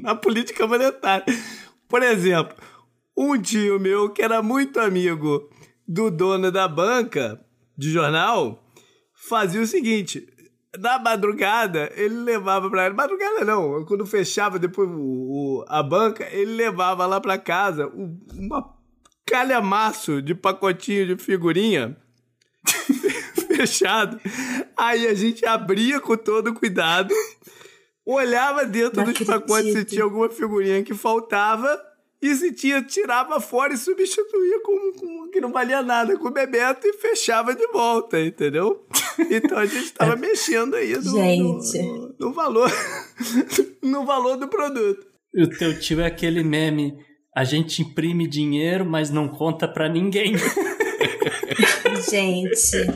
na 0.00 0.14
política 0.14 0.66
monetária. 0.66 1.26
Por 1.86 2.02
exemplo, 2.02 2.56
um 3.14 3.38
tio 3.38 3.78
meu 3.78 4.08
que 4.08 4.22
era 4.22 4.42
muito 4.42 4.80
amigo 4.80 5.46
do 5.86 6.10
dono 6.10 6.50
da 6.50 6.66
banca 6.66 7.38
de 7.76 7.90
jornal 7.90 8.64
fazia 9.12 9.60
o 9.60 9.66
seguinte: 9.66 10.26
na 10.78 10.98
madrugada, 10.98 11.92
ele 11.94 12.14
levava 12.14 12.70
pra. 12.70 12.94
Madrugada 12.94 13.44
não, 13.44 13.84
quando 13.84 14.06
fechava 14.06 14.58
depois 14.58 14.88
o, 14.88 14.94
o, 14.94 15.64
a 15.68 15.82
banca, 15.82 16.26
ele 16.32 16.54
levava 16.54 17.04
lá 17.04 17.20
pra 17.20 17.36
casa 17.36 17.88
uma 17.88 18.74
calhamaço 19.26 20.22
de 20.22 20.34
pacotinho 20.34 21.06
de 21.06 21.22
figurinha 21.22 21.96
fechado. 23.48 24.20
Aí 24.76 25.06
a 25.06 25.14
gente 25.14 25.44
abria 25.44 26.00
com 26.00 26.16
todo 26.16 26.54
cuidado, 26.54 27.12
olhava 28.04 28.64
dentro 28.64 28.98
Não 28.98 29.04
dos 29.04 29.14
acredito. 29.14 29.26
pacotes 29.26 29.72
se 29.72 29.84
tinha 29.84 30.04
alguma 30.04 30.30
figurinha 30.30 30.82
que 30.82 30.94
faltava 30.94 31.82
e 32.22 32.34
se 32.34 32.52
tinha, 32.52 32.82
tirava 32.82 33.40
fora 33.40 33.74
e 33.74 33.76
substituía 33.76 34.60
com, 34.60 34.92
com 34.92 35.30
que 35.30 35.40
não 35.40 35.52
valia 35.52 35.82
nada 35.82 36.16
com 36.16 36.28
o 36.28 36.32
Bebeto 36.32 36.86
e 36.86 36.92
fechava 36.94 37.54
de 37.54 37.66
volta, 37.68 38.20
entendeu? 38.20 38.86
Então 39.30 39.58
a 39.58 39.66
gente 39.66 39.84
estava 39.84 40.16
mexendo 40.16 40.74
aí 40.74 40.94
no, 40.96 41.02
gente. 41.02 41.78
No, 41.82 42.08
no, 42.08 42.14
no 42.18 42.32
valor 42.32 42.70
no 43.82 44.04
valor 44.04 44.36
do 44.36 44.48
produto. 44.48 45.06
O 45.34 45.46
teu 45.48 45.78
tio 45.78 46.00
é 46.00 46.06
aquele 46.06 46.42
meme 46.42 46.94
a 47.36 47.44
gente 47.44 47.82
imprime 47.82 48.26
dinheiro, 48.26 48.82
mas 48.86 49.10
não 49.10 49.28
conta 49.28 49.68
para 49.68 49.90
ninguém. 49.90 50.32
gente. 52.10 52.86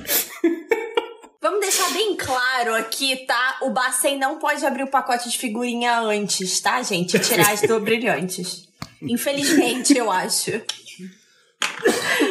Vamos 1.42 1.60
deixar 1.60 1.92
bem 1.92 2.16
claro 2.16 2.74
aqui, 2.74 3.26
tá? 3.26 3.58
O 3.60 3.68
Bacen 3.68 4.18
não 4.18 4.38
pode 4.38 4.64
abrir 4.64 4.84
o 4.84 4.86
pacote 4.86 5.28
de 5.28 5.36
figurinha 5.36 6.00
antes, 6.00 6.58
tá, 6.58 6.82
gente? 6.82 7.18
Tirar 7.18 7.52
as 7.52 7.60
do 7.60 7.78
brilhantes. 7.80 8.66
Infelizmente, 9.02 9.94
eu 9.94 10.10
acho. 10.10 10.52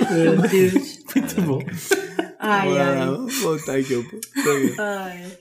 Meu 0.10 0.36
Deus. 0.48 1.00
Muito 1.16 1.42
bom. 1.44 1.60
Ai, 2.40 2.76
ai. 2.76 3.06
Vamos 3.06 3.38
voltar 3.40 3.76
aqui 3.78 3.96
um 3.96 4.04
pouco. 4.04 4.82
Ai. 4.82 5.38